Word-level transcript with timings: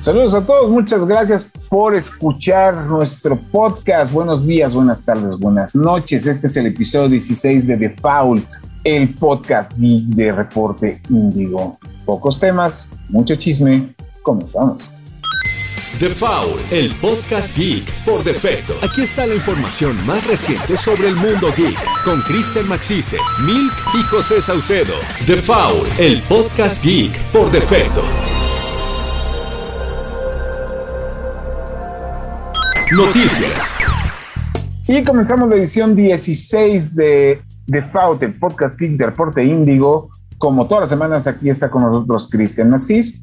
Saludos 0.00 0.32
a 0.32 0.40
todos, 0.46 0.70
muchas 0.70 1.04
gracias 1.06 1.50
por 1.68 1.94
escuchar 1.94 2.86
nuestro 2.86 3.38
podcast. 3.50 4.12
Buenos 4.12 4.46
días, 4.46 4.72
buenas 4.72 5.04
tardes, 5.04 5.36
buenas 5.38 5.74
noches. 5.74 6.24
Este 6.26 6.46
es 6.46 6.56
el 6.56 6.66
episodio 6.66 7.08
16 7.08 7.66
de 7.66 7.76
Default, 7.76 8.48
el 8.84 9.12
podcast 9.14 9.72
de 9.72 10.32
Reporte 10.32 11.02
Índigo. 11.10 11.76
Pocos 12.06 12.38
temas, 12.38 12.88
mucho 13.10 13.34
chisme. 13.34 13.86
Comenzamos. 14.22 14.88
The 15.98 16.10
Foul, 16.10 16.60
el 16.70 16.94
podcast 17.00 17.56
geek 17.56 17.84
por 18.04 18.22
defecto. 18.22 18.74
Aquí 18.82 19.02
está 19.02 19.26
la 19.26 19.34
información 19.34 19.96
más 20.06 20.24
reciente 20.28 20.76
sobre 20.76 21.08
el 21.08 21.16
mundo 21.16 21.52
geek 21.56 21.76
con 22.04 22.22
Kristen 22.22 22.68
Maxise, 22.68 23.16
Milk 23.44 23.72
y 23.94 24.02
José 24.04 24.40
Saucedo. 24.40 24.94
The 25.26 25.38
Foul, 25.38 25.88
el 25.98 26.22
podcast 26.22 26.84
geek 26.84 27.18
por 27.32 27.50
defecto. 27.50 28.04
Noticias. 32.96 33.76
Y 34.86 35.04
comenzamos 35.04 35.50
la 35.50 35.56
edición 35.56 35.94
16 35.94 36.96
de 36.96 37.38
The 37.70 37.82
Foul, 37.82 38.16
el 38.22 38.32
podcast 38.38 38.80
geek 38.80 38.92
de 38.92 39.06
Reporte 39.06 39.44
Índigo. 39.44 40.08
Como 40.38 40.66
todas 40.66 40.84
las 40.84 40.90
semanas, 40.90 41.26
aquí 41.26 41.50
está 41.50 41.70
con 41.70 41.82
nosotros 41.82 42.28
Kristen 42.30 42.70
Maxis. 42.70 43.22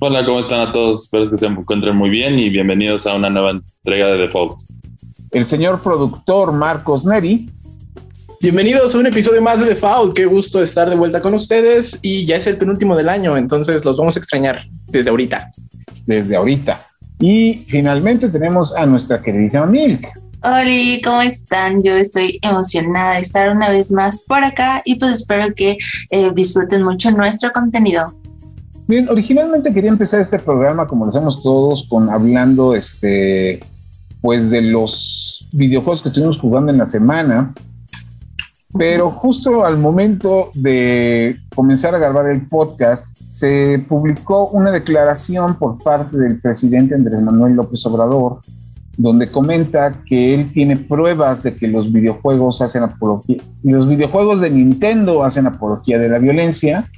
Hola, 0.00 0.22
¿cómo 0.22 0.38
están 0.38 0.60
a 0.60 0.70
todos? 0.70 1.04
Espero 1.04 1.30
que 1.30 1.36
se 1.38 1.46
encuentren 1.46 1.96
muy 1.96 2.10
bien 2.10 2.38
y 2.38 2.50
bienvenidos 2.50 3.06
a 3.06 3.14
una 3.14 3.30
nueva 3.30 3.52
entrega 3.52 4.08
de 4.08 4.18
Default. 4.18 4.58
El 5.30 5.46
señor 5.46 5.82
productor 5.82 6.52
Marcos 6.52 7.06
Neri. 7.06 7.50
Bienvenidos 8.42 8.94
a 8.94 8.98
un 8.98 9.06
episodio 9.06 9.40
más 9.40 9.60
de 9.60 9.66
Default. 9.66 10.14
Qué 10.14 10.26
gusto 10.26 10.60
estar 10.60 10.90
de 10.90 10.96
vuelta 10.96 11.22
con 11.22 11.32
ustedes 11.32 11.98
y 12.02 12.26
ya 12.26 12.36
es 12.36 12.46
el 12.46 12.58
penúltimo 12.58 12.94
del 12.94 13.08
año, 13.08 13.38
entonces 13.38 13.82
los 13.82 13.96
vamos 13.96 14.16
a 14.16 14.18
extrañar 14.18 14.66
desde 14.88 15.08
ahorita. 15.08 15.50
Desde 16.04 16.36
ahorita. 16.36 16.84
Y 17.18 17.64
finalmente 17.68 18.28
tenemos 18.28 18.74
a 18.74 18.84
nuestra 18.86 19.22
queridísima 19.22 19.66
Milk. 19.66 20.06
Hola, 20.42 21.00
¿cómo 21.02 21.22
están? 21.22 21.82
Yo 21.82 21.94
estoy 21.94 22.38
emocionada 22.42 23.14
de 23.14 23.20
estar 23.20 23.50
una 23.50 23.70
vez 23.70 23.90
más 23.90 24.22
por 24.22 24.44
acá 24.44 24.82
y 24.84 24.96
pues 24.96 25.12
espero 25.12 25.54
que 25.54 25.78
eh, 26.10 26.30
disfruten 26.34 26.82
mucho 26.82 27.10
nuestro 27.10 27.50
contenido. 27.52 28.14
Bien, 28.86 29.08
originalmente 29.08 29.72
quería 29.72 29.90
empezar 29.90 30.20
este 30.20 30.38
programa, 30.38 30.86
como 30.86 31.06
lo 31.06 31.10
hacemos 31.10 31.42
todos, 31.42 31.88
con 31.88 32.10
hablando 32.10 32.76
este, 32.76 33.60
pues 34.20 34.48
de 34.48 34.60
los 34.62 35.48
videojuegos 35.52 36.02
que 36.02 36.08
estuvimos 36.08 36.38
jugando 36.38 36.70
en 36.70 36.78
la 36.78 36.86
semana. 36.86 37.52
Pero 38.78 39.10
justo 39.10 39.64
al 39.64 39.78
momento 39.78 40.50
de 40.54 41.38
comenzar 41.54 41.94
a 41.94 41.98
grabar 41.98 42.30
el 42.30 42.46
podcast, 42.46 43.16
se 43.22 43.84
publicó 43.88 44.48
una 44.48 44.70
declaración 44.70 45.56
por 45.56 45.78
parte 45.78 46.18
del 46.18 46.40
presidente 46.40 46.94
Andrés 46.94 47.22
Manuel 47.22 47.54
López 47.54 47.84
Obrador, 47.86 48.40
donde 48.96 49.30
comenta 49.30 50.02
que 50.04 50.34
él 50.34 50.52
tiene 50.52 50.76
pruebas 50.76 51.42
de 51.42 51.54
que 51.54 51.68
los 51.68 51.92
videojuegos 51.92 52.62
hacen 52.62 52.82
apología, 52.82 53.38
los 53.62 53.88
videojuegos 53.88 54.40
de 54.40 54.50
Nintendo 54.50 55.24
hacen 55.24 55.46
apología 55.46 55.98
de 55.98 56.08
la 56.08 56.18
violencia 56.18 56.90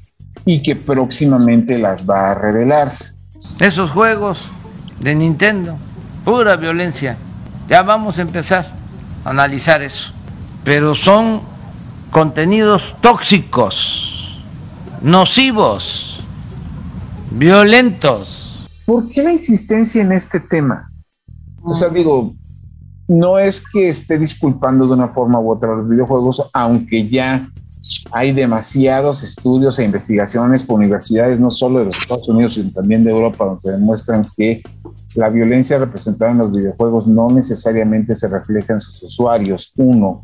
y 0.45 0.63
que 0.63 0.77
próximamente 0.77 1.79
las 1.79 2.09
va 2.09 2.31
a 2.31 2.35
revelar. 2.35 2.93
Esos 3.61 3.91
juegos 3.91 4.51
de 5.01 5.15
Nintendo, 5.15 5.77
pura 6.25 6.57
violencia. 6.57 7.17
Ya 7.69 7.83
vamos 7.83 8.19
a 8.19 8.23
empezar 8.23 8.73
a 9.25 9.31
analizar 9.31 9.83
eso. 9.83 10.13
Pero 10.65 10.95
son 10.95 11.41
contenidos 12.11 12.97
tóxicos, 13.01 14.39
nocivos, 15.03 16.21
violentos. 17.31 18.67
¿Por 18.87 19.09
qué 19.09 19.23
la 19.23 19.33
insistencia 19.33 20.03
en 20.03 20.13
este 20.13 20.41
tema? 20.41 20.91
O 21.63 21.75
sea, 21.75 21.89
digo, 21.91 22.35
no 23.07 23.39
es 23.39 23.63
que 23.73 23.91
esté 23.91 24.19
disculpando 24.19 24.87
de 24.87 24.95
una 24.95 25.09
forma 25.09 25.41
u 25.41 25.51
otra 25.51 25.77
los 25.77 25.89
videojuegos, 25.89 26.49
aunque 26.53 27.09
ya 27.09 27.49
hay 28.11 28.33
demasiados 28.33 29.23
estudios 29.23 29.79
e 29.79 29.85
investigaciones 29.85 30.63
por 30.63 30.77
universidades, 30.77 31.39
no 31.39 31.51
solo 31.51 31.81
de 31.81 31.85
los 31.87 31.99
Estados 31.99 32.29
Unidos, 32.29 32.55
sino 32.55 32.71
también 32.71 33.05
de 33.05 33.11
Europa, 33.11 33.45
donde 33.45 33.61
se 33.61 33.73
demuestran 33.73 34.25
que 34.37 34.63
la 35.19 35.31
violencia 35.31 35.79
representada 35.79 36.31
en 36.31 36.39
los 36.39 36.53
videojuegos 36.53 37.09
no 37.09 37.29
necesariamente 37.29 38.15
se 38.15 38.29
refleja 38.29 38.75
en 38.75 38.79
sus 38.79 39.03
usuarios. 39.03 39.73
Uno. 39.77 40.23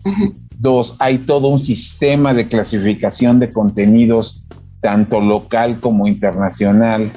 Dos, 0.56 0.94
hay 1.00 1.19
todo 1.19 1.49
un 1.49 1.59
sistema 1.59 2.32
de 2.32 2.47
clasificación 2.47 3.41
de 3.41 3.53
contenidos, 3.53 4.47
tanto 4.81 5.21
local 5.21 5.81
como 5.81 6.06
internacional. 6.06 7.10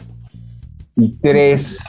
Y 0.95 1.17
tres, 1.17 1.83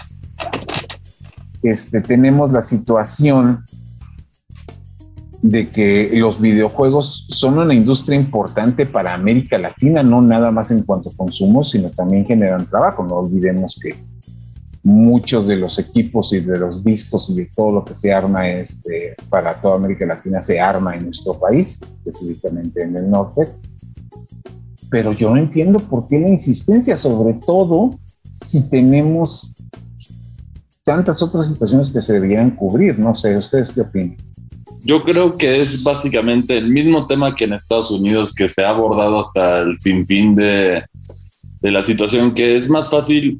este, 1.63 2.03
tenemos 2.03 2.53
la 2.53 2.61
situación 2.61 3.65
de 5.41 5.71
que 5.71 6.11
los 6.13 6.39
videojuegos 6.39 7.29
son 7.31 7.61
una 7.61 7.73
industria 7.73 8.17
importante 8.21 8.85
para 8.85 9.15
América 9.15 9.57
Latina, 9.57 10.03
no 10.03 10.21
nada 10.21 10.51
más 10.51 10.71
en 10.71 10.83
cuanto 10.83 11.09
a 11.09 11.17
consumo, 11.17 11.65
sino 11.65 11.89
también 11.89 12.27
generan 12.27 12.67
trabajo. 12.67 13.03
No 13.05 13.15
olvidemos 13.15 13.81
que 13.83 13.97
muchos 14.83 15.47
de 15.47 15.57
los 15.57 15.79
equipos 15.79 16.33
y 16.33 16.41
de 16.41 16.59
los 16.59 16.85
discos 16.85 17.31
y 17.31 17.35
de 17.35 17.51
todo 17.55 17.73
lo 17.73 17.85
que 17.85 17.95
se 17.95 18.13
arma 18.13 18.49
este, 18.49 19.15
para 19.29 19.61
toda 19.61 19.77
América 19.77 20.07
Latina 20.07 20.43
se 20.43 20.61
arma 20.61 20.97
en 20.97 21.07
nuestro 21.07 21.39
país, 21.39 21.79
específicamente 22.05 22.83
en 22.83 22.97
el 22.97 23.11
norte. 23.11 23.49
Pero 24.91 25.13
yo 25.13 25.31
no 25.31 25.37
entiendo 25.37 25.79
por 25.79 26.09
qué 26.09 26.19
la 26.19 26.29
insistencia, 26.29 26.97
sobre 26.97 27.35
todo 27.35 27.99
si 28.33 28.69
tenemos 28.69 29.55
tantas 30.85 31.23
otras 31.23 31.49
situaciones 31.49 31.91
que 31.91 32.01
se 32.01 32.15
deberían 32.15 32.53
cubrir. 32.53 32.99
No 32.99 33.15
sé, 33.15 33.37
¿ustedes 33.37 33.71
qué 33.71 33.83
opinan? 33.83 34.17
Yo 34.83 35.01
creo 35.01 35.37
que 35.37 35.61
es 35.61 35.83
básicamente 35.83 36.57
el 36.57 36.71
mismo 36.71 37.07
tema 37.07 37.35
que 37.35 37.45
en 37.45 37.53
Estados 37.53 37.91
Unidos, 37.91 38.35
que 38.35 38.49
se 38.49 38.65
ha 38.65 38.71
abordado 38.71 39.19
hasta 39.19 39.59
el 39.61 39.79
sinfín 39.81 40.35
de, 40.35 40.85
de 41.61 41.71
la 41.71 41.83
situación, 41.83 42.33
que 42.33 42.55
es 42.55 42.71
más 42.71 42.89
fácil 42.89 43.39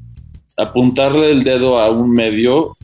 apuntarle 0.59 1.31
el 1.31 1.45
dedo 1.45 1.81
a 1.81 1.91
un 1.91 2.11
medio 2.11 2.77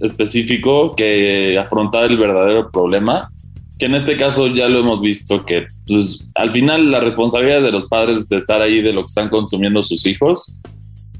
específico 0.00 0.96
que 0.96 1.58
afrontar 1.58 2.10
el 2.10 2.16
verdadero 2.16 2.70
problema, 2.70 3.30
que 3.78 3.86
en 3.86 3.94
este 3.94 4.16
caso 4.16 4.48
ya 4.48 4.68
lo 4.68 4.80
hemos 4.80 5.00
visto 5.00 5.44
que 5.44 5.66
pues, 5.86 6.26
al 6.34 6.50
final 6.50 6.90
la 6.90 7.00
responsabilidad 7.00 7.62
de 7.62 7.70
los 7.70 7.86
padres 7.86 8.28
de 8.28 8.36
estar 8.36 8.62
ahí 8.62 8.80
de 8.80 8.92
lo 8.92 9.02
que 9.02 9.08
están 9.08 9.28
consumiendo 9.28 9.82
sus 9.82 10.06
hijos 10.06 10.60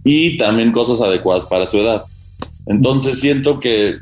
y 0.02 0.38
también 0.38 0.72
cosas 0.72 1.02
adecuadas 1.02 1.44
para 1.46 1.66
su 1.66 1.78
edad. 1.78 2.04
Entonces 2.66 3.20
siento 3.20 3.60
que 3.60 3.98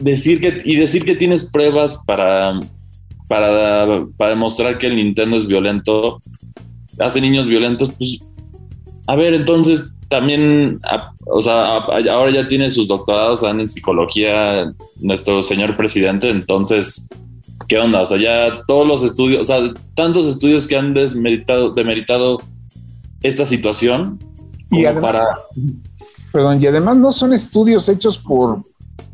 decir 0.00 0.40
que 0.40 0.58
y 0.64 0.76
decir 0.76 1.04
que 1.04 1.14
tienes 1.14 1.44
pruebas 1.44 2.02
para 2.06 2.58
para, 3.28 4.04
para 4.16 4.30
demostrar 4.30 4.78
que 4.78 4.86
el 4.86 4.96
Nintendo 4.96 5.36
es 5.36 5.46
violento, 5.46 6.20
hace 6.98 7.20
niños 7.20 7.46
violentos, 7.46 7.90
pues 7.90 8.20
a 9.06 9.16
ver, 9.16 9.34
entonces 9.34 9.93
también, 10.08 10.80
o 11.26 11.42
sea, 11.42 11.78
ahora 11.78 12.30
ya 12.30 12.46
tiene 12.46 12.70
sus 12.70 12.88
doctorados 12.88 13.42
en 13.42 13.66
psicología 13.66 14.72
nuestro 15.00 15.42
señor 15.42 15.76
presidente, 15.76 16.30
entonces, 16.30 17.08
¿qué 17.68 17.78
onda? 17.78 18.02
O 18.02 18.06
sea, 18.06 18.18
ya 18.18 18.58
todos 18.66 18.86
los 18.86 19.02
estudios, 19.02 19.40
o 19.40 19.44
sea, 19.44 19.72
tantos 19.94 20.26
estudios 20.26 20.68
que 20.68 20.76
han 20.76 20.94
desmeritado, 20.94 21.70
demeritado 21.70 22.40
esta 23.22 23.44
situación. 23.44 24.18
Y 24.70 24.84
además, 24.84 25.12
para... 25.12 25.34
perdón, 26.32 26.62
y 26.62 26.66
además 26.66 26.96
no 26.96 27.10
son 27.10 27.32
estudios 27.32 27.88
hechos 27.88 28.18
por 28.18 28.62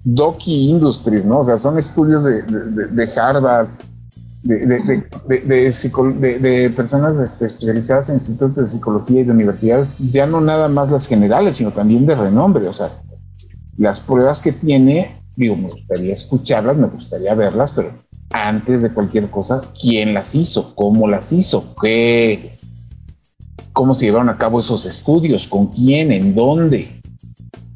Doki 0.04 0.70
Industries, 0.70 1.24
¿no? 1.24 1.40
O 1.40 1.44
sea, 1.44 1.58
son 1.58 1.78
estudios 1.78 2.24
de, 2.24 2.42
de, 2.42 2.86
de 2.86 3.20
Harvard, 3.20 3.68
de, 4.42 5.02
de, 6.38 6.70
personas 6.70 7.16
este, 7.18 7.46
especializadas 7.46 8.08
en 8.08 8.14
institutos 8.16 8.56
de 8.56 8.66
psicología 8.66 9.20
y 9.20 9.24
de 9.24 9.32
universidades, 9.32 9.90
ya 9.98 10.26
no 10.26 10.40
nada 10.40 10.68
más 10.68 10.90
las 10.90 11.06
generales, 11.06 11.56
sino 11.56 11.72
también 11.72 12.06
de 12.06 12.14
renombre. 12.14 12.66
O 12.68 12.72
sea, 12.72 13.02
las 13.76 14.00
pruebas 14.00 14.40
que 14.40 14.52
tiene, 14.52 15.22
digo, 15.36 15.56
me 15.56 15.68
gustaría 15.68 16.12
escucharlas, 16.12 16.76
me 16.76 16.86
gustaría 16.86 17.34
verlas, 17.34 17.72
pero 17.72 17.92
antes 18.30 18.80
de 18.80 18.92
cualquier 18.92 19.28
cosa, 19.28 19.60
¿quién 19.80 20.14
las 20.14 20.34
hizo? 20.34 20.74
¿Cómo 20.74 21.08
las 21.08 21.32
hizo? 21.32 21.74
¿Qué? 21.82 22.56
¿Cómo 23.72 23.94
se 23.94 24.06
llevaron 24.06 24.28
a 24.28 24.38
cabo 24.38 24.60
esos 24.60 24.86
estudios? 24.86 25.46
¿Con 25.46 25.68
quién? 25.68 26.12
¿En 26.12 26.34
dónde? 26.34 27.00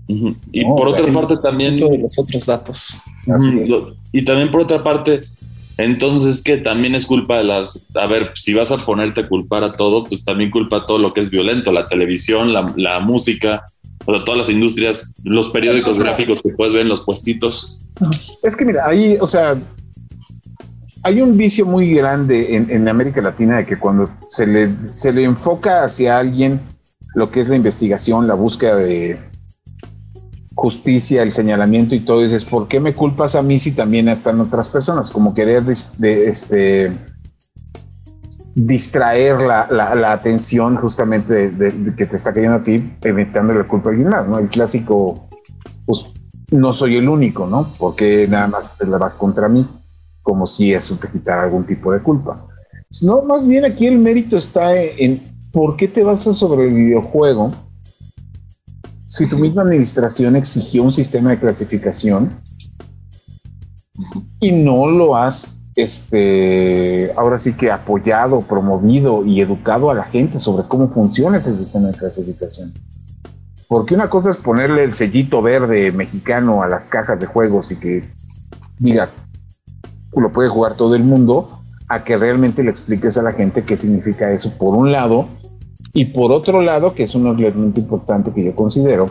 Y 0.07 0.65
por 0.65 0.89
otra 0.89 1.07
parte 1.13 1.35
también... 1.43 1.79
Los 1.79 2.19
otros 2.19 2.47
datos. 2.47 3.03
Y 4.13 4.25
también 4.25 4.51
por 4.51 4.61
otra 4.63 4.83
parte, 4.83 5.23
entonces, 5.77 6.43
que 6.43 6.59
también 6.59 6.95
es 6.95 7.07
culpa 7.07 7.39
de 7.39 7.45
las. 7.45 7.89
A 7.97 8.07
ver, 8.07 8.31
si 8.35 8.55
vas 8.55 8.71
a 8.71 8.77
ponerte 8.77 9.23
a 9.23 9.29
culpar 9.29 9.65
a 9.65 9.73
todo, 9.73 10.05
pues 10.05 10.25
también 10.25 10.51
culpa 10.51 10.79
a 10.79 10.87
todo 10.87 10.99
lo 10.99 11.13
que 11.13 11.21
es 11.21 11.31
violento: 11.31 11.73
la 11.73 11.89
televisión, 11.89 12.53
la, 12.53 13.01
música, 13.01 13.65
o 14.05 14.15
sea, 14.15 14.25
todas 14.25 14.39
las 14.39 14.49
industrias, 14.49 15.13
los 15.25 15.51
periódicos 15.51 15.99
gráficos 15.99 16.43
que 16.43 16.51
puedes 16.51 16.73
ver 16.73 16.83
en 16.83 16.89
los 16.89 17.03
puestitos. 17.03 17.83
Es 18.43 18.55
que 18.55 18.65
mira, 18.65 18.87
ahí, 18.87 19.17
o 19.21 19.27
sea, 19.27 19.57
hay 21.03 21.21
un 21.21 21.37
vicio 21.37 21.67
muy 21.67 21.93
grande 21.93 22.55
en, 22.55 22.71
en 22.71 22.89
América 22.89 23.21
Latina 23.21 23.57
de 23.57 23.67
que 23.67 23.77
cuando 23.77 24.11
se 24.29 24.47
le, 24.47 24.71
se 24.85 25.13
le 25.13 25.25
enfoca 25.25 25.83
hacia 25.83 26.19
alguien 26.19 26.61
lo 27.15 27.31
que 27.31 27.41
es 27.41 27.49
la 27.49 27.57
investigación, 27.57 28.29
la 28.29 28.35
búsqueda 28.35 28.77
de 28.77 29.19
justicia, 30.55 31.23
el 31.23 31.33
señalamiento 31.33 31.95
y 31.95 32.01
todo, 32.01 32.23
dices, 32.23 32.45
¿por 32.45 32.69
qué 32.69 32.81
me 32.81 32.95
culpas 32.95 33.35
a 33.35 33.43
mí 33.43 33.59
si 33.59 33.73
también 33.73 34.09
están 34.09 34.41
otras 34.41 34.69
personas? 34.69 35.11
Como 35.11 35.35
querer 35.35 35.65
de, 35.65 36.29
este, 36.29 36.93
distraer 38.55 39.41
la, 39.41 40.13
atención 40.13 40.77
justamente 40.77 41.51
de, 41.51 41.95
que 41.97 42.07
te 42.07 42.17
está 42.17 42.33
cayendo 42.33 42.57
a 42.57 42.65
ti, 42.65 42.95
evitando 43.03 43.53
la 43.53 43.67
culpa 43.67 43.89
a 43.89 43.93
alguien 43.93 44.09
más, 44.09 44.29
¿no? 44.29 44.39
El 44.39 44.49
clásico, 44.49 45.29
pues 45.87 46.13
no 46.51 46.73
soy 46.73 46.97
el 46.97 47.09
único, 47.09 47.47
¿no? 47.47 47.69
Porque 47.79 48.29
nada 48.29 48.49
más 48.49 48.77
te 48.77 48.87
la 48.87 48.99
vas 48.99 49.15
contra 49.17 49.49
mí, 49.49 49.69
como 50.23 50.47
si 50.47 50.73
eso 50.73 50.97
te 50.97 51.09
quitara 51.09 51.43
algún 51.43 51.65
tipo 51.65 51.93
de 51.93 52.01
culpa. 52.01 52.47
No, 53.03 53.23
más 53.23 53.45
bien 53.45 53.65
aquí 53.65 53.89
el 53.89 53.99
mérito 53.99 54.39
está 54.39 54.81
en, 54.81 55.37
por 55.53 55.77
qué 55.77 55.89
te 55.89 56.05
basas 56.05 56.37
sobre 56.37 56.69
el 56.69 56.75
videojuego 56.75 57.51
si 59.15 59.29
tu 59.29 59.39
misma 59.39 59.63
administración 59.63 60.35
exigió 60.35 60.83
un 60.83 60.91
sistema 60.91 61.31
de 61.31 61.39
clasificación 61.39 62.33
y 64.41 64.51
no 64.51 64.89
lo 64.89 65.15
has 65.17 65.47
este, 65.77 67.13
ahora 67.17 67.39
sí 67.39 67.53
que 67.53 67.71
apoyado, 67.71 68.41
promovido 68.41 69.25
y 69.25 69.41
educado 69.41 69.89
a 69.89 69.95
la 69.95 70.03
gente 70.03 70.41
sobre 70.41 70.67
cómo 70.67 70.89
funciona 70.89 71.37
ese 71.37 71.57
sistema 71.57 71.93
de 71.93 71.95
clasificación. 71.95 72.75
Porque 73.69 73.95
una 73.95 74.11
cosa 74.11 74.31
es 74.31 74.37
ponerle 74.37 74.83
el 74.83 74.95
sellito 74.95 75.43
verde 75.43 75.93
mexicano 75.93 76.65
a 76.65 76.67
las 76.67 76.89
cajas 76.89 77.21
de 77.21 77.27
juegos 77.27 77.71
y 77.71 77.77
que 77.77 78.11
diga, 78.81 79.11
lo 80.17 80.33
puede 80.33 80.49
jugar 80.49 80.77
todo 80.77 80.97
el 80.97 81.05
mundo, 81.05 81.47
a 81.89 82.03
que 82.03 82.17
realmente 82.17 82.65
le 82.65 82.71
expliques 82.71 83.17
a 83.17 83.23
la 83.23 83.31
gente 83.31 83.63
qué 83.63 83.77
significa 83.77 84.33
eso 84.33 84.59
por 84.59 84.75
un 84.75 84.91
lado, 84.91 85.29
y 85.95 86.07
por 86.07 86.33
otro 86.33 86.61
lado, 86.61 86.93
que 86.93 87.05
es 87.05 87.15
un 87.15 87.27
elemento 87.27 87.81
importante 87.81 88.33
que 88.33 88.45
yo 88.45 88.55
considero, 88.55 89.09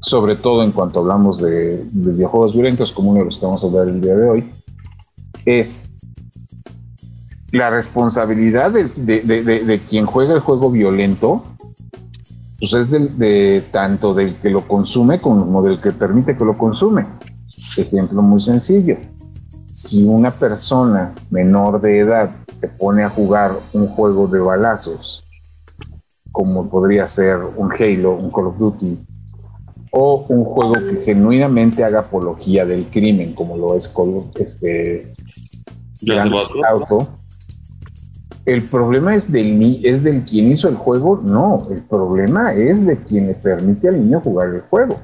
sobre 0.00 0.36
todo 0.36 0.62
en 0.62 0.72
cuanto 0.72 1.00
hablamos 1.00 1.40
de, 1.40 1.84
de 1.84 2.12
videojuegos 2.12 2.52
violentos, 2.52 2.92
como 2.92 3.10
uno 3.10 3.20
de 3.20 3.26
los 3.26 3.38
que 3.38 3.46
vamos 3.46 3.62
a 3.62 3.66
hablar 3.68 3.88
el 3.88 4.00
día 4.00 4.14
de 4.14 4.28
hoy, 4.28 4.44
es 5.46 5.88
la 7.52 7.70
responsabilidad 7.70 8.70
de, 8.72 9.80
quien 9.88 10.06
juega 10.06 10.34
el 10.34 10.40
juego 10.40 10.70
violento, 10.70 11.42
pues 12.58 12.72
es 12.72 13.18
de, 13.18 13.62
tanto 13.70 14.14
del 14.14 14.36
que 14.36 14.48
lo 14.48 14.66
consume 14.66 15.20
como 15.20 15.62
del 15.62 15.80
que 15.80 15.92
permite 15.92 16.36
que 16.36 16.44
lo 16.44 16.56
consume. 16.56 17.06
Ejemplo 17.76 18.22
muy 18.22 18.40
sencillo. 18.40 18.96
Si 19.72 20.02
una 20.02 20.30
persona 20.30 21.14
menor 21.30 21.80
de 21.80 21.98
edad 21.98 22.30
se 22.54 22.68
pone 22.68 23.04
a 23.04 23.10
jugar 23.10 23.52
un 23.72 23.86
juego 23.88 24.26
de 24.28 24.40
balazos, 24.40 25.24
como 26.32 26.68
podría 26.68 27.06
ser 27.06 27.38
un 27.56 27.70
Halo, 27.72 28.16
un 28.16 28.30
Call 28.30 28.46
of 28.46 28.58
Duty, 28.58 28.98
o 29.92 30.24
un 30.28 30.44
juego 30.44 30.74
que 30.74 31.04
genuinamente 31.04 31.84
haga 31.84 32.00
apología 32.00 32.64
del 32.64 32.86
crimen, 32.86 33.34
como 33.34 33.56
lo 33.56 33.76
es 33.76 33.88
Call 33.88 34.16
of, 34.16 34.36
este, 34.40 35.12
Auto. 36.68 37.08
El 38.44 38.62
problema 38.62 39.14
es 39.14 39.30
del, 39.30 39.80
es 39.84 40.02
del 40.02 40.24
quien 40.24 40.50
hizo 40.50 40.68
el 40.68 40.74
juego, 40.74 41.20
no, 41.22 41.68
el 41.70 41.82
problema 41.82 42.52
es 42.54 42.84
de 42.86 42.96
quien 42.96 43.28
le 43.28 43.34
permite 43.34 43.88
al 43.88 44.02
niño 44.02 44.20
jugar 44.20 44.48
el 44.48 44.62
juego. 44.62 44.98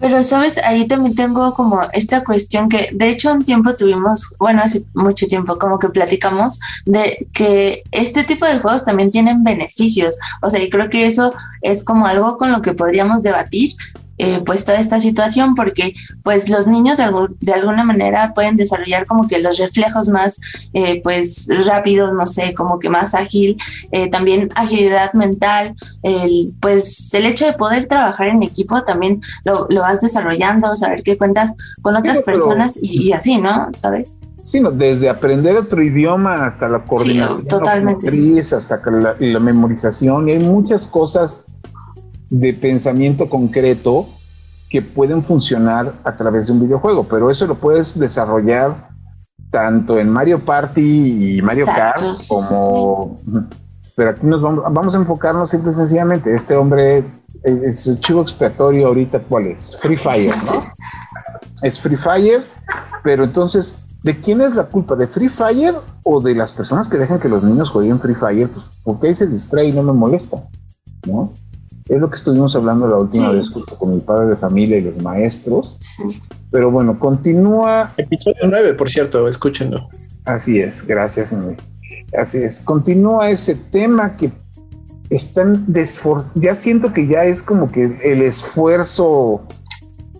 Pero 0.00 0.22
sabes, 0.22 0.58
ahí 0.58 0.86
también 0.86 1.14
tengo 1.14 1.54
como 1.54 1.80
esta 1.92 2.22
cuestión 2.24 2.68
que 2.68 2.90
de 2.92 3.08
hecho 3.08 3.32
un 3.32 3.44
tiempo 3.44 3.74
tuvimos, 3.74 4.34
bueno, 4.38 4.62
hace 4.62 4.84
mucho 4.94 5.26
tiempo 5.26 5.58
como 5.58 5.78
que 5.78 5.88
platicamos 5.88 6.60
de 6.84 7.26
que 7.32 7.82
este 7.90 8.24
tipo 8.24 8.44
de 8.44 8.58
juegos 8.58 8.84
también 8.84 9.10
tienen 9.10 9.44
beneficios. 9.44 10.18
O 10.42 10.50
sea, 10.50 10.62
y 10.62 10.68
creo 10.68 10.90
que 10.90 11.06
eso 11.06 11.32
es 11.62 11.84
como 11.84 12.06
algo 12.06 12.36
con 12.36 12.52
lo 12.52 12.60
que 12.60 12.74
podríamos 12.74 13.22
debatir, 13.22 13.72
eh, 14.18 14.40
pues 14.44 14.64
toda 14.64 14.78
esta 14.78 14.98
situación 14.98 15.54
porque 15.54 15.94
pues 16.22 16.48
los 16.48 16.66
niños 16.66 16.96
de, 16.96 17.52
alguna 17.52 17.84
manera 17.84 18.32
pueden 18.34 18.56
desarrollar 18.56 19.06
como 19.06 19.26
que 19.26 19.38
los 19.40 19.58
reflejos 19.58 20.08
más 20.08 20.40
eh, 20.72 21.00
pues 21.02 21.48
rápidos, 21.66 22.14
no 22.14 22.24
sé, 22.26 22.54
como 22.54 22.78
que 22.78 22.88
más 22.88 23.14
ágil, 23.14 23.56
eh, 23.92 24.08
también 24.10 24.48
agilidad 24.54 25.12
mental, 25.12 25.74
el, 26.02 26.54
pues 26.60 27.12
el 27.14 27.26
hecho 27.26 27.46
de 27.46 27.52
poder 27.52 27.88
trabajar 27.88 28.28
en 28.28 28.42
equipo 28.42 28.82
también 28.84 29.20
lo, 29.44 29.66
vas 29.68 30.00
desarrollando, 30.00 30.74
saber 30.76 31.02
qué 31.02 31.18
cuentas 31.18 31.56
con 31.82 31.96
otras 31.96 32.22
personas 32.22 32.78
y, 32.80 33.12
así, 33.12 33.38
¿no? 33.40 33.68
¿Sabes? 33.74 34.20
Sí, 34.42 34.62
desde 34.74 35.08
aprender 35.08 35.56
otro 35.56 35.82
idioma 35.82 36.46
hasta 36.46 36.68
la 36.68 36.84
coordinación, 36.84 37.46
totalmente. 37.46 38.08
hasta 38.52 38.80
la, 38.90 39.16
la 39.18 39.40
memorización, 39.40 40.28
y 40.28 40.32
hay 40.32 40.38
muchas 40.38 40.86
cosas 40.86 41.40
de 42.30 42.52
pensamiento 42.54 43.28
concreto 43.28 44.08
que 44.68 44.82
pueden 44.82 45.24
funcionar 45.24 45.94
a 46.04 46.16
través 46.16 46.46
de 46.46 46.52
un 46.52 46.60
videojuego, 46.60 47.04
pero 47.04 47.30
eso 47.30 47.46
lo 47.46 47.54
puedes 47.54 47.98
desarrollar 47.98 48.90
tanto 49.50 49.98
en 49.98 50.10
Mario 50.10 50.44
Party 50.44 51.38
y 51.38 51.42
Mario 51.42 51.66
Kart 51.66 52.02
como... 52.28 53.16
Pero 53.94 54.10
aquí 54.10 54.26
nos 54.26 54.42
vamos, 54.42 54.64
vamos 54.70 54.94
a 54.94 54.98
enfocarnos 54.98 55.50
simple 55.50 55.70
y 55.70 55.74
sencillamente. 55.74 56.34
Este 56.34 56.54
hombre, 56.54 57.02
su 57.76 57.96
chivo 57.96 58.20
expiatorio 58.20 58.88
ahorita, 58.88 59.20
¿cuál 59.20 59.46
es? 59.46 59.74
Free 59.80 59.96
Fire, 59.96 60.34
¿no? 60.36 60.64
Es 61.62 61.80
Free 61.80 61.96
Fire, 61.96 62.44
pero 63.02 63.24
entonces, 63.24 63.76
¿de 64.02 64.20
quién 64.20 64.42
es 64.42 64.54
la 64.54 64.64
culpa? 64.64 64.96
¿De 64.96 65.06
Free 65.06 65.30
Fire 65.30 65.76
o 66.04 66.20
de 66.20 66.34
las 66.34 66.52
personas 66.52 66.90
que 66.90 66.98
dejan 66.98 67.18
que 67.18 67.30
los 67.30 67.42
niños 67.42 67.70
jueguen 67.70 67.98
Free 67.98 68.14
Fire? 68.14 68.50
Pues 68.50 68.66
porque 68.82 69.08
ahí 69.08 69.14
se 69.14 69.26
distrae 69.26 69.68
y 69.68 69.72
no 69.72 69.82
me 69.82 69.92
molesta, 69.92 70.36
¿no? 71.06 71.32
Es 71.88 72.00
lo 72.00 72.10
que 72.10 72.16
estuvimos 72.16 72.56
hablando 72.56 72.88
la 72.88 72.96
última 72.96 73.30
vez 73.30 73.48
con 73.50 73.94
mi 73.94 74.00
padre 74.00 74.30
de 74.30 74.36
familia 74.36 74.78
y 74.78 74.82
los 74.82 75.00
maestros. 75.02 75.76
Pero 76.50 76.70
bueno, 76.70 76.98
continúa. 76.98 77.92
Episodio 77.96 78.48
9, 78.48 78.74
por 78.74 78.90
cierto, 78.90 79.28
escúchenlo. 79.28 79.88
Así 80.24 80.58
es, 80.58 80.84
gracias. 80.84 81.34
Así 82.18 82.38
es. 82.38 82.60
Continúa 82.60 83.30
ese 83.30 83.54
tema 83.54 84.16
que 84.16 84.30
están 85.10 85.66
ya 86.34 86.54
siento 86.54 86.92
que 86.92 87.06
ya 87.06 87.24
es 87.24 87.42
como 87.42 87.70
que 87.70 87.98
el 88.02 88.22
esfuerzo 88.22 89.42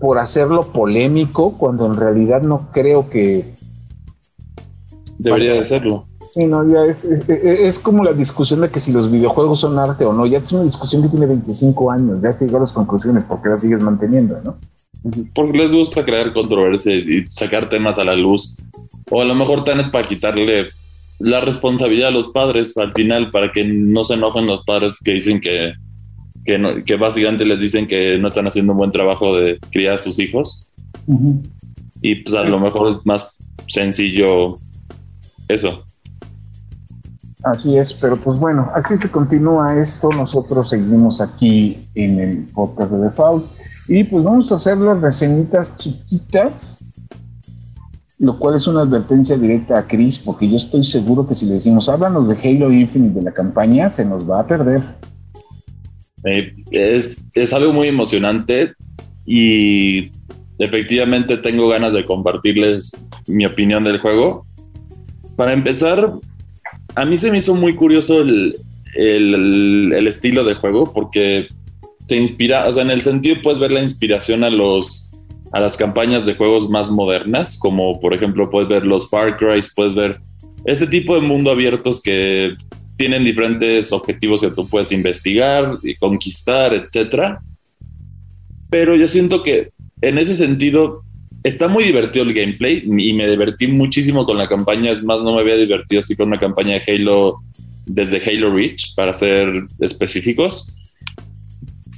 por 0.01 0.19
hacerlo 0.19 0.73
polémico, 0.73 1.57
cuando 1.59 1.87
en 1.87 1.97
realidad 1.97 2.43
no 2.43 2.71
creo 2.71 3.09
que 3.09 3.55
debería 5.19 5.55
de 5.55 5.65
serlo. 5.65 6.07
Sí, 6.27 6.47
no, 6.47 6.69
ya 6.69 6.85
es, 6.85 7.05
es, 7.05 7.79
como 7.79 8.03
la 8.03 8.13
discusión 8.13 8.61
de 8.61 8.71
que 8.71 8.81
si 8.81 8.93
los 8.93 9.11
videojuegos 9.11 9.61
son 9.61 9.79
arte 9.79 10.05
o 10.05 10.13
no. 10.13 10.27
Ya 10.27 10.39
es 10.39 10.53
una 10.53 10.65
discusión 10.65 11.03
que 11.03 11.09
tiene 11.09 11.27
25 11.27 11.91
años. 11.91 12.21
Ya 12.21 12.33
se 12.33 12.47
llegó 12.47 12.57
a 12.57 12.61
las 12.61 12.73
conclusiones 12.73 13.25
porque 13.25 13.49
la 13.49 13.57
sigues 13.57 13.81
manteniendo, 13.81 14.41
¿no? 14.43 14.59
Porque 15.35 15.57
les 15.57 15.75
gusta 15.75 16.05
crear 16.05 16.33
controversia 16.33 16.95
y 16.95 17.27
sacar 17.29 17.69
temas 17.69 17.99
a 17.99 18.05
la 18.05 18.17
luz. 18.17 18.57
O 19.11 19.23
a 19.23 19.25
lo 19.25 19.35
mejor 19.35 19.63
tan 19.63 19.79
es 19.79 19.87
para 19.89 20.07
quitarle 20.07 20.69
la 21.19 21.41
responsabilidad 21.41 22.09
a 22.09 22.13
los 22.13 22.29
padres 22.29 22.77
al 22.77 22.93
final, 22.93 23.31
para 23.31 23.53
que 23.53 23.65
no 23.65 24.03
se 24.03 24.15
enojen 24.15 24.47
los 24.47 24.65
padres 24.65 24.95
que 25.03 25.13
dicen 25.13 25.41
que, 25.41 25.75
que, 26.45 26.83
que 26.85 26.97
básicamente 26.97 27.45
les 27.45 27.61
dicen 27.61 27.87
que 27.87 28.19
no 28.19 28.27
están 28.27 28.49
haciendo 28.49 28.73
un 28.73 28.79
buen 28.79 28.91
trabajo 28.93 29.37
de 29.37 29.59
criar 29.71 29.95
a 29.95 29.99
sus 29.99 30.19
hijos. 30.19 30.67
Y 32.03 32.17
pues 32.17 32.35
a 32.35 32.43
lo 32.43 32.59
mejor 32.59 32.91
es 32.91 33.07
más 33.07 33.37
sencillo 33.69 34.57
eso. 35.49 35.85
Así 37.47 37.79
es, 37.79 37.95
pero 37.95 38.17
pues 38.17 38.41
bueno, 38.41 38.69
así 38.75 38.97
se 38.97 39.09
continúa 39.09 39.81
esto. 39.81 40.11
Nosotros 40.11 40.69
seguimos 40.69 41.21
aquí 41.21 41.79
en 41.95 42.19
el 42.19 42.39
podcast 42.47 42.91
de 42.91 42.99
Default 43.03 43.47
y 43.87 44.03
pues 44.03 44.25
vamos 44.25 44.51
a 44.51 44.57
hacer 44.57 44.77
las 44.79 45.01
reseñitas 45.01 45.77
chiquitas, 45.77 46.85
lo 48.19 48.37
cual 48.41 48.57
es 48.57 48.67
una 48.67 48.81
advertencia 48.81 49.37
directa 49.37 49.79
a 49.79 49.87
Chris, 49.87 50.19
porque 50.19 50.51
yo 50.51 50.57
estoy 50.57 50.83
seguro 50.83 51.25
que 51.25 51.37
si 51.37 51.47
le 51.47 51.55
decimos 51.55 51.89
háblanos 51.89 52.27
de 52.27 52.35
Halo 52.35 52.73
Infinite 52.73 53.15
de 53.15 53.23
la 53.23 53.31
campaña, 53.31 53.91
se 53.91 54.05
nos 54.05 54.29
va 54.29 54.41
a 54.41 54.47
perder. 54.49 54.83
Eh, 56.25 56.49
es, 56.73 57.31
es 57.33 57.53
algo 57.53 57.73
muy 57.73 57.87
emocionante 57.87 58.75
y 59.25 60.11
efectivamente 60.59 61.37
tengo 61.37 61.69
ganas 61.69 61.93
de 61.93 62.05
compartirles 62.07 62.91
mi 63.29 63.47
opinión 63.47 63.85
del 63.85 64.01
juego. 64.01 64.45
Para 65.37 65.53
empezar, 65.53 66.11
a 66.97 67.05
mí 67.05 67.17
se 67.17 67.31
me 67.31 67.39
hizo 67.39 67.55
muy 67.55 67.77
curioso 67.77 68.21
el, 68.21 68.57
estilo 70.09 70.43
de 70.45 70.55
juego 70.55 70.93
porque 70.95 71.49
te 72.09 72.17
inspira, 72.17 72.67
o 72.67 72.73
sea, 72.73 72.83
en 72.83 72.91
el 72.91 73.03
sentido 73.03 73.37
puedes 73.43 73.61
ver 73.61 73.73
la 73.73 73.83
inspiración 73.83 74.43
a 74.43 74.51
los 74.51 75.13
a 75.53 75.61
las 75.61 75.77
campañas 75.77 76.27
de 76.27 76.35
juegos 76.35 76.69
más 76.71 76.91
modernas, 76.91 77.59
como 77.59 78.01
por 78.01 78.15
ejemplo 78.15 78.51
puedes 78.51 78.69
ver 78.69 78.87
los 78.87 79.09
Far 79.09 79.37
Cry, 79.37 79.61
puedes 79.75 79.95
ver 79.95 80.19
este 80.65 80.87
tipo 80.87 81.15
de 81.15 81.21
mundo 81.21 81.51
abiertos 81.51 82.03
que 82.03 82.55
tienen 82.97 83.25
diferentes 83.25 83.93
objetivos 83.93 84.41
que 84.41 84.51
tú 84.51 84.67
puedes 84.67 84.91
investigar 84.91 85.79
y 85.83 85.95
conquistar, 85.97 86.75
etcétera. 86.75 87.43
Pero 88.71 88.97
yo 88.97 89.07
siento 89.07 89.43
que 89.43 89.71
en 90.01 90.19
ese 90.19 90.35
sentido 90.35 91.05
está 91.47 91.69
muy 91.69 91.85
divertido 91.85 92.25
el 92.25 92.35
gameplay 92.35 92.83
y 92.85 93.13
me 93.13 93.29
divertí 93.29 93.69
muchísimo 93.69 94.25
con 94.25 94.37
la 94.37 94.49
campaña. 94.49 94.91
Es 94.91 95.03
más, 95.05 95.21
no 95.21 95.35
me 95.35 95.41
había 95.41 95.57
divertido 95.57 96.01
así 96.01 96.17
con 96.17 96.29
una 96.29 96.41
campaña 96.41 96.75
de 96.75 96.93
Halo 96.93 97.39
desde 97.87 98.19
Halo 98.19 98.53
Reach, 98.53 98.95
para 98.97 99.13
ser 99.13 99.49
específicos. 99.79 100.73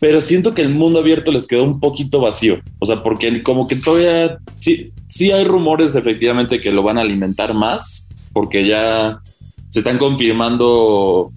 pero 0.01 0.21
siento 0.21 0.55
que 0.55 0.63
el 0.63 0.69
mundo 0.69 1.01
abierto 1.01 1.33
les 1.33 1.47
quedó 1.47 1.65
un 1.65 1.81
poquito 1.81 2.21
vacío. 2.21 2.61
O 2.79 2.87
sea, 2.87 3.03
porque 3.03 3.43
como 3.43 3.67
que 3.67 3.77
todavía 3.77 4.39
sí, 4.61 4.93
sí 5.09 5.33
hay 5.33 5.45
rumores 5.45 5.97
efectivamente 5.97 6.61
que 6.61 6.71
lo 6.71 6.83
van 6.83 6.99
a 6.99 7.01
alimentar 7.01 7.55
más, 7.55 8.11
porque 8.33 8.67
ya 8.67 9.21
se 9.71 9.81
están 9.81 9.99
confirmando 9.99 11.33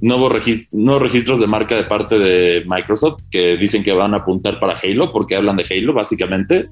nuevos, 0.00 0.32
nuevos 0.70 1.02
registros 1.02 1.40
de 1.40 1.46
marca 1.46 1.74
de 1.74 1.84
parte 1.84 2.18
de 2.18 2.62
Microsoft 2.66 3.22
que 3.30 3.56
dicen 3.56 3.82
que 3.82 3.92
van 3.92 4.12
a 4.12 4.18
apuntar 4.18 4.60
para 4.60 4.78
Halo, 4.78 5.10
porque 5.10 5.34
hablan 5.34 5.56
de 5.56 5.64
Halo 5.68 5.94
básicamente. 5.94 6.66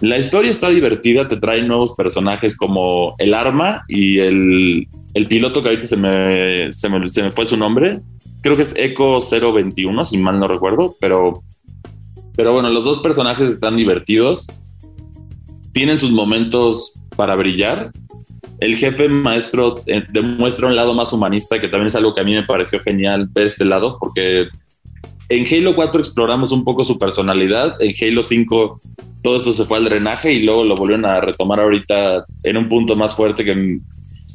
La 0.00 0.16
historia 0.16 0.50
está 0.50 0.68
divertida, 0.68 1.26
te 1.26 1.36
trae 1.36 1.62
nuevos 1.62 1.94
personajes 1.94 2.56
como 2.56 3.14
el 3.18 3.34
arma 3.34 3.82
y 3.88 4.18
el, 4.18 4.86
el 5.14 5.26
piloto 5.26 5.62
que 5.62 5.70
ahorita 5.70 5.86
se 5.88 5.96
me, 5.96 6.72
se 6.72 6.88
me, 6.88 7.08
se 7.08 7.22
me 7.22 7.32
fue 7.32 7.44
su 7.44 7.56
nombre, 7.56 8.00
creo 8.40 8.56
que 8.56 8.62
es 8.62 8.74
Echo 8.76 9.18
021, 9.18 10.04
si 10.04 10.18
mal 10.18 10.38
no 10.38 10.46
recuerdo, 10.46 10.94
pero, 11.00 11.42
pero 12.36 12.52
bueno, 12.52 12.70
los 12.70 12.84
dos 12.84 13.00
personajes 13.00 13.50
están 13.50 13.76
divertidos, 13.76 14.46
tienen 15.72 15.98
sus 15.98 16.12
momentos 16.12 16.94
para 17.16 17.34
brillar. 17.36 17.90
El 18.60 18.76
jefe 18.76 19.08
maestro 19.08 19.82
eh, 19.86 20.04
demuestra 20.10 20.68
un 20.68 20.76
lado 20.76 20.94
más 20.94 21.12
humanista, 21.12 21.60
que 21.60 21.68
también 21.68 21.88
es 21.88 21.96
algo 21.96 22.14
que 22.14 22.20
a 22.20 22.24
mí 22.24 22.34
me 22.34 22.42
pareció 22.42 22.80
genial 22.80 23.28
ver 23.32 23.46
este 23.46 23.64
lado, 23.64 23.98
porque 24.00 24.48
en 25.28 25.44
Halo 25.46 25.74
4 25.74 26.00
exploramos 26.00 26.52
un 26.52 26.64
poco 26.64 26.84
su 26.84 26.98
personalidad, 26.98 27.76
en 27.80 27.94
Halo 28.00 28.22
5 28.22 28.80
todo 29.22 29.36
eso 29.36 29.52
se 29.52 29.64
fue 29.64 29.78
al 29.78 29.84
drenaje 29.84 30.32
y 30.32 30.42
luego 30.42 30.64
lo 30.64 30.76
volvieron 30.76 31.04
a 31.04 31.20
retomar 31.20 31.60
ahorita 31.60 32.24
en 32.42 32.56
un 32.56 32.68
punto 32.68 32.96
más 32.96 33.16
fuerte 33.16 33.44
que 33.44 33.80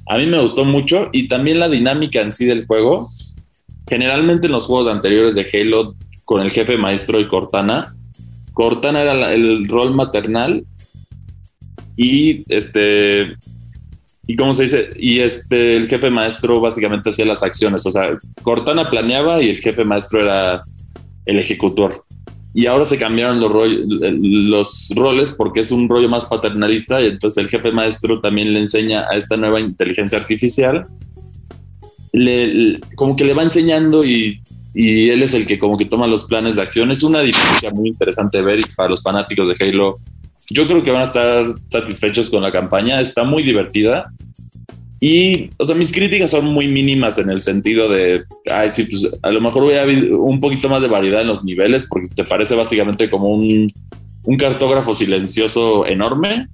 a 0.07 0.17
mí 0.17 0.25
me 0.25 0.41
gustó 0.41 0.65
mucho. 0.65 1.09
Y 1.11 1.27
también 1.27 1.59
la 1.59 1.69
dinámica 1.69 2.21
en 2.21 2.33
sí 2.33 2.45
del 2.45 2.65
juego. 2.65 3.07
Generalmente 3.87 4.47
en 4.47 4.53
los 4.53 4.65
juegos 4.65 4.93
anteriores 4.93 5.35
de 5.35 5.47
Halo, 5.53 5.95
con 6.25 6.41
el 6.41 6.51
jefe 6.51 6.77
maestro 6.77 7.19
y 7.19 7.27
Cortana, 7.27 7.95
Cortana 8.53 9.01
era 9.01 9.33
el 9.33 9.67
rol 9.67 9.93
maternal 9.93 10.63
y 11.97 12.43
este 12.53 13.35
y 14.25 14.35
cómo 14.37 14.53
se 14.53 14.63
dice 14.63 14.89
y 14.95 15.19
este 15.19 15.75
el 15.75 15.89
jefe 15.89 16.09
maestro 16.09 16.61
básicamente 16.61 17.09
hacía 17.09 17.25
las 17.25 17.43
acciones. 17.43 17.85
O 17.85 17.91
sea 17.91 18.17
Cortana 18.41 18.89
planeaba 18.89 19.41
y 19.41 19.49
el 19.49 19.57
jefe 19.57 19.83
maestro 19.83 20.21
era 20.21 20.61
el 21.25 21.39
ejecutor 21.39 22.03
y 22.55 22.67
ahora 22.67 22.85
se 22.85 22.99
cambiaron 22.99 23.39
los, 23.39 23.51
los 24.21 24.93
roles 24.95 25.31
porque 25.31 25.61
es 25.61 25.71
un 25.71 25.89
rollo 25.89 26.07
más 26.07 26.25
paternalista 26.25 27.01
y 27.01 27.07
entonces 27.07 27.43
el 27.43 27.49
jefe 27.49 27.71
maestro 27.71 28.19
también 28.19 28.53
le 28.53 28.59
enseña 28.59 29.07
a 29.09 29.15
esta 29.15 29.37
nueva 29.37 29.59
inteligencia 29.59 30.19
artificial 30.19 30.83
le, 32.13 32.79
como 32.95 33.15
que 33.15 33.25
le 33.25 33.33
va 33.33 33.43
enseñando 33.43 34.05
y, 34.05 34.39
y, 34.73 35.09
él 35.09 35.23
es 35.23 35.33
el 35.33 35.45
que 35.45 35.59
como 35.59 35.77
que 35.77 35.85
toma 35.85 36.07
los 36.07 36.25
planes 36.25 36.55
de 36.55 36.61
acción. 36.61 36.91
Es 36.91 37.03
una 37.03 37.21
diferencia 37.21 37.71
muy 37.71 37.89
interesante 37.89 38.41
ver 38.41 38.59
y 38.59 38.63
para 38.75 38.89
los 38.89 39.01
fanáticos 39.01 39.49
de 39.49 39.55
Halo. 39.59 39.97
Yo 40.49 40.67
creo 40.67 40.83
que 40.83 40.91
van 40.91 41.01
a 41.01 41.05
estar 41.05 41.45
satisfechos 41.69 42.29
con 42.29 42.43
la 42.43 42.51
campaña. 42.51 43.01
Está 43.01 43.23
muy 43.23 43.43
divertida. 43.43 44.13
Y, 45.03 45.49
o 45.57 45.65
sea, 45.65 45.75
mis 45.75 45.91
críticas 45.91 46.31
son 46.31 46.45
muy 46.45 46.69
mínimas 46.69 47.17
en 47.17 47.29
el 47.29 47.41
sentido 47.41 47.89
de, 47.89 48.23
ay, 48.49 48.69
sí, 48.69 48.85
pues 48.85 49.09
a 49.21 49.31
lo 49.31 49.41
mejor 49.41 49.63
voy 49.63 49.73
a 49.73 49.83
ver 49.83 50.13
un 50.13 50.39
poquito 50.39 50.69
más 50.69 50.81
de 50.81 50.87
variedad 50.87 51.19
en 51.19 51.27
los 51.27 51.43
niveles 51.43 51.85
porque 51.89 52.07
te 52.15 52.23
parece 52.23 52.55
básicamente 52.55 53.09
como 53.09 53.27
un, 53.27 53.69
un 54.23 54.37
cartógrafo 54.37 54.93
silencioso 54.93 55.85
enorme 55.85 56.47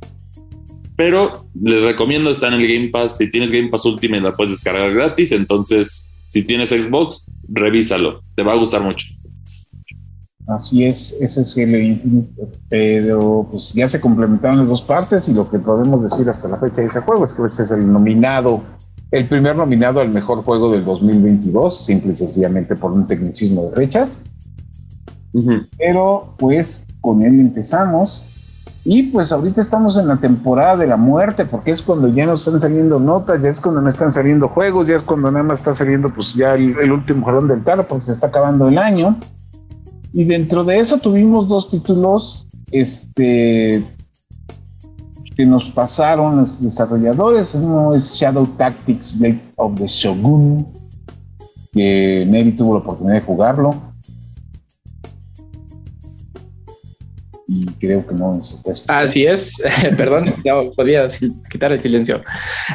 pero 0.99 1.45
les 1.63 1.83
recomiendo, 1.83 2.29
está 2.29 2.49
en 2.49 2.55
el 2.55 2.67
Game 2.67 2.89
Pass. 2.89 3.17
Si 3.17 3.31
tienes 3.31 3.51
Game 3.51 3.69
Pass 3.69 3.85
Ultimate, 3.85 4.21
la 4.21 4.35
puedes 4.35 4.51
descargar 4.51 4.93
gratis. 4.93 5.31
Entonces, 5.31 6.09
si 6.27 6.43
tienes 6.43 6.71
Xbox, 6.71 7.31
revísalo. 7.47 8.21
Te 8.35 8.43
va 8.43 8.51
a 8.51 8.57
gustar 8.57 8.81
mucho. 8.81 9.07
Así 10.49 10.85
es, 10.85 11.15
ese 11.19 11.41
es 11.41 11.57
el 11.57 11.75
Infinite. 11.75 12.47
Pero 12.69 13.47
pues 13.51 13.73
ya 13.73 13.87
se 13.87 14.01
complementaron 14.01 14.59
las 14.59 14.67
dos 14.67 14.81
partes 14.81 15.27
y 15.27 15.33
lo 15.33 15.49
que 15.49 15.59
podemos 15.59 16.01
decir 16.03 16.27
hasta 16.29 16.47
la 16.47 16.57
fecha 16.57 16.81
de 16.81 16.87
ese 16.87 17.01
juego 17.01 17.25
es 17.25 17.33
que 17.33 17.45
ese 17.45 17.63
es 17.63 17.71
el 17.71 17.91
nominado, 17.91 18.61
el 19.11 19.27
primer 19.27 19.55
nominado 19.55 19.99
al 19.99 20.09
mejor 20.09 20.43
juego 20.43 20.71
del 20.71 20.83
2022, 20.85 21.85
simple 21.85 22.13
y 22.13 22.15
sencillamente 22.15 22.75
por 22.75 22.91
un 22.91 23.07
tecnicismo 23.07 23.69
de 23.69 23.75
fechas. 23.75 24.23
Pero 25.77 26.33
pues 26.37 26.85
con 27.01 27.21
él 27.21 27.39
empezamos 27.39 28.25
y 28.85 29.03
pues 29.03 29.31
ahorita 29.31 29.61
estamos 29.61 29.97
en 29.97 30.07
la 30.07 30.17
temporada 30.17 30.77
de 30.77 30.87
la 30.87 30.97
muerte, 30.97 31.45
porque 31.45 31.71
es 31.71 31.81
cuando 31.81 32.07
ya 32.07 32.25
no 32.25 32.33
están 32.33 32.59
saliendo 32.61 32.99
notas, 32.99 33.41
ya 33.41 33.49
es 33.49 33.59
cuando 33.59 33.81
no 33.81 33.89
están 33.89 34.11
saliendo 34.11 34.47
juegos, 34.47 34.87
ya 34.87 34.95
es 34.95 35.03
cuando 35.03 35.29
nada 35.29 35.43
más 35.43 35.59
está 35.59 35.73
saliendo 35.73 36.13
pues 36.13 36.33
ya 36.33 36.55
el, 36.55 36.91
último 36.91 37.25
jalón 37.25 37.47
del 37.47 37.63
tarro, 37.63 37.87
porque 37.87 38.05
se 38.05 38.13
está 38.13 38.27
acabando 38.27 38.67
el 38.69 38.77
año. 38.77 39.19
Y 40.13 40.23
dentro 40.23 40.63
de 40.63 40.79
eso 40.79 40.97
tuvimos 40.97 41.47
dos 41.47 41.69
títulos 41.69 42.47
este, 42.71 43.83
que 45.35 45.45
nos 45.45 45.65
pasaron 45.65 46.37
los 46.37 46.61
desarrolladores. 46.61 47.53
Uno 47.55 47.95
es 47.95 48.15
Shadow 48.15 48.47
Tactics 48.57 49.17
Blades 49.17 49.53
of 49.57 49.79
the 49.79 49.87
Shogun, 49.87 50.67
que 51.71 52.25
Neri 52.27 52.51
tuvo 52.51 52.73
la 52.73 52.79
oportunidad 52.79 53.15
de 53.15 53.21
jugarlo. 53.21 53.89
y 57.51 57.65
creo 57.79 58.05
que 58.05 58.13
no 58.13 58.35
nos 58.35 58.63
está 58.63 58.99
Así 58.99 59.25
es, 59.25 59.61
perdón, 59.97 60.35
ya 60.45 60.53
podía 60.75 61.07
quitar 61.49 61.71
el 61.71 61.81
silencio. 61.81 62.21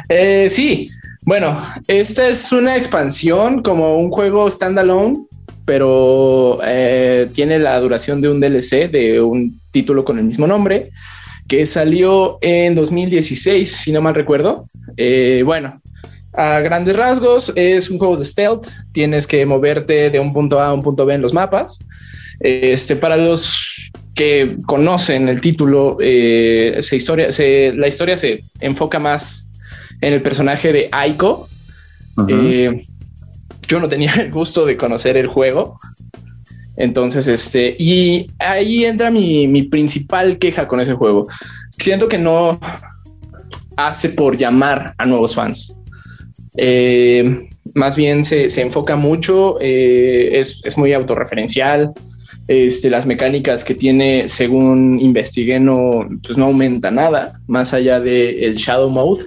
Eh, 0.09 0.49
sí, 0.49 0.89
bueno, 1.21 1.57
esta 1.87 2.27
es 2.27 2.51
una 2.51 2.75
expansión 2.75 3.63
como 3.63 3.97
un 3.97 4.11
juego 4.11 4.49
standalone, 4.49 5.24
pero 5.65 6.59
eh, 6.63 7.27
tiene 7.33 7.59
la 7.59 7.79
duración 7.79 8.21
de 8.21 8.29
un 8.29 8.39
DLC 8.39 8.89
de 8.89 9.19
un 9.19 9.59
título 9.71 10.05
con 10.05 10.19
el 10.19 10.25
mismo 10.25 10.47
nombre 10.47 10.91
que 11.47 11.65
salió 11.65 12.37
en 12.41 12.75
2016, 12.75 13.69
si 13.69 13.91
no 13.91 14.01
mal 14.01 14.15
recuerdo. 14.15 14.63
Eh, 14.97 15.43
bueno, 15.45 15.81
a 16.33 16.59
grandes 16.59 16.95
rasgos 16.95 17.53
es 17.55 17.89
un 17.89 17.97
juego 17.97 18.17
de 18.17 18.25
stealth, 18.25 18.67
tienes 18.93 19.27
que 19.27 19.45
moverte 19.45 20.09
de 20.09 20.19
un 20.19 20.33
punto 20.33 20.59
A 20.59 20.67
a 20.67 20.73
un 20.73 20.81
punto 20.81 21.05
B 21.05 21.13
en 21.13 21.21
los 21.21 21.33
mapas. 21.33 21.79
Este, 22.39 22.95
para 22.95 23.17
los 23.17 23.91
que 24.15 24.57
conocen 24.65 25.27
el 25.27 25.41
título, 25.41 25.97
eh, 25.99 26.79
historia, 26.91 27.29
la 27.73 27.87
historia 27.87 28.17
se 28.17 28.43
enfoca 28.59 28.97
más 28.99 29.49
en 30.01 30.13
el 30.13 30.21
personaje 30.21 30.73
de 30.73 30.89
Aiko. 30.91 31.47
Eh, 32.29 32.85
yo 33.67 33.79
no 33.79 33.87
tenía 33.87 34.13
el 34.19 34.31
gusto 34.31 34.65
de 34.65 34.77
conocer 34.77 35.17
el 35.17 35.27
juego. 35.27 35.79
Entonces, 36.77 37.27
este, 37.27 37.75
y 37.79 38.29
ahí 38.39 38.83
entra 38.83 39.09
mi, 39.09 39.63
principal 39.63 40.37
queja 40.37 40.67
con 40.67 40.81
ese 40.81 40.93
juego. 40.93 41.27
Siento 41.77 42.09
que 42.09 42.17
no 42.17 42.59
hace 43.77 44.09
por 44.09 44.35
llamar 44.35 44.93
a 44.97 45.05
nuevos 45.05 45.35
fans. 45.35 45.73
Eh, 46.57 47.49
más 47.73 47.95
bien 47.95 48.23
se, 48.25 48.47
enfoca 48.61 48.95
mucho, 48.95 49.57
es, 49.59 50.61
es, 50.63 50.77
muy 50.77 50.93
autorreferencial. 50.93 51.93
Este, 52.47 52.91
las 52.91 53.05
mecánicas 53.05 53.63
que 53.63 53.73
tiene, 53.73 54.29
según 54.29 54.99
investigué, 54.99 55.59
no, 55.59 56.05
pues 56.23 56.37
no 56.37 56.45
aumenta 56.45 56.91
nada 56.91 57.39
más 57.47 57.73
allá 57.73 57.99
del 57.99 58.43
el 58.43 58.55
Shadow 58.55 58.89
Mode, 58.89 59.23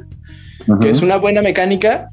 que 0.81 0.91
es 0.91 1.03
una 1.03 1.17
buena 1.17 1.43
mecánica, 1.43 2.07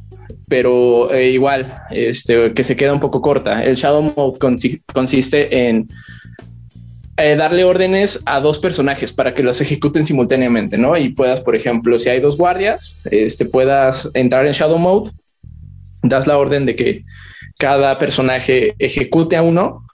pero 0.47 1.11
eh, 1.13 1.29
igual, 1.29 1.73
este, 1.91 2.53
que 2.53 2.63
se 2.63 2.75
queda 2.75 2.93
un 2.93 2.99
poco 2.99 3.21
corta. 3.21 3.63
El 3.63 3.75
Shadow 3.75 4.01
Mode 4.01 4.39
consiste 4.93 5.67
en 5.67 5.87
eh, 7.17 7.35
darle 7.35 7.63
órdenes 7.63 8.21
a 8.25 8.41
dos 8.41 8.59
personajes 8.59 9.13
para 9.13 9.33
que 9.33 9.43
los 9.43 9.61
ejecuten 9.61 10.03
simultáneamente, 10.03 10.77
¿no? 10.77 10.97
Y 10.97 11.09
puedas, 11.09 11.41
por 11.41 11.55
ejemplo, 11.55 11.97
si 11.97 12.09
hay 12.09 12.19
dos 12.19 12.37
guardias, 12.37 13.01
este, 13.05 13.45
puedas 13.45 14.11
entrar 14.13 14.45
en 14.45 14.53
Shadow 14.53 14.77
Mode, 14.77 15.11
das 16.03 16.27
la 16.27 16.37
orden 16.37 16.65
de 16.65 16.75
que 16.75 17.03
cada 17.57 17.97
personaje 17.97 18.75
ejecute 18.79 19.37
a 19.37 19.41
uno 19.41 19.85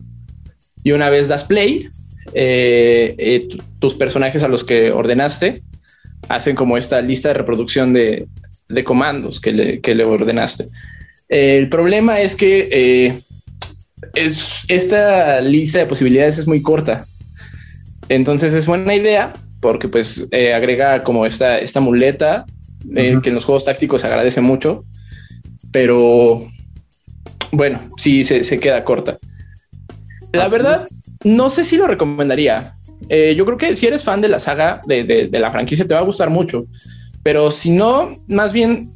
y 0.83 0.93
una 0.93 1.09
vez 1.09 1.27
das 1.27 1.43
play, 1.43 1.89
eh, 2.33 3.47
tus 3.79 3.95
personajes 3.95 4.41
a 4.43 4.47
los 4.47 4.63
que 4.63 4.91
ordenaste 4.91 5.61
hacen 6.27 6.55
como 6.55 6.77
esta 6.77 7.01
lista 7.01 7.29
de 7.29 7.33
reproducción 7.35 7.93
de, 7.93 8.27
comandos 8.83 9.39
que 9.39 9.51
le, 9.53 10.03
ordenaste. 10.03 10.67
el 11.29 11.69
problema 11.69 12.19
es 12.19 12.35
que 12.35 12.69
eh, 12.71 13.19
es, 14.15 14.63
esta 14.67 15.41
lista 15.41 15.79
de 15.79 15.85
posibilidades 15.85 16.37
es 16.37 16.47
muy 16.47 16.61
corta. 16.61 17.05
Entonces 18.09 18.53
es 18.53 18.65
buena 18.65 18.93
idea 18.93 19.33
porque 19.61 19.87
pues 19.87 20.27
agrega 20.55 21.03
como 21.03 21.25
esta, 21.25 21.59
esta 21.59 21.79
muleta 21.79 22.45
que 22.93 23.29
en 23.29 23.35
los 23.35 23.45
juegos 23.45 23.65
tácticos 23.65 24.01
se 24.01 24.07
agradece 24.07 24.41
mucho, 24.41 24.83
pero 25.71 26.45
bueno, 27.51 27.79
sí 27.97 28.23
se 28.23 28.59
queda 28.59 28.83
corta. 28.83 29.17
La 30.33 30.47
verdad, 30.49 30.87
no 31.23 31.49
sé 31.49 31.63
si 31.63 31.77
lo 31.77 31.87
recomendaría. 31.87 32.71
Eh, 33.09 33.35
yo 33.35 33.45
creo 33.45 33.57
que 33.57 33.75
si 33.75 33.87
eres 33.87 34.03
fan 34.03 34.21
de 34.21 34.29
la 34.29 34.39
saga 34.39 34.81
de, 34.85 35.29
la 35.31 35.51
franquicia, 35.51 35.87
te 35.87 35.93
va 35.93 35.99
a 35.99 36.03
gustar 36.03 36.29
mucho. 36.29 36.65
Pero 37.23 37.51
si 37.51 37.71
no, 37.71 38.09
más 38.27 38.53
bien 38.53 38.91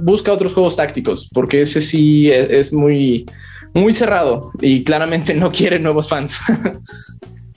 busca 0.00 0.32
otros 0.32 0.52
juegos 0.54 0.76
tácticos, 0.76 1.28
porque 1.32 1.62
ese 1.62 1.80
sí 1.80 2.30
es, 2.30 2.72
muy, 2.72 3.26
muy 3.74 3.92
cerrado 3.92 4.50
y 4.60 4.84
claramente 4.84 5.34
no 5.34 5.50
quiere 5.50 5.78
nuevos 5.78 6.08
fans. 6.08 6.40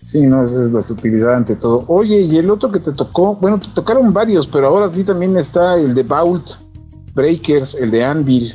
Sí, 0.03 0.27
no, 0.27 0.43
esa 0.43 0.65
es 0.65 0.71
la 0.73 0.81
sutilidad 0.81 1.35
ante 1.37 1.55
todo. 1.55 1.85
Oye, 1.87 2.19
y 2.19 2.37
el 2.37 2.51
otro 2.51 2.69
que 2.69 2.79
te 2.79 2.91
tocó, 2.91 3.37
bueno, 3.37 3.57
te 3.57 3.69
tocaron 3.69 4.11
varios, 4.11 4.45
pero 4.45 4.67
ahora 4.67 4.93
sí 4.93 5.05
también 5.05 5.37
está 5.37 5.77
el 5.77 5.95
de 5.95 6.03
Vault 6.03 6.45
Breakers, 7.13 7.73
el 7.75 7.89
de 7.89 8.03
Anvil. 8.03 8.53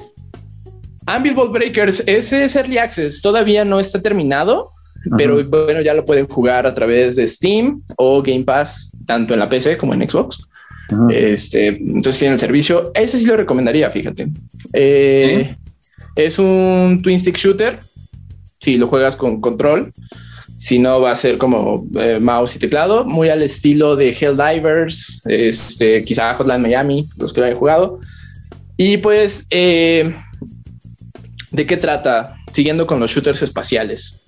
Anvil 1.06 1.34
Vault 1.34 1.52
Breakers, 1.52 2.04
ese 2.06 2.44
es 2.44 2.54
Early 2.54 2.76
Access, 2.76 3.22
todavía 3.22 3.64
no 3.64 3.80
está 3.80 4.02
terminado, 4.02 4.70
pero 5.16 5.42
bueno, 5.48 5.80
ya 5.80 5.94
lo 5.94 6.04
pueden 6.04 6.28
jugar 6.28 6.66
a 6.66 6.74
través 6.74 7.16
de 7.16 7.26
Steam 7.26 7.82
o 7.96 8.22
Game 8.22 8.44
Pass, 8.44 8.94
tanto 9.06 9.32
en 9.32 9.40
la 9.40 9.48
PC 9.48 9.78
como 9.78 9.94
en 9.94 10.06
Xbox. 10.06 10.46
Este, 11.10 11.68
entonces 11.68 12.18
tiene 12.18 12.34
el 12.34 12.40
servicio. 12.40 12.90
Ese 12.94 13.18
sí 13.18 13.26
lo 13.26 13.36
recomendaría, 13.36 13.90
fíjate. 13.90 14.28
Eh, 14.72 15.54
es 16.16 16.38
un 16.38 17.00
twin 17.02 17.18
stick 17.18 17.36
shooter. 17.36 17.78
Si 18.60 18.76
lo 18.76 18.88
juegas 18.88 19.14
con 19.14 19.40
control, 19.40 19.92
si 20.58 20.80
no, 20.80 21.00
va 21.00 21.12
a 21.12 21.14
ser 21.14 21.38
como 21.38 21.86
eh, 22.00 22.18
mouse 22.20 22.56
y 22.56 22.58
teclado, 22.58 23.04
muy 23.04 23.28
al 23.28 23.42
estilo 23.42 23.94
de 23.94 24.10
Helldivers, 24.10 25.22
este, 25.26 26.02
quizá 26.04 26.34
Hotline 26.34 26.60
Miami, 26.60 27.08
los 27.16 27.32
que 27.32 27.40
lo 27.40 27.46
hayan 27.46 27.58
jugado. 27.58 28.00
Y 28.76 28.96
pues, 28.96 29.46
eh, 29.50 30.12
¿de 31.52 31.66
qué 31.66 31.76
trata? 31.76 32.36
Siguiendo 32.50 32.88
con 32.88 32.98
los 32.98 33.12
shooters 33.12 33.42
espaciales. 33.42 34.24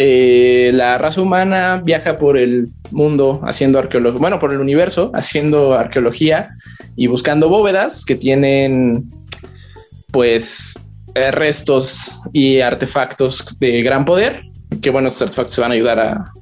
Eh, 0.00 0.70
la 0.74 0.96
raza 0.96 1.20
humana 1.20 1.82
viaja 1.84 2.18
por 2.18 2.38
el 2.38 2.68
mundo 2.92 3.40
haciendo 3.44 3.80
arqueología, 3.80 4.20
bueno, 4.20 4.38
por 4.38 4.52
el 4.52 4.60
universo, 4.60 5.10
haciendo 5.12 5.74
arqueología 5.74 6.48
y 6.94 7.08
buscando 7.08 7.48
bóvedas 7.48 8.04
que 8.04 8.14
tienen, 8.14 9.02
pues, 10.12 10.78
restos 11.32 12.20
y 12.32 12.60
artefactos 12.60 13.58
de 13.58 13.82
gran 13.82 14.04
poder 14.04 14.48
qué 14.80 14.90
buenos 14.90 15.20
artefactos 15.20 15.54
se 15.54 15.60
van 15.60 15.70
a 15.72 15.74
ayudar 15.74 15.98
a, 15.98 16.32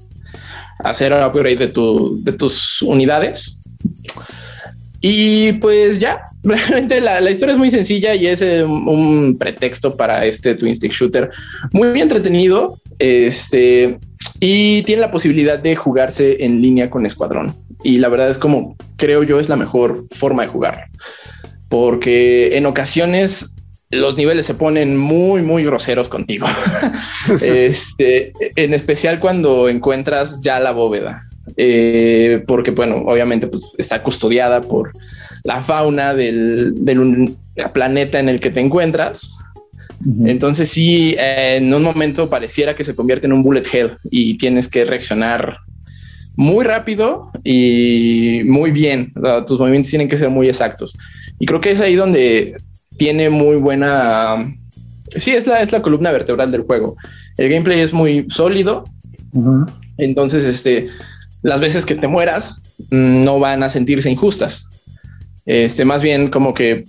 hacer 0.81 1.13
el 1.13 1.25
upgrade 1.25 1.57
de, 1.57 1.73
de 2.21 2.33
tus 2.33 2.83
unidades. 2.83 3.63
Y 5.01 5.55
pues 5.55 5.99
ya, 5.99 6.23
realmente 6.43 7.01
la, 7.01 7.31
historia 7.31 7.53
es 7.53 7.59
muy 7.59 7.71
sencilla 7.71 8.15
y 8.15 8.27
es 8.27 8.43
eh, 8.43 8.65
un 8.65 9.37
pretexto 9.39 9.97
para 9.97 10.25
este 10.27 10.55
twin 10.55 10.75
stick 10.77 10.93
shooter 10.93 11.31
muy 11.73 12.01
entretenido. 12.01 12.79
Este 12.99 13.99
y 14.41 14.83
tiene 14.83 15.03
la 15.03 15.11
posibilidad 15.11 15.59
de 15.59 15.77
jugarse 15.77 16.45
en 16.45 16.61
línea 16.61 16.91
con 16.91 17.07
Escuadrón. 17.07 17.55
Y 17.83 17.99
la 17.99 18.09
verdad 18.09 18.29
es 18.29 18.39
como 18.39 18.77
creo 18.97 19.23
yo 19.23 19.39
es 19.39 19.49
la 19.49 19.57
mejor 19.57 20.07
forma 20.11 20.43
de 20.43 20.49
jugar, 20.49 20.89
porque 21.69 22.57
en 22.57 22.67
ocasiones 22.67 23.55
los 23.91 24.17
niveles 24.17 24.47
se 24.47 24.55
ponen 24.55 24.97
muy, 24.97 25.43
muy 25.43 25.65
groseros 25.65 26.09
contigo. 26.09 26.47
este, 27.43 28.33
en 28.57 28.75
especial 28.75 29.21
cuando 29.21 29.69
encuentras 29.69 30.41
ya 30.41 30.59
la 30.59 30.73
bóveda, 30.73 31.23
eh, 31.57 32.43
porque, 32.47 32.73
bueno, 32.73 33.05
obviamente 33.07 33.47
pues, 33.47 33.63
está 33.79 34.03
custodiada 34.03 34.61
por 34.61 34.93
la 35.45 35.63
fauna 35.63 36.15
del, 36.15 36.75
planeta 37.73 38.19
en 38.19 38.29
el 38.29 38.41
que 38.41 38.51
te 38.51 38.61
encuentras. 38.61 39.39
Entonces, 40.25 40.69
sí, 40.69 41.15
en 41.19 41.73
un 41.73 41.83
momento 41.83 42.29
pareciera 42.29 42.75
que 42.75 42.85
se 42.85 42.95
convierte 42.95 43.27
en 43.27 43.33
un 43.33 43.43
bullet 43.43 43.65
hell 43.73 43.93
y 44.11 44.37
tienes 44.39 44.69
que 44.69 44.85
reaccionar 44.85 45.59
muy 46.37 46.65
rápido 46.65 47.31
y 47.43 48.43
muy 48.45 48.71
bien. 48.71 49.13
Tus 49.47 49.59
movimientos 49.59 49.91
tienen 49.91 50.09
que 50.09 50.17
ser 50.17 50.31
muy 50.31 50.49
exactos. 50.49 50.97
Y 51.39 51.47
creo 51.47 51.61
que 51.61 51.71
es 51.71 51.81
ahí 51.81 51.95
donde 51.95 52.61
tiene 52.99 53.31
muy 53.31 53.57
buena. 53.57 54.37
Sí, 55.17 55.31
es 55.31 55.47
la, 55.47 55.63
es 55.63 55.73
la 55.73 55.83
columna 55.83 56.13
vertebral 56.13 56.53
del 56.53 56.63
juego. 56.63 56.97
El 57.39 57.49
gameplay 57.49 57.81
es 57.81 57.93
muy 57.93 58.27
sólido. 58.29 58.85
Entonces, 59.99 60.45
este, 60.45 60.89
las 61.43 61.61
veces 61.61 61.87
que 61.87 61.95
te 61.95 62.09
mueras 62.09 62.63
mm, 62.91 63.23
no 63.23 63.39
van 63.39 63.63
a 63.63 63.69
sentirse 63.69 64.11
injustas. 64.11 64.69
Este, 65.47 65.85
más 65.85 66.03
bien 66.03 66.29
como 66.29 66.53
que 66.53 66.85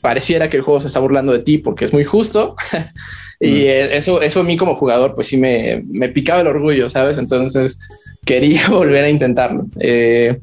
pareciera 0.00 0.50
que 0.50 0.56
el 0.56 0.62
juego 0.62 0.80
se 0.80 0.86
está 0.86 1.00
burlando 1.00 1.32
de 1.32 1.40
ti 1.40 1.58
porque 1.58 1.84
es 1.84 1.92
muy 1.92 2.04
justo. 2.04 2.56
y 3.40 3.62
eh, 3.62 3.96
eso, 3.96 4.22
eso 4.22 4.40
a 4.40 4.44
mí 4.44 4.56
como 4.56 4.76
jugador, 4.76 5.14
pues 5.14 5.28
sí 5.28 5.36
me, 5.36 5.82
me 5.88 6.08
picaba 6.08 6.40
el 6.40 6.46
orgullo, 6.46 6.88
¿sabes? 6.88 7.18
Entonces 7.18 7.78
quería 8.24 8.66
volver 8.70 9.04
a 9.04 9.10
intentarlo. 9.10 9.66
Eh, 9.78 10.38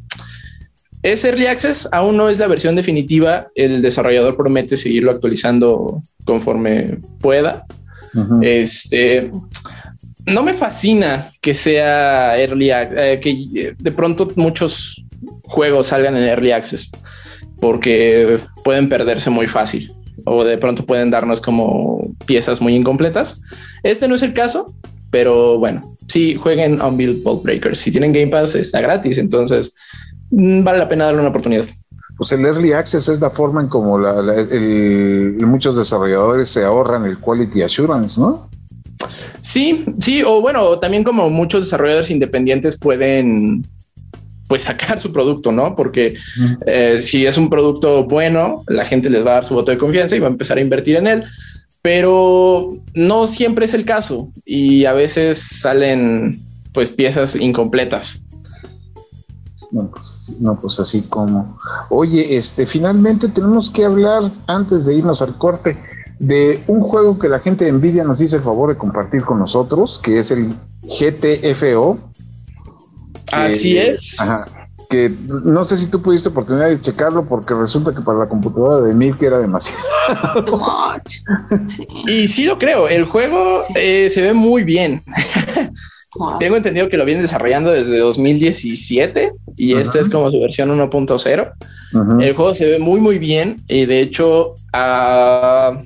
es 1.04 1.24
Early 1.24 1.48
Access, 1.48 1.88
aún 1.92 2.18
no 2.18 2.30
es 2.30 2.40
la 2.40 2.48
versión 2.48 2.76
definitiva. 2.76 3.48
El 3.56 3.82
desarrollador 3.82 4.36
promete 4.36 4.76
seguirlo 4.76 5.12
actualizando 5.12 6.02
conforme 6.26 6.98
pueda. 7.22 7.66
Este 8.42 9.30
no 10.26 10.44
me 10.44 10.54
fascina 10.54 11.32
que 11.40 11.54
sea 11.54 12.38
Early 12.38 12.72
eh, 12.72 13.20
que 13.22 13.74
de 13.78 13.92
pronto 13.92 14.32
muchos 14.36 15.06
juegos 15.44 15.88
salgan 15.88 16.18
en 16.18 16.24
Early 16.24 16.52
Access 16.52 16.92
porque 17.60 18.40
pueden 18.64 18.90
perderse 18.90 19.30
muy 19.30 19.48
fácil 19.48 19.92
o 20.26 20.44
de 20.44 20.58
pronto 20.58 20.86
pueden 20.86 21.12
darnos 21.12 21.40
como 21.42 22.14
piezas 22.26 22.62
muy 22.62 22.76
incompletas. 22.76 23.42
Este 23.84 24.08
no 24.08 24.16
es 24.16 24.24
el 24.24 24.34
caso, 24.34 24.74
pero 25.12 25.58
bueno, 25.58 25.96
sí 26.08 26.36
jueguen 26.36 26.82
Unbuild 26.82 27.24
Ball 27.24 27.42
Breakers. 27.44 27.80
Si 27.80 27.92
tienen 27.92 28.14
Game 28.14 28.28
Pass, 28.28 28.56
está 28.56 28.82
gratis. 28.82 29.18
Entonces, 29.18 29.74
Mm, 30.32 30.64
vale 30.64 30.80
la 30.80 30.90
pena 30.90 31.06
darle 31.06 31.22
una 31.22 31.30
oportunidad. 31.30 31.66
Pues 32.18 32.32
el 32.32 32.46
early 32.46 32.74
access 32.74 33.10
es 33.10 33.20
la 33.20 33.30
forma 33.30 33.62
en 33.62 33.68
como 33.68 34.00
muchos 35.46 35.78
desarrolladores 35.78 36.50
se 36.50 36.64
ahorran 36.64 37.06
el 37.06 37.20
quality 37.20 37.62
assurance, 37.62 38.20
¿no? 38.20 38.50
Sí, 39.40 39.86
sí, 40.00 40.24
o 40.24 40.42
bueno, 40.42 40.80
también 40.80 41.04
como 41.04 41.30
muchos 41.30 41.66
desarrolladores 41.66 42.10
independientes 42.10 42.78
pueden 42.78 43.68
pues 44.48 44.64
sacar 44.64 45.00
su 45.00 45.12
producto, 45.12 45.52
¿no? 45.52 45.76
Porque 45.76 46.16
eh, 46.66 46.98
si 47.00 47.26
es 47.26 47.38
un 47.38 47.50
producto 47.50 48.04
bueno, 48.06 48.64
la 48.68 48.86
gente 48.86 49.10
les 49.10 49.26
va 49.26 49.32
a 49.32 49.34
dar 49.36 49.46
su 49.46 49.54
voto 49.54 49.72
de 49.72 49.78
confianza 49.78 50.16
y 50.16 50.20
va 50.20 50.28
a 50.28 50.32
empezar 50.32 50.58
a 50.58 50.62
invertir 50.62 50.96
en 50.96 51.08
él, 51.08 51.24
pero 51.82 52.68
no 52.94 53.28
siempre 53.28 53.66
es 53.66 53.74
el 53.74 53.86
caso 53.86 54.30
y 54.46 54.86
a 54.86 54.94
veces 54.94 55.38
salen 55.38 56.40
pues 56.74 56.90
piezas 56.90 57.36
incompletas. 57.36 58.28
No 59.72 59.90
pues, 59.90 60.14
así, 60.16 60.38
no, 60.40 60.60
pues 60.60 60.80
así 60.80 61.02
como. 61.02 61.58
Oye, 61.90 62.38
este, 62.38 62.66
finalmente 62.66 63.28
tenemos 63.28 63.70
que 63.70 63.86
hablar, 63.86 64.24
antes 64.48 64.86
de 64.86 64.96
irnos 64.96 65.22
al 65.22 65.38
corte, 65.38 65.78
de 66.20 66.64
un 66.68 66.82
juego 66.82 67.20
que 67.20 67.30
la 67.30 67.40
gente 67.40 67.66
de 67.66 67.74
Nvidia 67.74 68.04
nos 68.04 68.22
hizo 68.22 68.38
el 68.38 68.44
favor 68.44 68.70
de 68.70 68.78
compartir 68.78 69.24
con 69.24 69.40
nosotros, 69.40 70.00
que 70.00 70.20
es 70.20 70.32
el 70.32 70.54
GTFO. 70.84 72.00
Así 73.32 73.78
es. 73.78 74.18
que 74.90 75.12
no 75.44 75.66
sé 75.66 75.76
si 75.78 75.88
tú 75.88 76.02
pudiste 76.02 76.30
oportunidad 76.30 76.70
de 76.70 76.80
checarlo 76.80 77.26
porque 77.26 77.54
resulta 77.54 77.94
que 77.94 78.02
para 78.02 78.20
la 78.20 78.26
computadora 78.28 78.86
de 78.86 78.94
Milk 78.94 79.22
era 79.22 79.40
demasiado. 79.40 79.82
Y 82.08 82.28
sí 82.28 82.46
lo 82.46 82.58
creo, 82.58 82.88
el 82.88 83.06
juego 83.06 83.62
eh, 83.76 84.10
se 84.10 84.22
ve 84.22 84.34
muy 84.34 84.64
bien. 84.64 85.04
Tengo 86.40 86.56
entendido 86.56 86.90
que 86.90 86.98
lo 86.98 87.06
vienen 87.06 87.22
desarrollando 87.22 87.72
desde 87.72 88.00
2017 88.00 89.34
y 89.56 89.74
esta 89.76 90.00
es 90.00 90.10
como 90.10 90.30
su 90.32 90.40
versión 90.40 90.70
1.0. 90.70 91.52
El 92.22 92.34
juego 92.34 92.54
se 92.54 92.66
ve 92.66 92.80
muy, 92.80 93.00
muy 93.00 93.20
bien 93.20 93.58
y 93.68 93.86
de 93.86 94.02
hecho 94.02 94.56
ah, 94.74 95.78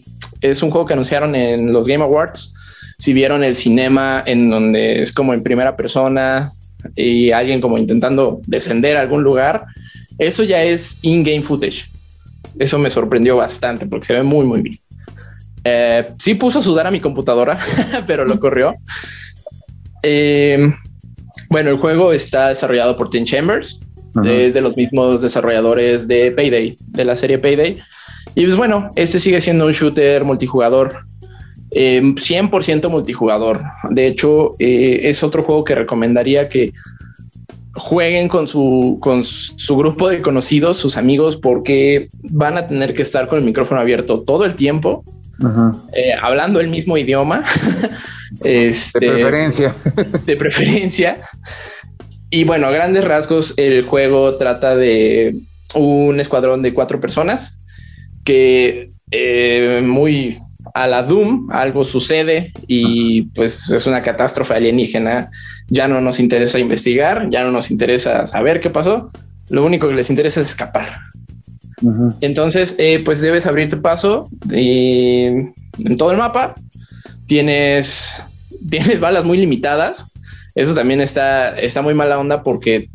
es 0.42 0.62
un 0.64 0.70
juego 0.70 0.86
que 0.86 0.94
anunciaron 0.94 1.36
en 1.36 1.74
los 1.74 1.88
Game 1.88 2.04
Awards. 2.04 2.56
Si 2.98 3.14
vieron 3.14 3.44
el 3.44 3.56
cinema 3.56 4.24
en 4.26 4.50
donde 4.50 5.02
es 5.02 5.12
como 5.12 5.34
en 5.34 5.44
primera 5.44 5.76
persona 5.76 6.52
y 6.96 7.32
alguien 7.32 7.62
como 7.62 7.78
intentando 7.78 8.42
descender 8.46 8.98
a 8.98 9.02
algún 9.02 9.24
lugar, 9.24 9.66
eso 10.18 10.44
ya 10.44 10.64
es 10.64 11.00
in-game 11.02 11.42
footage. 11.42 11.90
Eso 12.60 12.78
me 12.78 12.90
sorprendió 12.90 13.38
bastante 13.38 13.86
porque 13.86 14.08
se 14.08 14.14
ve 14.14 14.24
muy, 14.24 14.46
muy 14.46 14.62
bien. 14.62 14.78
Eh, 15.64 16.12
sí 16.18 16.36
puso 16.36 16.60
a 16.60 16.62
sudar 16.62 16.88
a 16.88 16.92
mi 16.92 17.00
computadora, 17.00 17.60
pero 18.08 18.26
lo 18.26 18.40
corrió. 18.40 18.76
Eh, 20.04 20.72
bueno, 21.50 21.70
el 21.70 21.78
juego 21.78 22.14
está 22.14 22.50
desarrollado 22.50 22.96
por 22.96 23.10
Team 23.10 23.26
Chambers, 23.26 23.86
es 24.26 24.54
de 24.54 24.62
los 24.62 24.76
mismos 24.76 25.22
desarrolladores 25.22 26.08
de 26.08 26.32
Payday, 26.32 26.78
de 26.80 27.06
la 27.06 27.16
serie 27.16 27.38
Payday. 27.38 27.80
Y 28.36 28.46
pues 28.46 28.56
bueno, 28.56 28.90
este 28.96 29.20
sigue 29.20 29.42
siendo 29.42 29.66
un 29.66 29.72
shooter 29.72 30.24
multijugador, 30.24 31.04
100% 31.72 32.86
eh, 32.86 32.90
multijugador. 32.90 33.62
De 33.90 34.08
hecho, 34.08 34.52
eh, 34.60 35.02
es 35.04 35.24
otro 35.24 35.44
juego 35.44 35.64
que 35.64 35.76
recomendaría 35.76 36.48
que 36.48 36.74
jueguen 37.74 38.28
con 38.28 38.48
su, 38.48 38.98
con 39.00 39.24
su 39.24 39.78
grupo 39.78 40.10
de 40.10 40.22
conocidos, 40.22 40.78
sus 40.78 40.98
amigos, 40.98 41.38
porque 41.38 42.10
van 42.24 42.58
a 42.58 42.68
tener 42.68 42.94
que 42.94 43.02
estar 43.02 43.28
con 43.28 43.40
el 43.40 43.46
micrófono 43.46 43.80
abierto 43.80 44.22
todo 44.22 44.44
el 44.46 44.56
tiempo 44.56 45.06
eh, 45.94 46.14
hablando 46.22 46.60
el 46.60 46.68
mismo 46.68 46.98
idioma. 46.98 47.44
este, 48.44 49.00
de 49.00 49.12
preferencia. 49.12 49.76
De 50.26 50.38
preferencia. 50.38 51.18
Y 52.30 52.44
bueno, 52.44 52.68
a 52.68 52.72
grandes 52.72 53.04
rasgos, 53.04 53.58
el 53.58 53.84
juego 53.84 54.36
trata 54.36 54.76
de 54.76 55.36
un 55.76 56.20
escuadrón 56.20 56.62
de 56.62 56.74
cuatro 56.74 57.00
personas 57.00 57.60
que 58.24 58.92
eh, 59.10 59.82
muy 59.84 60.38
a 60.74 60.88
la 60.88 61.04
Doom, 61.04 61.48
algo 61.52 61.84
sucede 61.84 62.52
y 62.68 63.24
pues 63.34 63.70
es 63.70 63.88
una 63.88 64.02
catástrofe 64.02 64.54
alienígena. 64.54 65.30
Ya 65.68 65.88
no 65.88 66.02
nos 66.02 66.20
interesa 66.20 66.60
investigar, 66.60 67.28
ya 67.30 67.44
no 67.44 67.52
nos 67.52 67.72
interesa 67.72 68.28
saber 68.28 68.60
qué 68.60 68.70
pasó. 68.70 69.10
Lo 69.50 69.66
único 69.66 69.88
que 69.88 69.96
les 69.96 70.10
interesa 70.10 70.42
es 70.42 70.50
escapar. 70.50 71.00
Entonces, 72.22 72.76
eh, 72.78 73.02
pues 73.04 73.22
debes 73.22 73.46
abrirte 73.46 73.78
paso 73.78 74.30
y 74.52 75.26
en 75.26 75.98
todo 75.98 76.12
el 76.12 76.18
mapa. 76.18 76.54
Tienes, 77.26 78.28
tienes 78.70 79.00
balas 79.00 79.24
muy 79.24 79.38
limitadas. 79.38 80.14
Eso 80.56 80.76
también 80.76 81.02
está, 81.02 81.58
está 81.58 81.82
muy 81.82 81.94
mala 81.94 82.20
onda 82.20 82.44
porque 82.44 82.90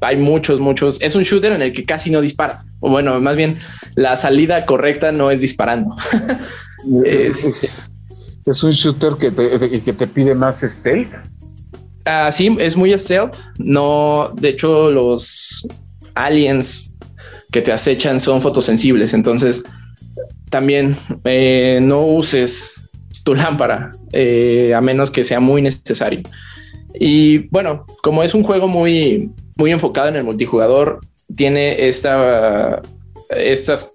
hay 0.00 0.16
muchos, 0.16 0.60
muchos. 0.60 1.00
Es 1.00 1.14
un 1.14 1.22
shooter 1.22 1.52
en 1.52 1.62
el 1.62 1.72
que 1.72 1.84
casi 1.84 2.10
no 2.10 2.20
disparas. 2.20 2.72
O 2.80 2.90
bueno, 2.90 3.20
más 3.20 3.36
bien 3.36 3.56
la 3.94 4.16
salida 4.16 4.66
correcta 4.66 5.12
no 5.12 5.30
es 5.30 5.40
disparando. 5.40 5.96
es, 8.44 8.62
un 8.62 8.70
shooter 8.70 9.14
que 9.18 9.30
te, 9.30 9.82
que 9.82 9.92
te 9.92 10.06
pide 10.06 10.34
más 10.34 10.60
stealth. 10.60 11.12
Ah, 12.04 12.30
sí, 12.32 12.56
es 12.58 12.76
muy 12.76 12.96
stealth. 12.98 13.36
No, 13.58 14.32
de 14.34 14.50
hecho, 14.50 14.90
los 14.90 15.66
aliens 16.14 16.94
que 17.52 17.62
te 17.62 17.72
acechan 17.72 18.18
son 18.18 18.40
fotosensibles. 18.40 19.14
Entonces, 19.14 19.62
también 20.50 20.96
eh, 21.24 21.78
no 21.82 22.04
uses 22.04 22.88
tu 23.24 23.34
lámpara 23.36 23.92
eh, 24.12 24.72
a 24.74 24.80
menos 24.80 25.10
que 25.10 25.24
sea 25.24 25.40
muy 25.40 25.62
necesario. 25.62 26.22
Y 26.94 27.48
bueno, 27.48 27.86
como 28.02 28.22
es 28.22 28.34
un 28.34 28.42
juego 28.42 28.68
muy, 28.68 29.30
muy 29.56 29.70
enfocado 29.70 30.08
en 30.08 30.16
el 30.16 30.24
multijugador, 30.24 31.00
tiene 31.34 31.88
esta, 31.88 32.82
estas 33.30 33.91